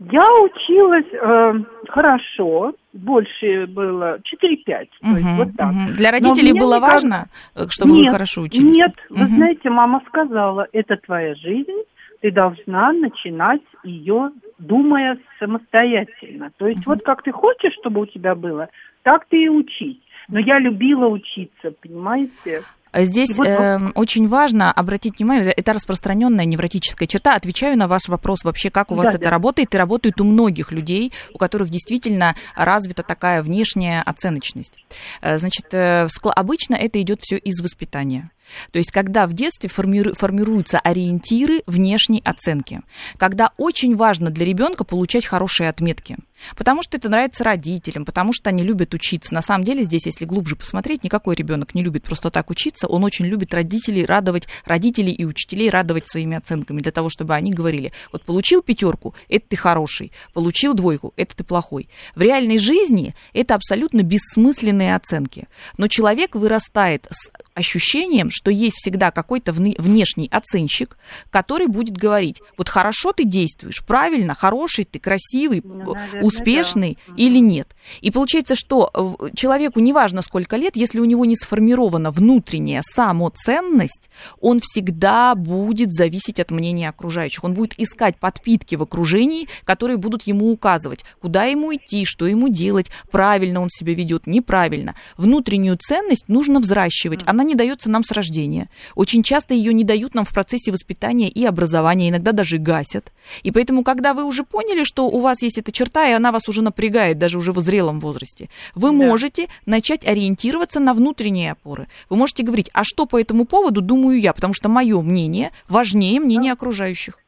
Я 0.00 0.28
училась 0.42 1.06
э, 1.12 1.54
хорошо, 1.88 2.74
больше 2.92 3.66
было 3.66 4.18
4-5. 4.18 4.88
Угу, 5.02 5.36
вот 5.36 5.48
так. 5.56 5.70
Угу. 5.70 5.94
Для 5.96 6.10
родителей 6.10 6.52
было 6.52 6.76
никак... 6.76 6.90
важно, 6.90 7.26
э, 7.54 7.66
чтобы 7.68 7.92
нет, 7.92 8.06
вы 8.06 8.12
хорошо 8.12 8.42
учились? 8.42 8.76
Нет, 8.76 8.92
угу. 9.08 9.20
вы 9.20 9.26
знаете, 9.28 9.70
мама 9.70 10.02
сказала, 10.08 10.66
это 10.72 10.96
твоя 10.96 11.34
жизнь, 11.36 11.84
ты 12.20 12.32
должна 12.32 12.92
начинать 12.92 13.62
ее, 13.84 14.32
думая 14.58 15.18
самостоятельно. 15.38 16.50
То 16.56 16.66
есть 16.66 16.80
угу. 16.80 16.90
вот 16.94 17.04
как 17.04 17.22
ты 17.22 17.30
хочешь, 17.30 17.74
чтобы 17.80 18.00
у 18.00 18.06
тебя 18.06 18.34
было, 18.34 18.68
так 19.02 19.26
ты 19.28 19.44
и 19.44 19.48
учись. 19.48 20.00
Но 20.28 20.40
я 20.40 20.58
любила 20.58 21.06
учиться, 21.06 21.72
понимаете? 21.82 22.62
Здесь 22.94 23.30
вот, 23.36 23.46
э, 23.46 23.78
очень 23.94 24.28
важно 24.28 24.70
обратить 24.72 25.18
внимание, 25.18 25.50
это 25.50 25.72
распространенная 25.72 26.44
невротическая 26.44 27.08
черта. 27.08 27.34
Отвечаю 27.34 27.76
на 27.76 27.88
ваш 27.88 28.08
вопрос 28.08 28.44
вообще, 28.44 28.70
как 28.70 28.92
у 28.92 28.94
вас 28.94 29.08
да, 29.08 29.14
это 29.14 29.24
да. 29.24 29.30
работает. 29.30 29.74
И 29.74 29.76
работает 29.76 30.20
у 30.20 30.24
многих 30.24 30.70
людей, 30.70 31.12
у 31.32 31.38
которых 31.38 31.70
действительно 31.70 32.36
развита 32.54 33.02
такая 33.02 33.42
внешняя 33.42 34.02
оценочность. 34.02 34.74
Э, 35.20 35.38
значит, 35.38 35.72
э, 35.72 36.06
обычно 36.22 36.74
это 36.76 37.00
идет 37.02 37.20
все 37.20 37.36
из 37.36 37.60
воспитания. 37.60 38.30
То 38.70 38.78
есть, 38.78 38.90
когда 38.90 39.26
в 39.26 39.32
детстве 39.32 39.68
формиру, 39.68 40.14
формируются 40.14 40.78
ориентиры 40.78 41.62
внешней 41.66 42.22
оценки, 42.24 42.80
когда 43.16 43.50
очень 43.56 43.96
важно 43.96 44.30
для 44.30 44.46
ребенка 44.46 44.84
получать 44.84 45.26
хорошие 45.26 45.68
отметки, 45.68 46.16
потому 46.56 46.82
что 46.82 46.96
это 46.96 47.08
нравится 47.08 47.44
родителям, 47.44 48.04
потому 48.04 48.32
что 48.32 48.50
они 48.50 48.62
любят 48.62 48.94
учиться. 48.94 49.34
На 49.34 49.42
самом 49.42 49.64
деле, 49.64 49.84
здесь, 49.84 50.06
если 50.06 50.24
глубже 50.24 50.56
посмотреть, 50.56 51.04
никакой 51.04 51.34
ребенок 51.34 51.74
не 51.74 51.82
любит 51.82 52.04
просто 52.04 52.30
так 52.30 52.50
учиться, 52.50 52.86
он 52.86 53.04
очень 53.04 53.26
любит 53.26 53.54
родителей 53.54 54.04
радовать, 54.04 54.46
родителей 54.64 55.12
и 55.12 55.24
учителей 55.24 55.70
радовать 55.70 56.08
своими 56.08 56.36
оценками, 56.36 56.80
для 56.80 56.92
того, 56.92 57.08
чтобы 57.08 57.34
они 57.34 57.52
говорили, 57.52 57.92
вот 58.12 58.22
получил 58.24 58.62
пятерку, 58.62 59.14
это 59.28 59.46
ты 59.48 59.56
хороший, 59.56 60.12
получил 60.32 60.74
двойку, 60.74 61.12
это 61.16 61.36
ты 61.36 61.44
плохой. 61.44 61.88
В 62.14 62.20
реальной 62.20 62.58
жизни 62.58 63.14
это 63.32 63.54
абсолютно 63.54 64.02
бессмысленные 64.02 64.94
оценки. 64.94 65.48
Но 65.76 65.88
человек 65.88 66.34
вырастает 66.34 67.06
с 67.10 67.30
ощущением, 67.54 68.30
что 68.30 68.50
есть 68.50 68.76
всегда 68.76 69.10
какой-то 69.10 69.52
внешний 69.52 70.28
оценщик, 70.30 70.98
который 71.30 71.68
будет 71.68 71.96
говорить, 71.96 72.40
вот 72.58 72.68
хорошо 72.68 73.12
ты 73.12 73.24
действуешь, 73.24 73.84
правильно, 73.86 74.34
хороший 74.34 74.84
ты, 74.84 74.98
красивый, 74.98 75.62
ну, 75.64 75.94
наверное, 75.94 76.22
успешный 76.22 76.98
да. 77.06 77.14
или 77.16 77.38
нет. 77.38 77.74
И 78.00 78.10
получается, 78.10 78.54
что 78.56 78.90
э, 78.92 79.30
человеку 79.36 79.80
неважно 79.80 80.22
сколько 80.22 80.56
лет, 80.56 80.76
если 80.76 80.98
у 80.98 81.04
него 81.04 81.24
не 81.24 81.36
сформирована 81.36 82.10
внутренняя 82.10 82.82
самоценность, 82.82 84.10
он 84.40 84.60
всегда 84.60 85.34
будет 85.34 85.92
зависеть 85.92 86.40
от 86.40 86.50
мнения 86.50 86.88
окружающих. 86.88 87.44
Он 87.44 87.54
будет 87.54 87.78
искать 87.78 88.18
подпитки 88.18 88.74
в 88.74 88.82
окружении, 88.82 89.48
которые 89.64 89.96
будут 89.96 90.22
ему 90.22 90.50
указывать, 90.50 91.04
куда 91.20 91.44
ему 91.44 91.74
идти, 91.74 92.04
что 92.04 92.26
ему 92.26 92.48
делать, 92.48 92.90
правильно 93.10 93.60
он 93.60 93.68
себя 93.70 93.94
ведет, 93.94 94.26
неправильно. 94.26 94.96
Внутреннюю 95.16 95.78
ценность 95.78 96.28
нужно 96.28 96.58
взращивать. 96.58 97.20
Она 97.26 97.43
она 97.44 97.48
не 97.48 97.54
дается 97.54 97.90
нам 97.90 98.02
с 98.04 98.10
рождения. 98.10 98.68
Очень 98.94 99.22
часто 99.22 99.54
ее 99.54 99.72
не 99.74 99.84
дают 99.84 100.14
нам 100.14 100.24
в 100.24 100.30
процессе 100.32 100.72
воспитания 100.72 101.28
и 101.28 101.44
образования, 101.44 102.08
иногда 102.08 102.32
даже 102.32 102.56
гасят. 102.58 103.12
И 103.42 103.50
поэтому, 103.50 103.84
когда 103.84 104.14
вы 104.14 104.24
уже 104.24 104.44
поняли, 104.44 104.84
что 104.84 105.06
у 105.08 105.20
вас 105.20 105.42
есть 105.42 105.58
эта 105.58 105.70
черта, 105.72 106.08
и 106.08 106.12
она 106.12 106.32
вас 106.32 106.48
уже 106.48 106.62
напрягает, 106.62 107.18
даже 107.18 107.38
уже 107.38 107.52
в 107.52 107.60
зрелом 107.60 108.00
возрасте, 108.00 108.48
вы 108.74 108.88
Да. 108.88 108.94
можете 109.06 109.48
начать 109.66 110.06
ориентироваться 110.06 110.80
на 110.80 110.94
внутренние 110.94 111.52
опоры. 111.52 111.88
Вы 112.08 112.16
можете 112.16 112.42
говорить, 112.42 112.70
а 112.72 112.82
что 112.84 113.06
по 113.06 113.20
этому 113.20 113.44
поводу 113.44 113.80
думаю 113.82 114.18
я, 114.18 114.32
потому 114.32 114.54
что 114.54 114.68
мое 114.68 115.00
мнение 115.02 115.50
важнее 115.68 116.20
мнения 116.20 116.52
окружающих. 116.52 117.18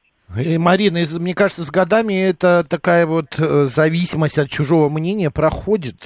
И, 0.43 0.59
Марина, 0.59 1.01
мне 1.19 1.35
кажется, 1.35 1.65
с 1.65 1.71
годами 1.71 2.15
это 2.15 2.65
такая 2.69 3.07
вот 3.07 3.35
э, 3.39 3.67
зависимость 3.73 4.39
от 4.39 4.51
чужого 4.51 4.89
мнения 4.89 5.31
проходит. 5.31 5.97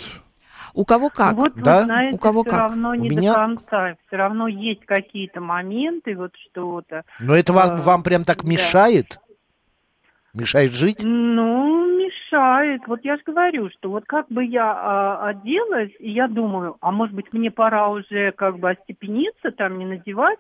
У 0.75 0.85
кого 0.85 1.11
как? 1.11 1.35
Вот 1.35 1.55
Да? 1.55 1.79
вы 1.79 1.83
знаете, 1.85 2.15
У 2.17 2.19
кого 2.19 2.43
все 2.43 2.51
как? 2.51 2.61
равно 2.61 2.95
не 2.95 3.09
У 3.11 3.13
меня- 3.13 3.33
до 3.35 3.39
конца. 3.41 3.97
Все 4.07 4.17
равно 4.17 4.49
есть 4.49 4.85
какие-то 4.87 5.41
моменты, 5.41 6.15
вот 6.17 6.33
что-то. 6.51 7.03
Но 7.21 7.35
это 7.35 7.53
вам, 7.53 7.71
А, 7.73 7.77
вам 7.77 8.03
прям 8.03 8.25
так 8.25 8.43
да. 8.45 8.49
мешает? 8.51 9.19
Мешает 10.33 10.73
жить? 10.73 11.01
Ну, 11.03 11.99
мешает. 11.99 12.83
Вот 12.87 13.01
я 13.05 13.17
же 13.17 13.23
говорю, 13.27 13.69
что 13.71 13.91
вот 13.91 14.05
как 14.07 14.29
бы 14.29 14.45
я 14.45 14.71
а, 14.73 15.29
оделась, 15.31 15.91
и 15.99 16.11
я 16.13 16.29
думаю, 16.29 16.77
а 16.81 16.93
может 16.93 17.15
быть 17.15 17.33
мне 17.33 17.51
пора 17.51 17.89
уже 17.89 18.31
как 18.33 18.59
бы 18.59 18.71
остепениться, 18.71 19.51
там 19.51 19.79
не 19.79 19.87
надевать 19.87 20.39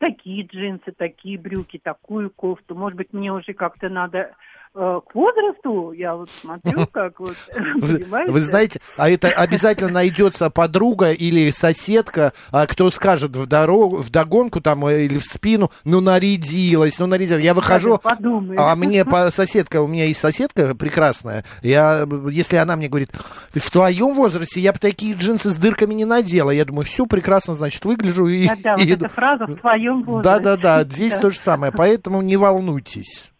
такие 0.00 0.44
джинсы, 0.46 0.92
такие 0.96 1.38
брюки, 1.38 1.78
такую 1.82 2.30
кофту. 2.30 2.74
Может 2.74 2.96
быть 2.96 3.12
мне 3.12 3.32
уже 3.32 3.52
как-то 3.52 3.88
надо 3.88 4.34
к 4.76 5.14
возрасту, 5.14 5.92
я 5.92 6.14
вот 6.14 6.28
смотрю, 6.42 6.86
как 6.92 7.18
вот, 7.18 7.34
понимаете? 7.54 8.32
вы 8.32 8.40
знаете, 8.40 8.80
а 8.98 9.08
это 9.08 9.28
обязательно 9.28 9.90
найдется 9.92 10.50
подруга 10.50 11.12
или 11.12 11.50
соседка, 11.50 12.32
а, 12.52 12.66
кто 12.66 12.90
скажет 12.90 13.34
в 13.34 13.46
дорогу, 13.46 13.96
в 13.96 14.10
догонку 14.10 14.60
там 14.60 14.84
э, 14.86 15.06
или 15.06 15.18
в 15.18 15.24
спину, 15.24 15.70
ну 15.84 16.00
нарядилась, 16.00 16.98
ну 16.98 17.06
нарядилась. 17.06 17.42
Я 17.42 17.54
выхожу, 17.54 18.00
а 18.04 18.76
мне 18.76 19.04
по- 19.06 19.30
соседка, 19.32 19.80
у 19.80 19.88
меня 19.88 20.04
есть 20.04 20.20
соседка 20.20 20.74
прекрасная, 20.74 21.44
я, 21.62 22.06
если 22.30 22.56
она 22.56 22.76
мне 22.76 22.88
говорит, 22.88 23.10
в 23.54 23.70
твоем 23.70 24.14
возрасте 24.14 24.60
я 24.60 24.72
бы 24.74 24.78
такие 24.78 25.14
джинсы 25.14 25.50
с 25.50 25.56
дырками 25.56 25.94
не 25.94 26.04
надела, 26.04 26.50
я 26.50 26.64
думаю, 26.66 26.84
все 26.84 27.06
прекрасно, 27.06 27.54
значит, 27.54 27.84
выгляжу 27.84 28.26
и, 28.26 28.46
Да-да, 28.46 28.76
вот 28.76 28.84
и 28.86 28.90
эта 28.90 29.08
фраза 29.08 29.46
в 29.46 29.54
твоем 29.56 30.02
возрасте. 30.02 30.42
Да-да-да, 30.42 30.84
здесь 30.84 31.14
Да. 31.14 31.20
то 31.20 31.30
же 31.30 31.38
самое, 31.38 31.72
поэтому 31.72 32.20
не 32.20 32.36
волнуйтесь. 32.36 33.30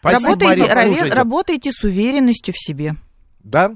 Спасибо, 0.00 0.36
раве- 0.36 0.86
слушайте. 0.86 1.16
работайте 1.16 1.72
с 1.72 1.82
уверенностью 1.84 2.54
в 2.54 2.58
себе. 2.58 2.96
Да? 3.44 3.72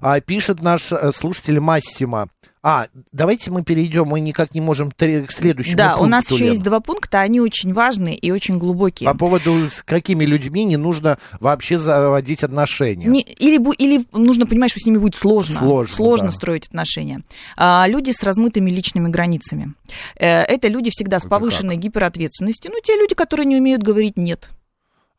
А, 0.00 0.20
пишет 0.20 0.62
наш 0.62 0.92
э, 0.92 1.10
слушатель 1.14 1.58
Массима. 1.58 2.28
А, 2.62 2.86
давайте 3.12 3.50
мы 3.50 3.62
перейдем, 3.62 4.06
мы 4.06 4.20
никак 4.20 4.54
не 4.54 4.60
можем 4.60 4.90
к 4.90 5.30
следующему 5.30 5.76
Да, 5.76 5.96
у 5.96 6.06
нас 6.06 6.24
пункту, 6.24 6.34
еще 6.34 6.44
Лен. 6.44 6.52
есть 6.52 6.64
два 6.64 6.80
пункта, 6.80 7.20
они 7.20 7.40
очень 7.40 7.72
важные 7.72 8.16
и 8.16 8.30
очень 8.30 8.58
глубокие. 8.58 9.10
По 9.10 9.16
поводу, 9.16 9.68
с 9.68 9.82
какими 9.84 10.24
людьми 10.24 10.64
не 10.64 10.76
нужно 10.76 11.18
вообще 11.40 11.78
заводить 11.78 12.42
отношения. 12.42 13.06
Не- 13.06 13.22
или, 13.22 13.58
или 13.78 14.04
нужно 14.12 14.46
понимать, 14.46 14.70
что 14.70 14.80
с 14.80 14.86
ними 14.86 14.98
будет 14.98 15.14
сложно. 15.14 15.86
Сложно, 15.86 16.26
да. 16.26 16.32
строить 16.32 16.66
отношения. 16.66 17.22
А, 17.56 17.86
люди 17.88 18.10
с 18.10 18.22
размытыми 18.22 18.70
личными 18.70 19.08
границами. 19.08 19.74
Э, 20.16 20.42
это 20.42 20.68
люди 20.68 20.90
всегда 20.90 21.18
с 21.18 21.22
Это 21.22 21.30
повышенной 21.30 21.76
гиперответственностью. 21.76 22.70
Ну, 22.72 22.78
те 22.82 22.96
люди, 22.96 23.14
которые 23.14 23.46
не 23.46 23.56
умеют 23.56 23.82
говорить 23.82 24.16
нет. 24.16 24.50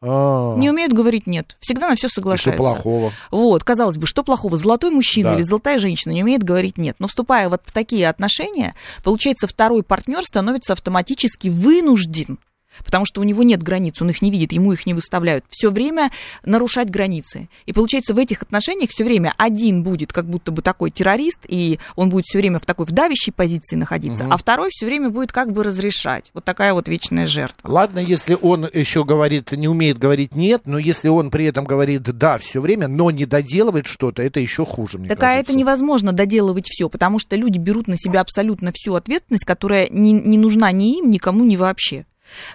А, 0.02 0.56
Не 0.56 0.70
умеют 0.70 0.94
говорить 0.94 1.28
нет. 1.28 1.58
Всегда 1.60 1.90
на 1.90 1.96
все 1.96 2.08
и 2.08 2.10
что 2.10 2.16
соглашаются. 2.22 2.58
плохого? 2.58 3.12
Вот, 3.32 3.64
казалось 3.64 3.98
бы, 3.98 4.08
что 4.08 4.24
плохого? 4.24 4.56
Золотой 4.58 4.92
мужчина 4.92 5.32
Да. 5.32 5.36
или 5.36 5.42
золотая 5.42 5.78
женщина 5.80 6.14
не 6.14 6.24
умеет 6.24 6.44
говорить 6.44 6.78
нет. 6.78 6.96
Но 7.00 7.08
вступая 7.08 7.50
вот 7.50 7.62
в 7.66 7.72
такие 7.74 8.08
отношения, 8.08 8.76
получается, 9.04 9.48
второй 9.48 9.84
партнер 9.84 10.24
становится 10.24 10.74
автоматически 10.74 11.50
вынужден 11.50 12.40
потому 12.84 13.06
что 13.06 13.22
у 13.22 13.24
него 13.24 13.44
нет 13.44 13.62
границ, 13.64 14.02
он 14.02 14.10
их 14.10 14.22
не 14.22 14.32
видит, 14.32 14.52
ему 14.52 14.74
их 14.74 14.86
не 14.86 14.94
выставляют, 14.94 15.46
все 15.50 15.70
время 15.72 16.12
нарушать 16.44 16.90
границы. 16.90 17.50
И 17.66 17.74
получается, 17.74 18.14
в 18.14 18.18
этих 18.18 18.42
отношениях 18.42 18.90
все 18.92 19.04
время 19.04 19.34
один 19.38 19.84
будет 19.84 20.14
как 20.14 20.26
будто 20.26 20.52
бы 20.52 20.62
такой 20.62 20.92
террорист, 20.92 21.40
и 21.48 21.80
он 21.96 22.10
будет 22.10 22.26
все 22.26 22.40
время 22.40 22.60
в 22.60 22.66
такой 22.66 22.86
вдавящей 22.86 23.34
позиции 23.34 23.76
находиться, 23.76 24.24
Мгм. 24.24 24.34
а 24.34 24.38
второй 24.38 24.70
все 24.72 24.86
время 24.86 25.10
будет 25.10 25.32
как 25.32 25.52
бы 25.52 25.64
разрешать. 25.64 26.32
Вот 26.34 26.46
такая 26.46 26.74
вот 26.74 26.88
вечная 26.88 27.28
жертва. 27.28 27.68
Ладно, 27.70 28.00
если 28.00 28.38
он 28.42 28.68
еще 28.74 29.04
говорит, 29.06 29.52
не 29.52 29.68
умеет 29.68 29.98
говорить 29.98 30.36
нет, 30.36 30.64
но 30.66 30.78
если 30.78 31.08
он 31.08 31.32
при 31.32 31.46
этом 31.46 31.66
говорит 31.66 32.02
да 32.04 32.38
все 32.38 32.62
время, 32.62 32.88
но 32.88 33.12
не 33.12 33.26
доделывает 33.26 33.88
что-то, 33.88 34.22
это 34.24 34.40
еще 34.40 34.66
хуже, 34.66 34.98
мне 35.00 35.08
Так 35.10 35.18
а 35.20 35.22
кажется. 35.22 35.52
это 35.52 35.58
невозможно 35.60 36.14
доделывать 36.14 36.68
все, 36.68 36.90
потому 36.90 37.20
что 37.20 37.36
люди 37.36 37.58
берут 37.58 37.88
на 37.88 37.98
себя 37.98 38.22
абсолютно 38.22 38.72
всю 38.74 38.96
ответственность, 38.96 39.46
которая 39.46 39.88
не, 39.90 40.12
не 40.12 40.38
нужна 40.38 40.72
ни 40.72 41.00
им, 41.00 41.10
никому, 41.10 41.44
ни 41.44 41.56
вообще. 41.56 42.06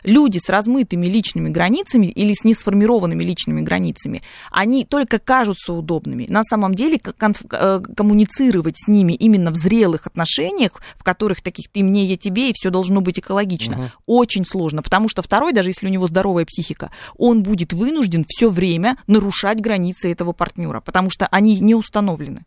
Люди 0.03 0.39
с 0.39 0.49
размытыми 0.49 1.07
личными 1.07 1.49
границами 1.49 2.07
или 2.07 2.35
с 2.35 2.45
несформированными 2.45 3.23
личными 3.23 3.61
границами, 3.61 4.23
они 4.51 4.85
только 4.85 5.19
кажутся 5.19 5.73
удобными. 5.73 6.27
На 6.29 6.43
самом 6.43 6.75
деле 6.75 6.99
э, 6.99 7.81
коммуницировать 7.97 8.77
с 8.77 8.89
ними 8.89 9.13
именно 9.15 9.51
в 9.51 9.57
зрелых 9.57 10.07
отношениях, 10.07 10.73
в 10.97 11.05
которых 11.05 11.43
таких 11.43 11.71
ты 11.71 11.83
мне, 11.83 12.05
я 12.05 12.17
тебе, 12.17 12.51
и 12.51 12.53
все 12.55 12.71
должно 12.71 13.01
быть 13.01 13.19
экологично, 13.19 13.77
Мгм. 13.77 13.91
очень 14.07 14.45
сложно, 14.45 14.83
потому 14.83 15.09
что 15.09 15.23
второй, 15.23 15.53
даже 15.53 15.71
если 15.71 15.87
у 15.87 15.91
него 15.91 16.07
здоровая 16.07 16.45
психика, 16.45 16.91
он 17.17 17.43
будет 17.43 17.73
вынужден 17.73 18.25
все 18.29 18.51
время 18.51 18.99
нарушать 19.07 19.61
границы 19.61 20.11
этого 20.11 20.33
партнера, 20.33 20.81
потому 20.81 21.11
что 21.11 21.27
они 21.27 21.59
не 21.61 21.75
установлены. 21.75 22.45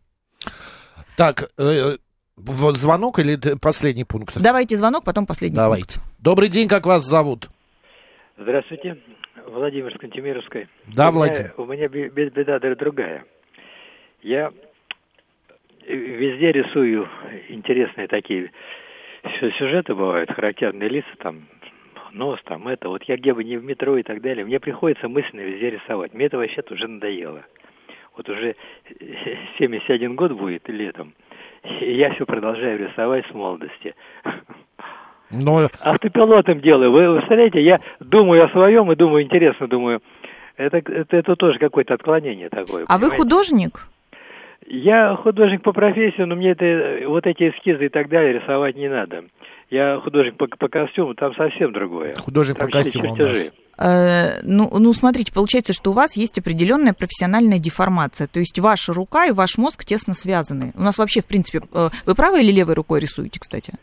Так, 1.16 1.50
э, 1.58 1.98
вот 2.36 2.78
звонок 2.78 3.20
или 3.20 3.36
последний 3.60 4.04
пункт? 4.04 4.34
Давайте 4.40 4.78
звонок, 4.78 5.04
потом 5.04 5.26
последний 5.26 5.56
Давайте. 5.56 6.00
Добрый 6.20 6.50
день, 6.50 6.68
как 6.68 6.86
вас 6.86 7.04
зовут? 7.04 7.48
Здравствуйте, 8.38 8.98
Владимир 9.48 9.94
с 9.94 9.98
Кантемировской. 9.98 10.68
Да, 10.88 11.12
Владимир. 11.12 11.54
У 11.58 11.66
меня 11.66 11.88
бе- 11.88 12.10
бе- 12.10 12.30
беда 12.30 12.60
др- 12.60 12.76
другая. 12.76 13.26
Я 14.22 14.52
э, 15.86 15.94
везде 15.96 16.52
рисую 16.52 17.08
интересные 17.50 18.08
такие 18.08 18.52
сю- 19.40 19.52
сюжеты 19.52 19.96
бывают, 19.96 20.32
характерные 20.32 20.90
лица, 20.90 21.08
там, 21.20 21.48
нос, 22.12 22.40
там, 22.46 22.68
это. 22.68 22.90
Вот 22.90 23.04
я 23.04 23.18
где 23.18 23.34
бы 23.34 23.44
не 23.44 23.58
в 23.58 23.64
метро 23.64 23.98
и 23.98 24.04
так 24.04 24.22
далее, 24.22 24.46
мне 24.46 24.60
приходится 24.60 25.08
мысленно 25.08 25.42
везде 25.42 25.70
рисовать. 25.72 26.14
Мне 26.14 26.26
это 26.26 26.38
вообще 26.38 26.62
уже 26.70 26.88
надоело. 26.88 27.44
Вот 28.16 28.28
уже 28.30 28.56
71 29.60 30.16
год 30.16 30.32
будет 30.32 30.68
летом, 30.70 31.14
и 31.80 31.94
я 31.94 32.12
все 32.16 32.26
продолжаю 32.26 32.80
рисовать 32.80 33.26
с 33.28 33.34
молодости. 33.34 33.94
Но 35.32 35.68
Автопилотом 35.82 36.62
делаю. 36.62 36.92
Вы 36.92 37.18
представляете, 37.18 37.62
я 37.62 37.78
думаю 38.00 38.46
о 38.46 38.50
своем 38.50 38.92
и 38.92 38.96
думаю, 38.96 39.24
интересно 39.24 39.68
думаю. 39.68 40.02
Это, 40.56 40.78
это, 40.78 41.18
это 41.18 41.36
тоже 41.36 41.60
какое-то 41.60 41.94
отклонение 41.94 42.50
такое. 42.50 42.86
А 42.88 42.94
вы 42.94 43.10
понимаете? 43.10 43.18
художник? 43.18 43.88
Я 44.66 45.16
художник 45.16 45.62
по 45.62 45.72
профессии, 45.72 46.24
но 46.24 46.36
мне 46.36 46.52
это, 46.52 47.08
вот 47.08 47.26
эти 47.26 47.50
эскизы 47.50 47.86
и 47.86 47.90
так 47.90 48.10
далее 48.10 48.34
рисовать 48.34 48.76
не 48.76 48.90
надо. 48.90 49.24
Я 49.70 50.00
художник 50.00 50.36
по, 50.38 50.48
по 50.48 50.68
костюму, 50.68 51.14
там 51.14 51.34
совсем 51.36 51.72
другое. 51.74 52.14
Художник 52.16 52.58
Там 52.58 52.68
по 52.68 52.78
костюму 52.78 53.06
у 53.06 53.18
нас. 53.18 53.18
чертежи. 53.18 53.52
Э, 53.78 54.42
ну, 54.44 54.70
ну, 54.78 54.94
смотрите, 54.94 55.32
получается, 55.34 55.74
что 55.74 55.92
у 55.92 55.94
вас 55.94 56.18
есть 56.18 56.40
определенная 56.40 56.94
профессиональная 56.94 57.60
деформация. 57.60 58.28
То 58.28 58.40
есть 58.40 58.58
ваша 58.60 58.94
рука 58.94 59.26
и 59.26 59.32
ваш 59.32 59.58
мозг 59.58 59.86
тесно 59.86 60.14
связаны. 60.14 60.74
У 60.76 60.82
нас 60.82 60.98
вообще, 60.98 61.22
в 61.22 61.28
принципе, 61.28 61.62
э, 61.74 61.90
вы 62.06 62.16
правой 62.16 62.44
или 62.44 62.52
левой 62.52 62.74
рукой 62.76 63.00
рисуете, 63.00 63.40
кстати? 63.40 63.74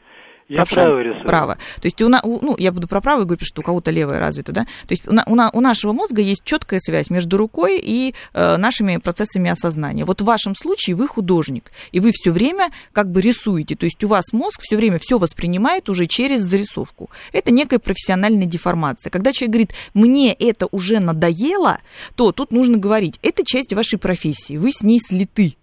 Я 0.48 0.56
Правша? 0.58 0.74
право 0.74 0.98
рисую. 1.00 1.24
Право. 1.24 1.54
То 1.54 1.84
есть 1.86 2.02
у, 2.02 2.08
на- 2.08 2.20
у- 2.22 2.40
ну, 2.44 2.54
я 2.58 2.70
буду 2.70 2.86
про 2.86 3.00
правую 3.00 3.26
говорить, 3.26 3.46
что 3.46 3.62
у 3.62 3.64
кого-то 3.64 3.90
левая 3.90 4.20
развита, 4.20 4.52
да? 4.52 4.64
То 4.64 4.90
есть 4.90 5.08
у, 5.08 5.12
на- 5.12 5.24
у 5.26 5.34
на- 5.34 5.50
у 5.52 5.60
нашего 5.60 5.92
мозга 5.92 6.20
есть 6.20 6.44
четкая 6.44 6.80
связь 6.80 7.08
между 7.10 7.36
рукой 7.36 7.80
и 7.82 8.14
э, 8.34 8.56
нашими 8.56 8.98
процессами 8.98 9.50
осознания. 9.50 10.04
Вот 10.04 10.20
в 10.20 10.24
вашем 10.24 10.54
случае 10.54 10.96
вы 10.96 11.08
художник, 11.08 11.72
и 11.92 12.00
вы 12.00 12.10
все 12.12 12.30
время 12.30 12.70
как 12.92 13.10
бы 13.10 13.20
рисуете. 13.22 13.74
То 13.74 13.84
есть 13.86 14.02
у 14.04 14.08
вас 14.08 14.32
мозг 14.32 14.60
все 14.62 14.76
время 14.76 14.98
все 15.00 15.18
воспринимает 15.18 15.88
уже 15.88 16.06
через 16.06 16.42
зарисовку. 16.42 17.10
Это 17.32 17.50
некая 17.50 17.78
профессиональная 17.78 18.46
деформация. 18.46 19.10
Когда 19.10 19.32
человек 19.32 19.52
говорит, 19.52 19.74
мне 19.94 20.32
это 20.34 20.66
уже 20.70 21.00
надоело, 21.00 21.78
то 22.16 22.32
тут 22.32 22.52
нужно 22.52 22.76
говорить, 22.76 23.18
это 23.22 23.44
часть 23.46 23.72
вашей 23.72 23.98
профессии, 23.98 24.56
вы 24.56 24.72
с 24.72 24.82
ней 24.82 25.00
слиты. 25.00 25.56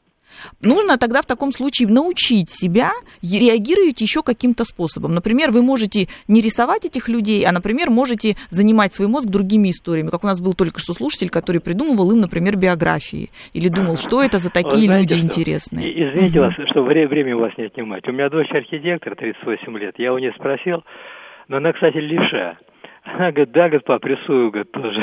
Нужно 0.62 0.98
тогда 0.98 1.22
в 1.22 1.26
таком 1.26 1.52
случае 1.52 1.88
научить 1.88 2.50
себя 2.50 2.92
реагировать 3.22 4.02
еще 4.02 4.24
каким-то 4.24 4.64
способом. 4.66 5.14
Например, 5.14 5.52
вы 5.52 5.62
можете 5.62 6.08
не 6.28 6.42
рисовать 6.42 6.86
этих 6.86 7.08
людей, 7.10 7.44
а, 7.46 7.52
например, 7.52 7.90
можете 7.90 8.36
занимать 8.50 8.94
свой 8.94 9.08
мозг 9.08 9.28
другими 9.28 9.70
историями. 9.70 10.10
Как 10.10 10.24
у 10.24 10.28
нас 10.28 10.40
был 10.40 10.54
только 10.54 10.80
что 10.80 10.94
слушатель, 10.94 11.30
который 11.30 11.62
придумывал 11.62 12.12
им, 12.12 12.20
например, 12.22 12.58
биографии. 12.58 13.30
Или 13.54 13.68
думал, 13.68 13.98
что 13.98 14.22
это 14.22 14.38
за 14.38 14.50
такие 14.50 14.86
знаете, 14.86 15.16
люди 15.16 15.18
что? 15.18 15.26
интересные. 15.42 15.92
Извините 15.92 16.40
Мгм. 16.40 16.48
вас, 16.50 16.70
что 16.70 16.84
вре- 16.84 17.08
время 17.08 17.36
у 17.36 17.40
вас 17.40 17.52
не 17.58 17.66
отнимать. 17.66 18.08
У 18.08 18.12
меня 18.12 18.30
дочь 18.30 18.52
архитектор, 18.52 19.16
38 19.16 19.78
лет. 19.78 19.96
Я 19.98 20.14
у 20.14 20.18
нее 20.18 20.34
спросил, 20.36 20.84
но 21.48 21.58
она, 21.58 21.74
кстати, 21.74 21.98
левша. 21.98 22.58
Она 23.04 23.32
говорит, 23.32 23.52
да, 23.52 23.68
говорит, 23.68 23.86
пап, 23.86 24.06
рисую, 24.06 24.52
говорит, 24.52 24.72
тоже. 24.72 25.00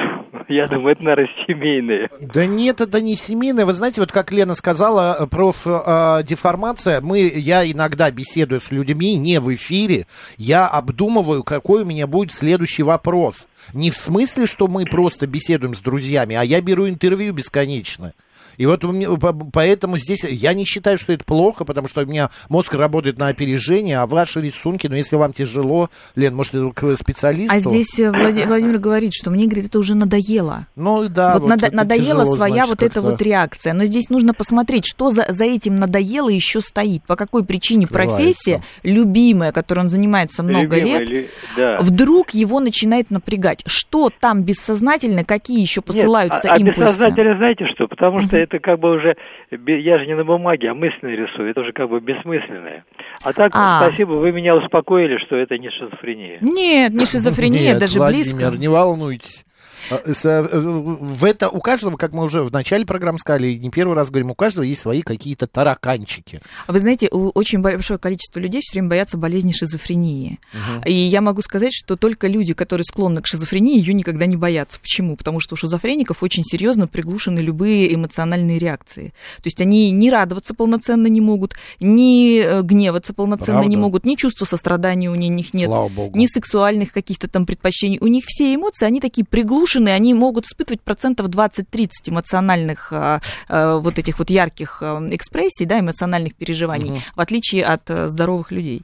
Я 0.49 0.69
думаю, 0.69 0.93
это, 0.93 1.03
наверное, 1.03 1.31
семейные. 1.47 2.09
Да 2.21 2.47
нет, 2.47 2.81
это 2.81 3.01
не 3.01 3.17
семейное. 3.17 3.67
Вы 3.67 3.75
знаете, 3.75 4.01
вот 4.01 4.13
как 4.13 4.31
Лена 4.31 4.55
сказала, 4.55 5.17
э, 5.19 5.27
профдеформация, 5.27 7.01
мы, 7.01 7.31
я 7.35 7.69
иногда 7.71 8.11
беседую 8.11 8.61
с 8.61 8.71
людьми 8.71 9.17
не 9.17 9.41
в 9.41 9.53
эфире, 9.55 10.07
я 10.37 10.69
обдумываю, 10.69 11.43
какой 11.43 11.83
у 11.83 11.87
меня 11.87 12.07
будет 12.07 12.33
следующий 12.33 12.85
вопрос. 12.85 13.47
Не 13.75 13.91
в 13.91 13.97
смысле, 13.97 14.47
что 14.47 14.69
мы 14.69 14.85
просто 14.85 15.27
беседуем 15.27 15.75
с 15.75 15.81
друзьями, 15.81 16.37
а 16.37 16.43
я 16.43 16.61
беру 16.61 16.89
интервью 16.89 17.35
бесконечно. 17.35 18.15
И 18.59 18.67
вот 18.67 18.85
у 18.85 18.93
меня- 18.93 19.09
по- 19.17 19.33
поэтому 19.33 19.97
здесь 19.97 20.25
я 20.25 20.53
не 20.53 20.65
считаю, 20.67 20.99
что 20.99 21.13
это 21.15 21.25
плохо, 21.25 21.65
потому 21.65 21.89
что 21.89 22.03
у 22.03 22.07
меня 22.07 22.29
мозг 22.51 22.75
работает 22.75 23.17
на 23.19 23.29
опережение, 23.29 23.99
а 24.01 24.07
ваши 24.07 24.41
рисунки, 24.43 24.87
ну, 24.89 24.97
если 24.97 25.17
вам 25.17 25.33
тяжело, 25.33 25.89
Лен, 26.17 26.35
может, 26.35 26.55
это 26.55 26.69
к 26.75 26.97
специалисту? 26.97 27.55
А 27.57 27.61
здесь 27.61 27.99
э, 27.99 28.11
Влади- 28.11 28.45
Владимир 28.47 28.79
говорит, 28.79 29.13
что 29.15 29.31
мне, 29.31 29.47
говорит, 29.47 29.67
это 29.67 29.79
уже 29.79 29.95
надоело. 29.95 30.67
Ну 30.77 31.09
да, 31.09 31.39
вот, 31.39 31.49
надо- 31.49 31.67
это 31.69 31.77
надоела 31.77 32.03
тяжело, 32.25 32.37
своя 32.37 32.53
значит, 32.65 32.71
вот 32.71 32.83
эта 32.83 33.01
вот 33.01 33.23
реакция. 33.23 33.73
Но 33.75 33.85
здесь 33.85 34.11
нужно 34.11 34.35
посмотреть, 34.35 34.85
что 34.87 35.11
за, 35.11 35.27
за 35.29 35.45
этим 35.45 35.77
надоело 35.77 36.29
еще 36.29 36.61
стоит. 36.61 37.05
По 37.05 37.15
какой 37.17 37.45
причине 37.45 37.87
Скрывается. 37.87 38.17
профессия, 38.17 38.63
любимая, 38.83 39.53
которой 39.53 39.81
он 39.81 39.89
занимается 39.89 40.43
много 40.43 40.77
Любимая 40.77 40.99
лет, 41.01 41.09
ли- 41.09 41.29
да. 41.57 41.79
вдруг 41.81 42.31
его 42.31 42.59
начинает 42.61 43.11
напрягать. 43.11 43.63
Что 43.67 44.11
там 44.19 44.43
бессознательно, 44.43 45.23
какие 45.25 45.61
еще 45.61 45.81
посылаются 45.81 46.41
Нет, 46.45 46.53
а, 46.53 46.55
а 46.55 46.59
импульсы? 46.59 46.81
бессознательно 46.81 47.37
знаете 47.37 47.65
что? 47.75 47.87
Потому 47.87 48.23
что 48.23 48.37
это 48.37 48.48
как 48.49 48.81
бы 48.81 48.93
уже, 48.93 49.17
я 49.51 49.99
же 49.99 50.07
не 50.07 50.15
на 50.17 50.25
бумаге, 50.25 50.71
а 50.71 50.75
мысленно 50.75 51.11
рисую, 51.11 51.51
это 51.51 51.61
уже 51.61 51.73
как 51.73 51.89
бы 51.91 52.01
бессмысленное. 52.01 52.85
А 53.23 53.33
так, 53.33 53.53
А. 53.55 53.87
спасибо, 53.87 54.13
вы 54.13 54.33
меня 54.33 54.57
успокоили, 54.57 55.19
что 55.27 55.37
это 55.37 55.59
не 55.59 55.71
шизофрения. 55.71 56.39
Нет, 56.41 56.93
не 56.95 57.05
шизофрения, 57.11 57.79
даже 57.79 57.99
Владимир, 57.99 58.49
близко. 58.49 58.57
не 58.61 58.69
волнуйтесь. 58.69 59.45
А, 59.91 60.01
с- 60.05 60.25
э, 60.25 60.43
В 60.43 61.25
это 61.25 61.49
у 61.49 61.61
каждого, 61.61 61.97
как 61.97 62.13
мы 62.13 62.25
уже 62.25 62.43
в 62.43 62.53
начале 62.53 62.85
программы 62.85 63.19
сказали, 63.19 63.55
не 63.55 63.71
первый 63.71 63.95
раз 63.95 64.11
говорим, 64.11 64.31
у 64.31 64.35
каждого 64.35 64.65
есть 64.65 64.81
свои 64.81 65.03
какие-то 65.03 65.47
тараканчики. 65.47 66.41
Вы 66.67 66.81
знаете, 66.81 67.09
очень 67.09 67.61
большое 67.61 67.99
количество 67.99 68.41
людей 68.41 68.61
все 68.63 68.75
время 68.75 68.89
боятся 68.91 69.17
болезни 69.17 69.53
шизофрении. 69.53 70.39
И 70.85 70.93
я 70.93 71.21
могу 71.21 71.43
сказать, 71.43 71.73
что 71.75 71.97
только 71.97 72.27
люди, 72.29 72.55
которые 72.55 72.85
склонны 72.85 73.23
к 73.23 73.27
шизофрении, 73.27 73.79
ее 73.79 73.95
никогда 73.95 74.27
не 74.27 74.37
боятся. 74.37 74.79
Почему? 74.81 75.17
Потому 75.17 75.41
что 75.41 75.55
у 75.55 75.57
шизофреников 75.57 76.23
очень 76.23 76.43
серьезно 76.45 76.87
приглушены 76.87 77.39
любые 77.39 77.95
эмоциональные 77.95 78.59
реакции. 78.59 79.13
То 79.39 79.43
есть 79.47 79.61
они 79.61 79.91
ни 79.91 80.11
радоваться 80.11 80.55
полноценно 80.55 81.07
не 81.07 81.21
могут, 81.21 81.55
ни 81.81 82.41
э, 82.41 82.63
гневаться 82.63 83.13
полноценно 83.15 83.59
не 83.61 83.63
Правда? 83.63 83.79
могут, 83.79 84.05
ни 84.07 84.15
чувства 84.15 84.45
сострадания 84.45 85.11
у 85.11 85.15
них 85.15 85.55
нет, 85.55 85.69
ни 86.15 86.27
сексуальных 86.27 86.93
каких-то 86.93 87.29
там 87.29 87.47
предпочтений. 87.47 87.99
У 88.01 88.07
них 88.07 88.25
все 88.27 88.55
эмоции, 88.55 88.87
они 88.87 89.01
такие 89.01 89.25
приглушенные, 89.69 89.95
они 89.95 90.15
могут 90.15 90.47
испытывать 90.47 90.81
процентов 90.81 91.29
20-30 91.29 91.89
эмоциональных 92.07 92.93
а, 92.93 93.21
а, 93.49 93.77
вот 93.79 93.99
этих 93.99 94.19
вот 94.19 94.31
ярких 94.31 94.79
а, 94.83 94.99
экспрессий, 95.11 95.67
да, 95.67 95.81
эмоциональных 95.81 96.35
переживаний, 96.35 96.91
Мгм. 96.91 97.01
в 97.15 97.21
отличие 97.21 97.65
от 97.65 97.83
здоровых 97.89 98.51
людей. 98.51 98.83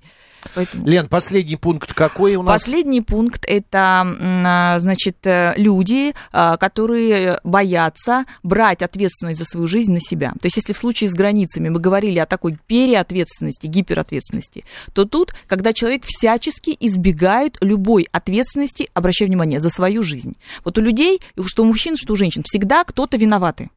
Поэтому... 0.54 0.86
Лен, 0.86 1.08
последний 1.08 1.56
пункт 1.56 1.92
какой 1.92 2.36
у 2.36 2.42
нас? 2.42 2.60
Последний 2.60 3.00
пункт 3.00 3.44
это, 3.46 4.06
а, 4.06 4.80
значит, 4.80 5.18
э, 5.24 5.54
люди, 5.56 6.14
а, 6.32 6.56
которые 6.56 7.40
боятся 7.44 8.24
брать 8.42 8.82
ответственность 8.82 9.38
за 9.38 9.44
свою 9.44 9.66
жизнь 9.66 9.92
на 9.92 10.00
себя. 10.00 10.32
То 10.32 10.46
есть, 10.46 10.56
если 10.56 10.72
в 10.72 10.78
случае 10.78 11.10
с 11.10 11.14
границами 11.14 11.68
мы 11.68 11.80
говорили 11.80 12.18
о 12.18 12.26
такой 12.26 12.58
переответственности, 12.66 13.66
гиперответственности, 13.66 14.64
то 14.92 15.04
тут, 15.04 15.34
когда 15.46 15.72
человек 15.72 16.02
всячески 16.04 16.76
избегает 16.78 17.56
любой 17.60 18.08
ответственности, 18.12 18.88
обращаю 18.94 19.28
внимание, 19.28 19.60
за 19.60 19.70
свою 19.70 20.02
жизнь. 20.02 20.36
Вот 20.64 20.78
у 20.78 20.80
людей, 20.80 21.20
что 21.46 21.62
у 21.62 21.66
мужчин, 21.66 21.96
что 21.96 22.12
у 22.12 22.16
женщин, 22.16 22.42
всегда 22.44 22.84
кто-то 22.84 23.16
виноваты. 23.16 23.70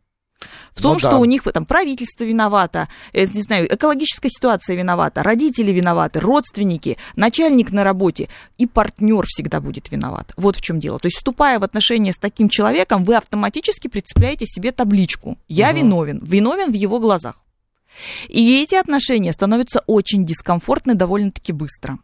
В 0.73 0.81
том, 0.81 0.93
Ну 0.93 0.99
что 0.99 1.11
да. 1.11 1.17
у 1.17 1.25
них 1.25 1.43
там 1.43 1.65
правительство 1.65 2.23
виновато, 2.23 2.87
э, 3.13 3.25
не 3.25 3.41
знаю, 3.41 3.73
экологическая 3.73 4.29
ситуация 4.29 4.75
виновата, 4.75 5.23
родители 5.23 5.71
виноваты, 5.71 6.19
родственники, 6.19 6.97
начальник 7.15 7.71
на 7.71 7.83
работе 7.83 8.29
и 8.57 8.67
партнер 8.67 9.25
всегда 9.27 9.59
будет 9.59 9.89
виноват. 9.91 10.33
Вот 10.37 10.55
в 10.55 10.61
чем 10.61 10.79
дело. 10.79 10.99
То 10.99 11.07
есть, 11.07 11.17
вступая 11.17 11.59
в 11.59 11.63
отношения 11.63 12.11
с 12.11 12.17
таким 12.17 12.49
человеком, 12.49 13.03
вы 13.03 13.15
автоматически 13.15 13.87
прицепляете 13.87 14.45
себе 14.45 14.71
табличку 14.71 15.37
«Я 15.47 15.69
Мгм. 15.69 15.77
виновен», 15.77 16.19
виновен 16.23 16.71
в 16.71 16.75
его 16.75 16.99
глазах. 16.99 17.43
И 18.27 18.61
эти 18.61 18.75
отношения 18.75 19.33
становятся 19.33 19.81
очень 19.87 20.23
дискомфортны 20.23 20.93
довольно-таки 20.93 21.51
быстро. 21.51 21.97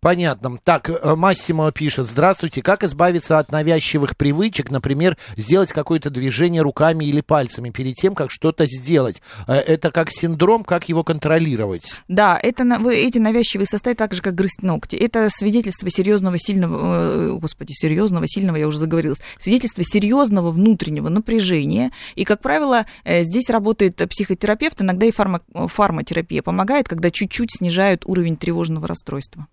Понятно. 0.00 0.58
Так, 0.62 0.88
э, 0.90 1.16
Массимо 1.16 1.72
пишет. 1.72 2.06
Здравствуйте. 2.08 2.62
Как 2.62 2.84
избавиться 2.84 3.38
от 3.38 3.50
навязчивых 3.50 4.16
привычек, 4.16 4.70
например, 4.70 5.16
сделать 5.36 5.72
какое-то 5.72 6.10
движение 6.10 6.62
руками 6.62 7.04
или 7.04 7.20
пальцами 7.20 7.70
перед 7.70 7.96
тем, 7.96 8.14
как 8.14 8.30
что-то 8.30 8.66
сделать? 8.66 9.20
Э, 9.48 9.54
Это 9.54 9.90
как 9.90 10.10
синдром, 10.10 10.62
как 10.62 10.88
его 10.88 11.02
контролировать? 11.02 12.00
Да, 12.06 12.38
это, 12.40 12.62
эти 12.90 13.18
навязчивые 13.18 13.66
состояния 13.66 13.96
так 13.96 14.14
же, 14.14 14.22
как 14.22 14.34
грызть 14.34 14.62
ногти. 14.62 14.94
Это 14.94 15.28
свидетельство 15.30 15.90
серьезного, 15.90 16.38
сильного, 16.38 17.30
э, 17.30 17.38
господи, 17.38 17.72
серьезного, 17.72 18.28
сильного, 18.28 18.56
я 18.56 18.68
уже 18.68 18.78
заговорилась, 18.78 19.18
свидетельство 19.40 19.82
серьезного 19.82 20.52
внутреннего 20.52 21.08
напряжения. 21.08 21.90
И, 22.14 22.24
как 22.24 22.40
правило, 22.40 22.86
здесь 23.04 23.50
работает 23.50 23.96
психотерапевт, 23.96 24.80
иногда 24.82 25.06
и 25.06 25.10
фарма, 25.10 25.40
фармотерапия 25.52 26.42
помогает, 26.42 26.88
когда 26.88 27.10
чуть-чуть 27.10 27.56
снижают 27.56 28.02
уровень 28.06 28.36
тревожного 28.36 28.86
расстройства. 28.86 29.46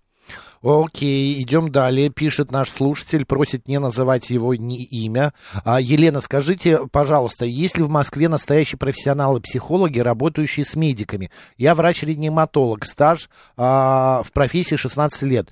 Окей, 0.62 1.40
идем 1.42 1.70
далее. 1.70 2.10
Пишет 2.10 2.50
наш 2.50 2.70
слушатель, 2.70 3.24
просит 3.24 3.68
не 3.68 3.78
называть 3.78 4.30
его 4.30 4.54
ни 4.54 4.84
имя. 4.84 5.32
А, 5.64 5.80
Елена, 5.80 6.20
скажите, 6.20 6.80
пожалуйста, 6.90 7.44
есть 7.44 7.76
ли 7.76 7.82
в 7.82 7.88
Москве 7.88 8.28
настоящие 8.28 8.78
профессионалы-психологи, 8.78 10.00
работающие 10.00 10.64
с 10.64 10.74
медиками? 10.74 11.30
Я 11.58 11.74
врач-реаниматолог, 11.74 12.84
стаж 12.84 13.28
а, 13.56 14.22
в 14.24 14.32
профессии 14.32 14.76
16 14.76 15.22
лет. 15.22 15.50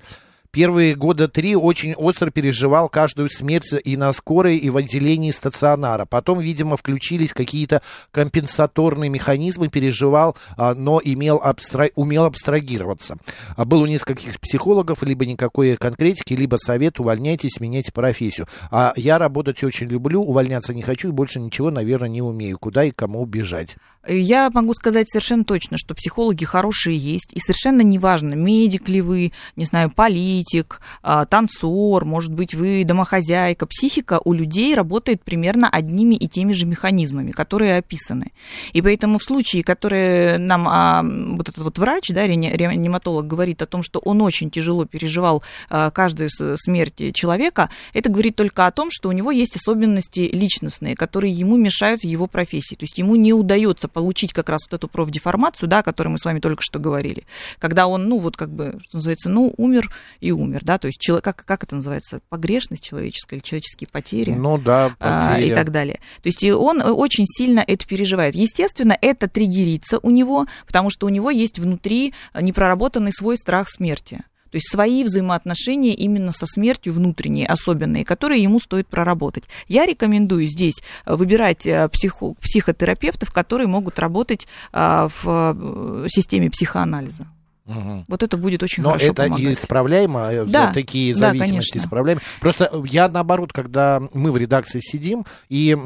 Первые 0.55 0.95
года 0.95 1.27
три 1.27 1.53
очень 1.53 1.95
остро 1.95 2.29
переживал 2.29 2.87
каждую 2.87 3.29
смерть 3.29 3.73
и 3.83 3.97
на 3.97 4.13
скорой, 4.13 4.55
и 4.55 4.69
в 4.69 4.77
отделении 4.77 5.31
стационара. 5.31 6.05
Потом, 6.05 6.39
видимо, 6.39 6.77
включились 6.77 7.33
какие-то 7.33 7.81
компенсаторные 8.11 9.09
механизмы, 9.09 9.67
переживал, 9.67 10.37
а, 10.55 10.73
но 10.73 11.01
имел 11.03 11.41
абстра... 11.43 11.89
умел 11.95 12.23
абстрагироваться. 12.23 13.17
А 13.57 13.65
Был 13.65 13.81
у 13.81 13.85
нескольких 13.85 14.39
психологов, 14.39 15.03
либо 15.03 15.25
никакой 15.25 15.75
конкретики, 15.75 16.33
либо 16.33 16.55
совет, 16.55 17.01
увольняйтесь, 17.01 17.59
меняйте 17.59 17.91
профессию. 17.91 18.47
А 18.71 18.93
я 18.95 19.17
работать 19.17 19.61
очень 19.61 19.87
люблю, 19.87 20.23
увольняться 20.23 20.73
не 20.73 20.83
хочу 20.83 21.09
и 21.09 21.11
больше 21.11 21.41
ничего, 21.41 21.69
наверное, 21.69 22.07
не 22.07 22.21
умею. 22.21 22.57
Куда 22.57 22.85
и 22.85 22.91
кому 22.91 23.25
бежать? 23.25 23.75
Я 24.07 24.49
могу 24.53 24.73
сказать 24.73 25.09
совершенно 25.09 25.43
точно, 25.43 25.77
что 25.77 25.95
психологи 25.95 26.45
хорошие 26.45 26.97
есть, 26.97 27.33
и 27.33 27.39
совершенно 27.39 27.81
неважно, 27.81 28.35
медик 28.35 28.87
ли 28.87 29.01
вы, 29.01 29.31
не 29.55 29.65
знаю, 29.65 29.89
политик, 29.89 30.81
а, 31.01 31.25
танцор, 31.25 32.05
может 32.05 32.31
быть, 32.31 32.53
вы 32.53 32.83
домохозяйка. 32.85 33.65
Психика 33.65 34.19
у 34.23 34.33
людей 34.33 34.75
работает 34.75 35.23
примерно 35.23 35.69
одними 35.69 36.15
и 36.15 36.27
теми 36.27 36.53
же 36.53 36.65
механизмами, 36.65 37.31
которые 37.31 37.77
описаны. 37.77 38.31
И 38.73 38.81
поэтому 38.81 39.17
в 39.17 39.23
случае, 39.23 39.63
который 39.63 40.37
нам 40.37 40.67
а, 40.67 41.03
вот 41.03 41.49
этот 41.49 41.63
вот 41.63 41.79
врач, 41.79 42.09
да, 42.09 42.27
реани- 42.27 42.55
реаниматолог 42.55 43.25
говорит 43.25 43.61
о 43.61 43.65
том, 43.65 43.81
что 43.81 43.99
он 43.99 44.21
очень 44.21 44.51
тяжело 44.51 44.85
переживал 44.85 45.43
а, 45.69 45.89
каждую 45.89 46.29
смерть 46.29 47.13
человека, 47.15 47.69
это 47.93 48.09
говорит 48.09 48.35
только 48.35 48.67
о 48.67 48.71
том, 48.71 48.91
что 48.91 49.09
у 49.09 49.11
него 49.11 49.31
есть 49.31 49.55
особенности 49.55 50.29
личностные, 50.31 50.95
которые 50.95 51.33
ему 51.33 51.57
мешают 51.57 52.01
в 52.01 52.05
его 52.05 52.27
профессии. 52.27 52.75
То 52.75 52.83
есть 52.83 52.97
ему 52.97 53.15
не 53.15 53.33
удается 53.33 53.87
получить 53.95 54.33
как 54.33 54.49
раз 54.49 54.59
вот 54.69 54.75
эту 54.75 54.89
профдеформацию, 54.89 55.69
да, 55.69 55.79
о 55.79 55.83
которой 55.83 56.09
мы 56.09 56.19
с 56.19 56.25
вами 56.25 56.41
только 56.41 56.61
что 56.61 56.79
говорили. 56.79 57.23
Когда 57.59 57.87
он, 57.87 58.09
ну, 58.09 58.19
вот 58.19 58.35
как 58.35 58.51
бы, 58.53 58.77
что 58.83 58.97
называется, 58.97 59.29
ну, 59.29 59.53
умер 59.55 59.89
и 60.19 60.31
умер, 60.31 60.59
да, 60.63 60.77
то 60.77 60.87
есть 60.87 60.99
чело- 60.99 61.21
как, 61.21 61.45
как 61.45 61.63
это 61.63 61.77
называется, 61.77 62.19
погрешность 62.27 62.83
человеческая 62.83 63.37
или 63.37 63.43
человеческие 63.43 63.87
потери 63.89 64.31
Ну 64.31 64.57
да, 64.57 64.93
а, 64.99 65.35
и 65.37 65.43
потери. 65.43 65.53
так 65.55 65.71
далее. 65.71 65.99
То 66.21 66.27
есть 66.27 66.43
и 66.43 66.51
он 66.51 66.81
э, 66.81 66.89
очень 66.91 67.25
сильно 67.25 67.63
это 67.65 67.87
переживает. 67.87 68.35
Естественно, 68.35 68.97
это 68.99 69.29
триггерится 69.29 69.99
у 69.99 70.09
него, 70.09 70.45
потому 70.67 70.89
что 70.89 71.05
у 71.05 71.09
него 71.09 71.29
есть 71.31 71.57
внутри 71.57 72.13
непроработанный 72.37 73.13
свой 73.13 73.37
страх 73.37 73.69
смерти. 73.69 74.25
То 74.55 74.57
есть 74.57 74.71
свои 74.71 75.03
взаимоотношения 75.03 75.93
именно 75.93 76.31
со 76.31 76.45
смертью 76.45 76.93
внутренние, 76.93 77.45
особенные, 77.45 78.05
которые 78.05 78.41
ему 78.41 78.61
стоит 78.61 78.87
проработать. 78.87 79.43
Я 79.67 79.85
рекомендую 79.85 80.47
здесь 80.47 80.75
э, 81.05 81.13
выбирать 81.13 81.65
э, 81.65 81.89
психо- 81.89 82.35
психотерапевтов, 82.39 83.33
которые 83.33 83.67
могут 83.67 83.99
работать 83.99 84.47
а, 84.71 85.09
в 85.09 85.25
э, 85.25 86.07
системе 86.07 86.49
психоанализа. 86.49 87.27
Мгм. 87.65 88.05
Вот 88.07 88.23
это 88.23 88.37
будет 88.37 88.63
очень 88.63 88.81
Но 88.81 88.91
хорошо 88.91 89.07
это 89.07 89.23
помогать. 89.23 89.57
исправляемо, 89.57 90.19
э, 90.31 90.45
Да, 90.45 90.71
такие 90.71 91.13
да, 91.15 91.19
зависимости 91.19 91.71
конечно. 91.71 91.79
исправляемы. 91.79 92.21
Просто 92.39 92.71
я 92.85 93.09
наоборот, 93.09 93.51
когда 93.51 94.01
мы 94.13 94.31
в 94.31 94.37
редакции 94.37 94.79
сидим, 94.81 95.25
и 95.49 95.77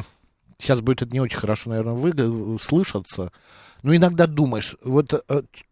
сейчас 0.59 0.81
будет 0.81 1.01
это 1.01 1.11
не 1.11 1.21
очень 1.21 1.39
хорошо, 1.39 1.71
наверное, 1.71 1.95
вы, 1.95 2.59
слышаться, 2.61 3.31
ну, 3.83 3.95
иногда 3.95 4.27
думаешь, 4.27 4.75
вот 4.83 5.23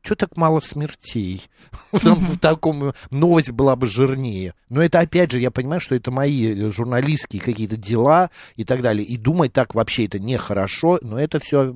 что 0.01 0.15
так 0.15 0.37
мало 0.37 0.59
смертей? 0.59 1.49
В 1.91 2.37
таком 2.39 2.93
новость 3.11 3.51
была 3.51 3.75
бы 3.75 3.87
жирнее. 3.87 4.53
Но 4.69 4.81
это, 4.81 4.99
опять 4.99 5.31
же, 5.31 5.39
я 5.39 5.51
понимаю, 5.51 5.79
что 5.79 5.95
это 5.95 6.11
мои 6.11 6.69
журналистские 6.69 7.41
какие-то 7.41 7.77
дела 7.77 8.29
и 8.55 8.63
так 8.63 8.81
далее. 8.81 9.05
И 9.05 9.17
думать 9.17 9.53
так 9.53 9.75
вообще 9.75 10.05
это 10.05 10.19
нехорошо, 10.19 10.99
но 11.01 11.19
это 11.19 11.39
все 11.39 11.73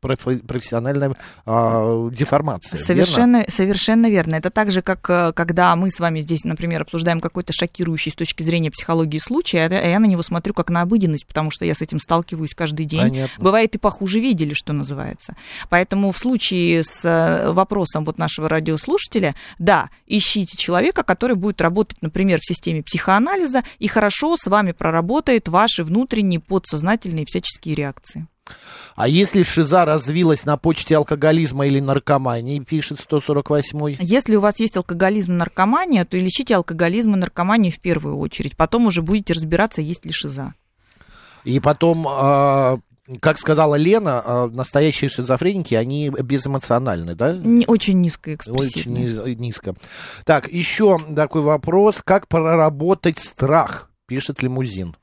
профессиональная 0.00 1.14
а, 1.44 2.08
деформация. 2.10 2.78
Совершенно, 2.78 3.38
верно? 3.38 3.52
совершенно 3.52 4.10
верно. 4.10 4.36
Это 4.36 4.50
так 4.50 4.70
же, 4.70 4.82
как 4.82 5.08
э, 5.10 5.32
когда 5.32 5.74
мы 5.76 5.90
с 5.90 5.98
вами 5.98 6.20
здесь, 6.20 6.44
например, 6.44 6.82
обсуждаем 6.82 7.20
какой-то 7.20 7.52
шокирующий 7.52 8.12
с 8.12 8.14
точки 8.14 8.42
зрения 8.42 8.70
психологии 8.70 9.18
случай, 9.18 9.58
а 9.58 9.68
я 9.68 9.98
на 9.98 10.06
него 10.06 10.22
смотрю 10.22 10.54
как 10.54 10.70
на 10.70 10.82
обыденность, 10.82 11.26
потому 11.26 11.50
что 11.50 11.64
я 11.64 11.74
с 11.74 11.82
этим 11.82 11.98
сталкиваюсь 11.98 12.54
каждый 12.54 12.86
день. 12.86 13.00
Понятно. 13.00 13.42
Бывает 13.42 13.74
и 13.74 13.78
похуже 13.78 14.20
видели, 14.20 14.54
что 14.54 14.72
называется. 14.72 15.34
Поэтому 15.68 16.12
в 16.12 16.18
случае 16.18 16.82
с 16.82 17.04
э, 17.04 17.50
вопросом 17.52 18.04
вот 18.04 18.18
нашего 18.18 18.48
радиослушателя, 18.48 19.34
да, 19.58 19.90
ищите 20.06 20.56
человека, 20.56 21.02
который 21.02 21.36
будет 21.36 21.60
работать, 21.60 22.02
например, 22.02 22.40
в 22.40 22.46
системе 22.46 22.82
психоанализа 22.82 23.62
и 23.78 23.88
хорошо 23.88 24.36
с 24.36 24.46
вами 24.46 24.72
проработает 24.72 25.48
ваши 25.48 25.84
внутренние 25.84 26.40
подсознательные 26.40 27.26
всяческие 27.26 27.74
реакции. 27.74 28.26
А 28.94 29.08
если 29.08 29.42
шиза 29.42 29.84
развилась 29.84 30.44
на 30.44 30.56
почте 30.56 30.96
алкоголизма 30.96 31.66
или 31.66 31.80
наркомании, 31.80 32.60
пишет 32.60 32.98
148-й? 33.00 33.96
Если 34.00 34.36
у 34.36 34.40
вас 34.40 34.60
есть 34.60 34.76
алкоголизм 34.76 35.32
и 35.32 35.36
наркомания, 35.36 36.04
то 36.04 36.16
лечите 36.16 36.54
алкоголизм 36.54 37.14
и 37.14 37.18
наркоманию 37.18 37.72
в 37.72 37.80
первую 37.80 38.18
очередь. 38.18 38.56
Потом 38.56 38.86
уже 38.86 39.02
будете 39.02 39.32
разбираться, 39.32 39.80
есть 39.80 40.04
ли 40.04 40.12
шиза. 40.12 40.54
И 41.44 41.58
потом, 41.60 42.06
э, 42.06 42.78
как 43.20 43.38
сказала 43.38 43.74
Лена, 43.74 44.22
э, 44.24 44.48
настоящие 44.52 45.10
шизофреники, 45.10 45.74
они 45.74 46.08
безэмоциональны, 46.08 47.14
да? 47.14 47.36
Очень 47.66 48.00
низко 48.00 48.38
Очень 48.46 48.94
низ, 48.94 49.38
низко. 49.38 49.74
Так, 50.24 50.50
еще 50.50 50.98
такой 51.14 51.42
вопрос. 51.42 52.00
Как 52.02 52.28
проработать 52.28 53.18
страх? 53.18 53.90
Пишет 54.06 54.42
лимузин. 54.42 54.96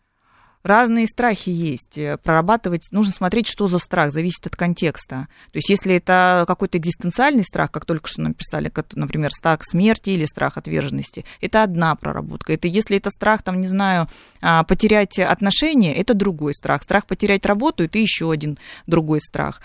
Разные 0.64 1.08
страхи 1.08 1.50
есть. 1.50 1.98
Э, 1.98 2.18
прорабатывать 2.18 2.88
нужно 2.92 3.12
смотреть, 3.12 3.48
что 3.48 3.68
за 3.68 3.80
страх, 3.80 4.12
зависит 4.12 4.46
от 4.46 4.56
контекста. 4.56 5.28
То 5.52 5.58
есть, 5.58 5.70
если 5.70 5.96
это 5.96 6.46
какой-то 6.48 6.78
экзистенциальный 6.78 7.44
страх, 7.44 7.72
как 7.72 7.86
только 7.86 8.08
что 8.08 8.22
написали, 8.22 8.72
например, 8.94 9.32
страх 9.32 9.62
смерти 9.64 10.12
или 10.12 10.26
страх 10.26 10.58
отверженности, 10.58 11.26
это 11.40 11.64
одна 11.64 11.96
проработка. 11.96 12.54
Это 12.54 12.68
если 12.68 12.98
это 12.98 13.10
страх, 13.10 13.42
там, 13.42 13.60
не 13.60 13.68
знаю, 13.68 14.08
а, 14.42 14.64
потерять 14.64 15.18
отношения, 15.20 15.96
это 15.96 16.14
другой 16.14 16.54
страх. 16.54 16.84
Страх 16.84 17.06
потерять 17.06 17.46
работу, 17.46 17.84
это 17.84 17.98
еще 17.98 18.32
один 18.32 18.60
другой 18.86 19.20
страх. 19.20 19.62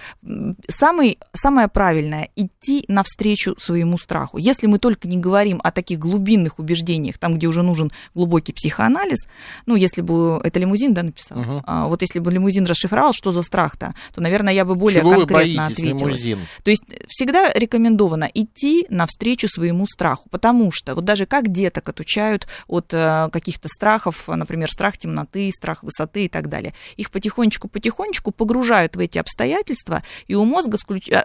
Самый, 0.69 1.19
самое 1.33 1.69
правильное– 1.69 2.31
идти 2.37 2.85
навстречу 2.89 3.55
своему 3.59 3.99
страху. 3.99 4.39
Если 4.39 4.67
мы 4.67 4.79
только 4.79 5.09
не 5.09 5.19
говорим 5.19 5.61
о 5.63 5.71
таких 5.71 5.99
глубинных 5.99 6.59
убеждениях, 6.59 7.19
там, 7.19 7.37
где 7.37 7.47
уже 7.47 7.63
нужен 7.63 7.93
глубокий 8.15 8.53
психоанализ, 8.53 9.29
ну, 9.67 9.77
если 9.77 10.01
бы 10.01 10.41
это 10.43 10.59
лимузин 10.59 10.86
лимузин, 10.87 10.95
да, 10.95 11.03
написал. 11.03 11.39
Угу. 11.39 11.63
А, 11.65 11.87
вот 11.87 12.03
если 12.03 12.19
бы 12.19 12.31
лимузин 12.31 12.65
расшифровал, 12.65 13.13
что 13.13 13.33
за 13.33 13.43
страх-то, 13.43 13.95
то, 14.15 14.21
наверное, 14.21 14.53
я 14.53 14.65
бы 14.65 14.75
более 14.75 15.01
Чего 15.01 15.11
конкретно 15.11 15.65
вы 15.65 15.73
ответила. 15.73 16.09
Лимузин? 16.09 16.39
То 16.63 16.71
есть 16.71 16.85
всегда 17.09 17.53
рекомендовано 17.53 18.31
идти 18.33 18.87
навстречу 18.89 19.49
своему 19.49 19.87
страху, 19.87 20.29
потому 20.31 20.71
что 20.73 20.95
вот 20.95 21.05
даже 21.05 21.27
как 21.27 21.49
деток 21.49 21.89
отучают 21.89 22.47
от 22.67 22.93
э, 22.93 23.29
каких-то 23.33 23.69
страхов, 23.69 24.29
например, 24.29 24.71
страх 24.71 24.99
темноты, 24.99 25.51
страх 25.51 25.83
высоты 25.83 26.27
и 26.27 26.29
так 26.29 26.49
далее, 26.49 26.75
их 26.97 27.11
потихонечку-потихонечку 27.11 28.33
погружают 28.33 28.97
в 28.97 29.01
эти 29.01 29.19
обстоятельства, 29.19 30.03
и 30.27 30.35
у 30.35 30.45
мозга 30.45 30.79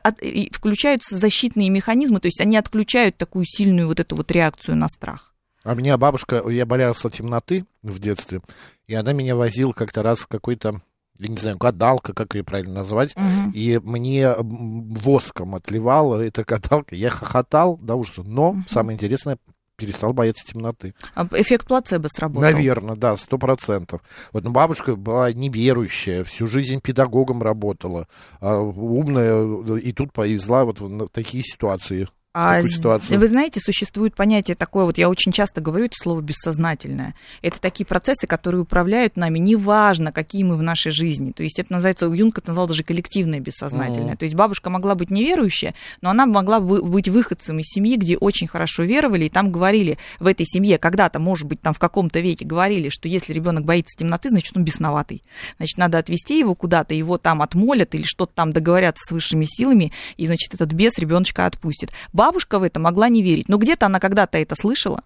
от... 0.04 0.20
включаются 0.52 1.18
защитные 1.18 1.70
механизмы, 1.70 2.20
то 2.20 2.28
есть 2.28 2.42
они 2.42 2.58
отключают 2.58 3.18
такую 3.18 3.46
сильную 3.46 3.88
вот 3.88 4.00
эту 4.00 4.16
вот 4.16 4.32
реакцию 4.32 4.78
на 4.78 4.88
страх. 4.88 5.31
А 5.64 5.76
меня 5.76 5.98
бабушка, 5.98 6.44
я 6.50 6.66
боялся 6.66 7.10
темноты 7.10 7.66
в 7.84 8.00
детстве, 8.00 8.42
и 8.88 8.96
она 8.96 9.14
меня 9.14 9.36
возила 9.36 9.74
как-то 9.74 10.02
раз 10.04 10.20
в 10.20 10.28
какой-то 10.28 10.82
я 11.20 11.28
не 11.28 11.38
знаю, 11.38 11.58
гадалка, 11.58 12.14
как 12.14 12.34
ее 12.34 12.44
правильно 12.44 12.76
назвать, 12.76 13.16
Мгм. 13.16 13.52
и 13.52 13.80
мне 13.84 14.34
воском 14.40 15.54
отливала 15.54 16.20
эта 16.20 16.44
гадалка, 16.44 16.96
я 16.96 17.12
хохотал 17.12 17.78
до 17.78 17.94
ужаса, 17.96 18.24
но 18.24 18.56
самое 18.68 18.96
интересное, 18.96 19.38
перестал 19.76 20.14
бояться 20.14 20.46
темноты. 20.46 20.94
А 21.16 21.28
Эффект 21.34 21.68
плацебо 21.68 22.08
сработал. 22.08 22.42
Наверное, 22.52 22.96
да, 22.96 23.18
сто 23.18 23.38
процентов. 23.38 24.02
Вот, 24.32 24.44
ну, 24.44 24.52
бабушка 24.52 24.96
была 24.96 25.32
неверующая, 25.32 26.24
всю 26.24 26.46
жизнь 26.48 26.82
педагогом 26.82 27.42
работала, 27.42 28.08
а, 28.40 28.60
умная, 28.60 29.78
и 29.78 29.92
тут 29.92 30.14
повезла 30.14 30.66
вот 30.66 30.80
в 30.80 31.08
такие 31.10 31.44
ситуации. 31.44 32.08
А 32.34 32.64
ситуацию. 32.64 33.20
вы 33.20 33.28
знаете, 33.28 33.60
существует 33.60 34.16
понятие 34.16 34.56
такое, 34.56 34.86
вот 34.86 34.98
я 34.98 35.10
очень 35.10 35.34
часто 35.34 35.60
говорю 35.60 35.86
это 35.86 35.96
слово 35.98 36.22
бессознательное. 36.22 37.14
Это 37.42 37.60
такие 37.60 37.86
процессы, 37.86 38.26
которые 38.26 38.62
управляют 38.62 39.18
нами, 39.18 39.38
неважно, 39.38 40.14
какие 40.14 40.44
мы 40.44 40.56
в 40.56 40.64
нашей 40.64 40.94
жизни. 40.94 41.32
То 41.32 41.44
есть 41.44 41.60
это 41.60 41.74
называется, 41.74 42.06
Юнг 42.06 42.38
это 42.38 42.48
назвал 42.48 42.68
даже 42.68 42.84
коллективное 42.84 43.42
бессознательное. 43.42 44.12
Мгм. 44.12 44.18
То 44.18 44.24
есть 44.24 44.36
бабушка 44.36 44.70
могла 44.70 44.96
быть 44.96 45.12
неверующая, 45.12 45.76
но 46.00 46.10
она 46.10 46.26
могла 46.26 46.62
бы 46.62 46.82
быть 46.82 47.10
выходцем 47.10 47.60
из 47.60 47.66
семьи, 47.66 47.98
где 47.98 48.16
очень 48.16 48.48
хорошо 48.48 48.84
веровали, 48.84 49.26
и 49.26 49.30
там 49.30 49.52
говорили 49.52 49.98
в 50.20 50.26
этой 50.26 50.46
семье, 50.46 50.78
когда-то, 50.78 51.20
может 51.20 51.48
быть, 51.48 51.60
там 51.60 51.74
в 51.74 51.80
каком-то 51.80 52.22
веке 52.22 52.46
говорили, 52.46 52.88
что 52.88 53.10
если 53.10 53.34
ребенок 53.34 53.66
боится 53.66 53.98
темноты, 53.98 54.30
значит, 54.30 54.56
он 54.56 54.64
бесноватый. 54.64 55.22
Значит, 55.58 55.78
надо 55.78 55.98
отвезти 55.98 56.40
его 56.40 56.56
куда-то, 56.56 56.94
его 56.94 57.18
там 57.18 57.42
отмолят 57.42 57.94
или 57.94 58.04
что-то 58.04 58.32
там 58.36 58.54
договорятся 58.54 59.04
с 59.06 59.12
высшими 59.12 59.44
силами, 59.44 59.92
и, 60.16 60.28
значит, 60.28 60.54
этот 60.54 60.72
бес 60.72 60.94
ребеночка 60.98 61.46
отпустит. 61.46 61.92
Бабушка 62.22 62.60
в 62.60 62.64
это 62.64 62.80
могла 62.80 63.10
не 63.10 63.24
верить, 63.24 63.50
но 63.50 63.58
где-то 63.58 63.88
она 63.88 64.00
когда-то 64.00 64.38
это 64.38 64.54
слышала 64.54 65.02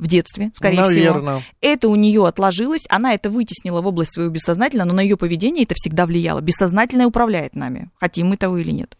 в 0.00 0.06
детстве, 0.06 0.50
скорее 0.54 0.80
Наверно. 0.80 1.40
всего. 1.40 1.42
Это 1.60 1.88
у 1.88 1.94
нее 1.94 2.26
отложилось, 2.26 2.84
она 2.88 3.14
это 3.14 3.30
вытеснила 3.30 3.80
в 3.80 3.86
область 3.86 4.14
своего 4.14 4.32
бессознательного, 4.32 4.88
но 4.88 4.94
на 4.94 5.00
ее 5.00 5.16
поведение 5.16 5.64
это 5.64 5.74
всегда 5.76 6.06
влияло. 6.06 6.40
Бессознательное 6.40 7.06
управляет 7.06 7.54
нами, 7.54 7.90
хотим 8.00 8.28
мы 8.28 8.36
того 8.36 8.58
или 8.58 8.70
нет. 8.70 8.96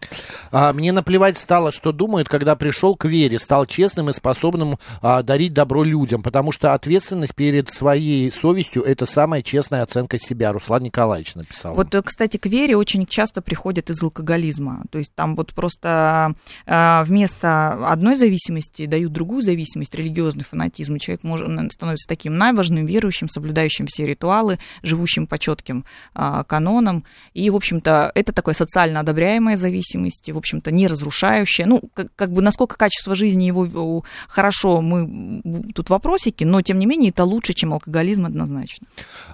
А, 0.52 0.72
мне 0.72 0.92
наплевать 0.92 1.38
стало, 1.38 1.72
что 1.72 1.92
думают, 1.92 2.28
когда 2.28 2.54
пришел 2.54 2.94
к 2.96 3.06
вере, 3.06 3.38
стал 3.38 3.66
честным 3.66 4.10
и 4.10 4.12
способным 4.12 4.76
а, 5.00 5.22
дарить 5.22 5.54
добро 5.54 5.82
людям, 5.82 6.22
потому 6.22 6.52
что 6.52 6.74
ответственность 6.74 7.34
перед 7.34 7.70
своей 7.70 8.30
совестью– 8.30 8.82
это 8.84 9.06
самая 9.06 9.42
честная 9.42 9.82
оценка 9.82 10.18
себя. 10.18 10.52
Руслан 10.52 10.82
Николаевич 10.82 11.34
написал. 11.34 11.74
Вот, 11.74 11.94
э, 11.94 12.02
кстати, 12.02 12.36
к 12.36 12.46
вере 12.46 12.76
очень 12.76 13.06
часто 13.06 13.40
приходят 13.40 13.88
из 13.88 14.02
алкоголизма. 14.02 14.84
То 14.90 14.98
есть 14.98 15.14
там 15.14 15.34
вот 15.34 15.54
просто 15.54 16.34
э, 16.66 17.02
вместо 17.04 17.90
одной 17.90 18.16
зависимости 18.16 18.84
дают 18.86 19.12
другую 19.12 19.42
зависимость, 19.42 19.94
религиозный 19.94 20.44
фанатизм, 20.44 20.89
и 20.96 21.00
человек 21.00 21.22
может, 21.24 21.72
становится 21.72 22.08
таким 22.08 22.36
набожным, 22.36 22.86
верующим, 22.86 23.28
соблюдающим 23.28 23.86
все 23.86 24.06
ритуалы, 24.06 24.58
живущим 24.82 25.26
по 25.26 25.38
четким 25.38 25.84
э, 26.14 26.42
канонам. 26.46 27.04
И, 27.34 27.48
в 27.50 27.56
общем-то, 27.56 28.12
это 28.14 28.32
такая 28.32 28.54
социально 28.54 29.00
одобряемая 29.00 29.56
зависимость, 29.56 30.30
в 30.30 30.36
общем-то, 30.36 30.70
не 30.70 30.86
разрушающая. 30.86 31.66
Ну, 31.66 31.82
как, 31.94 32.14
как 32.14 32.32
бы 32.32 32.42
насколько 32.42 32.76
качество 32.76 33.14
жизни 33.14 33.44
его 33.44 34.04
хорошо, 34.28 34.80
мы 34.80 35.42
тут 35.74 35.90
вопросики, 35.90 36.44
но, 36.44 36.62
тем 36.62 36.78
не 36.78 36.86
менее, 36.86 37.10
это 37.10 37.24
лучше, 37.24 37.52
чем 37.54 37.72
алкоголизм 37.72 38.26
однозначно. 38.26 38.86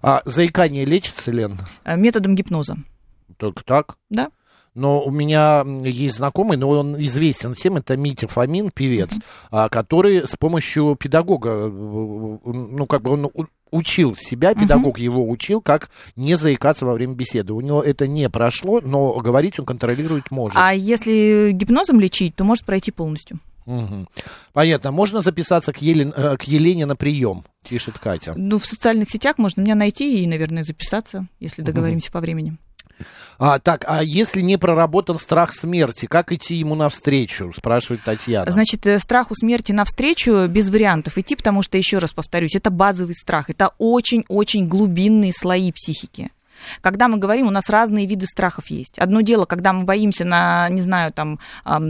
А 0.02 0.22
заикание 0.24 0.84
лечится, 0.84 1.30
Лен? 1.30 1.58
Э, 1.84 1.96
Методом 1.96 2.34
гипноза. 2.34 2.76
Только 3.38 3.64
так? 3.64 3.96
Да. 4.08 4.30
Но 4.76 5.02
у 5.02 5.10
меня 5.10 5.64
есть 5.82 6.18
знакомый, 6.18 6.58
но 6.58 6.68
он 6.68 6.96
известен 7.02 7.54
всем, 7.54 7.76
это 7.78 7.96
Митя 7.96 8.28
Фомин, 8.28 8.70
певец, 8.70 9.10
а, 9.50 9.70
который 9.70 10.28
с 10.28 10.36
помощью 10.36 10.96
педагога, 10.96 11.50
э, 11.50 11.68
ну, 11.70 12.86
как 12.86 13.02
бы 13.02 13.12
он 13.12 13.30
учил 13.70 14.14
себя, 14.14 14.54
педагог 14.54 14.98
его 14.98 15.28
учил, 15.28 15.60
как 15.60 15.90
не 16.14 16.36
заикаться 16.36 16.86
во 16.86 16.92
время 16.94 17.14
беседы. 17.14 17.52
У 17.52 17.60
него 17.60 17.82
это 17.82 18.06
не 18.06 18.28
прошло, 18.28 18.80
но 18.82 19.14
говорить 19.14 19.58
он 19.58 19.64
контролировать 19.66 20.30
может. 20.30 20.56
А 20.56 20.72
если 20.74 21.52
гипнозом 21.52 21.98
лечить, 21.98 22.36
то 22.36 22.44
может 22.44 22.64
пройти 22.64 22.90
полностью. 22.90 23.40
Мгм. 23.64 24.08
Понятно. 24.52 24.92
Можно 24.92 25.22
записаться 25.22 25.72
к, 25.72 25.78
Елен- 25.82 26.14
э, 26.16 26.36
к 26.36 26.42
Елене 26.44 26.86
на 26.86 26.94
прием, 26.94 27.42
пишет 27.68 27.98
Катя. 27.98 28.34
Ну, 28.36 28.58
в 28.58 28.66
социальных 28.66 29.10
сетях 29.10 29.38
можно 29.38 29.60
меня 29.62 29.74
найти 29.74 30.22
и, 30.22 30.26
наверное, 30.26 30.62
записаться, 30.62 31.26
если 31.40 31.62
договоримся 31.62 32.12
по 32.12 32.20
времени. 32.20 32.56
А, 33.38 33.58
так, 33.58 33.84
а 33.86 34.02
если 34.02 34.40
не 34.40 34.56
проработан 34.56 35.18
страх 35.18 35.52
смерти, 35.52 36.06
как 36.06 36.32
идти 36.32 36.54
ему 36.56 36.74
навстречу, 36.74 37.52
спрашивает 37.54 38.02
Татьяна. 38.04 38.50
Значит, 38.50 38.86
э, 38.86 38.98
страху 38.98 39.34
смерти 39.34 39.72
навстречу 39.72 40.46
без 40.48 40.70
вариантов 40.70 41.18
идти, 41.18 41.36
потому 41.36 41.62
что, 41.62 41.76
еще 41.76 41.98
раз 41.98 42.12
повторюсь, 42.12 42.54
это 42.54 42.70
базовый 42.70 43.14
страх, 43.14 43.50
это 43.50 43.72
очень-очень 43.78 44.66
глубинные 44.66 45.32
слои 45.32 45.72
психики. 45.72 46.30
Когда 46.80 47.08
мы 47.08 47.18
говорим, 47.18 47.46
у 47.46 47.50
нас 47.50 47.68
разные 47.68 48.06
виды 48.06 48.26
страхов 48.26 48.70
есть. 48.70 48.98
Одно 48.98 49.20
дело, 49.20 49.44
когда 49.44 49.72
мы 49.72 49.84
боимся 49.84 50.24
на, 50.24 50.68
не 50.68 50.82
знаю, 50.82 51.12
там, 51.12 51.38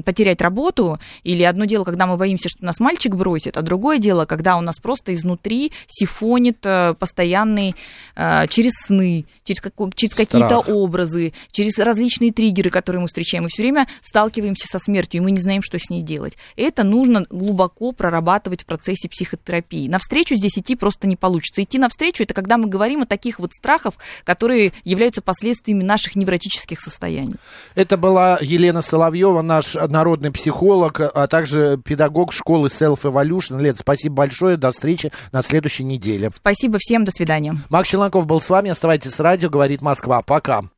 потерять 0.04 0.40
работу, 0.40 0.98
или 1.22 1.42
одно 1.42 1.64
дело, 1.64 1.84
когда 1.84 2.06
мы 2.06 2.16
боимся, 2.16 2.48
что 2.48 2.64
нас 2.64 2.80
мальчик 2.80 3.14
бросит, 3.14 3.56
а 3.56 3.62
другое 3.62 3.98
дело, 3.98 4.24
когда 4.24 4.56
у 4.56 4.60
нас 4.60 4.78
просто 4.78 5.14
изнутри 5.14 5.72
сифонит 5.86 6.64
э, 6.64 6.94
постоянный 6.94 7.74
э, 8.14 8.46
через 8.48 8.72
сны, 8.86 9.26
через, 9.44 9.60
через 9.94 10.14
какие-то 10.14 10.58
образы, 10.58 11.32
через 11.50 11.78
различные 11.78 12.32
триггеры, 12.32 12.70
которые 12.70 13.00
мы 13.00 13.08
встречаем. 13.08 13.44
Мы 13.44 13.48
все 13.48 13.62
время 13.62 13.86
сталкиваемся 14.02 14.66
со 14.66 14.78
смертью, 14.78 15.20
и 15.20 15.24
мы 15.24 15.30
не 15.30 15.40
знаем, 15.40 15.62
что 15.62 15.78
с 15.78 15.90
ней 15.90 16.02
делать. 16.02 16.36
Это 16.56 16.84
нужно 16.84 17.26
глубоко 17.30 17.92
прорабатывать 17.92 18.62
в 18.62 18.66
процессе 18.66 19.08
психотерапии. 19.08 19.88
Навстречу 19.88 20.36
здесь 20.36 20.58
идти 20.58 20.76
просто 20.76 21.06
не 21.06 21.16
получится. 21.16 21.62
Идти 21.62 21.78
навстречу 21.78 22.22
это 22.22 22.34
когда 22.34 22.56
мы 22.56 22.68
говорим 22.68 23.02
о 23.02 23.06
таких 23.06 23.38
вот 23.38 23.52
страхах, 23.52 23.94
которые 24.24 24.55
являются 24.84 25.22
последствиями 25.22 25.82
наших 25.82 26.16
невротических 26.16 26.80
состояний. 26.80 27.36
Это 27.74 27.96
была 27.96 28.38
Елена 28.40 28.82
Соловьева, 28.82 29.42
наш 29.42 29.74
народный 29.74 30.30
психолог, 30.30 31.00
а 31.00 31.26
также 31.26 31.80
педагог 31.84 32.32
школы 32.32 32.68
Self 32.68 33.02
Evolution. 33.02 33.60
Лет, 33.60 33.78
спасибо 33.78 34.16
большое. 34.16 34.56
До 34.56 34.70
встречи 34.70 35.12
на 35.32 35.42
следующей 35.42 35.84
неделе. 35.84 36.30
Спасибо 36.32 36.78
всем. 36.78 37.04
До 37.04 37.10
свидания. 37.10 37.56
Макс 37.68 37.88
Челноков 37.88 38.26
был 38.26 38.40
с 38.40 38.48
вами. 38.48 38.70
Оставайтесь 38.70 39.12
с 39.12 39.20
радио. 39.20 39.48
Говорит 39.48 39.82
Москва. 39.82 40.22
Пока. 40.22 40.66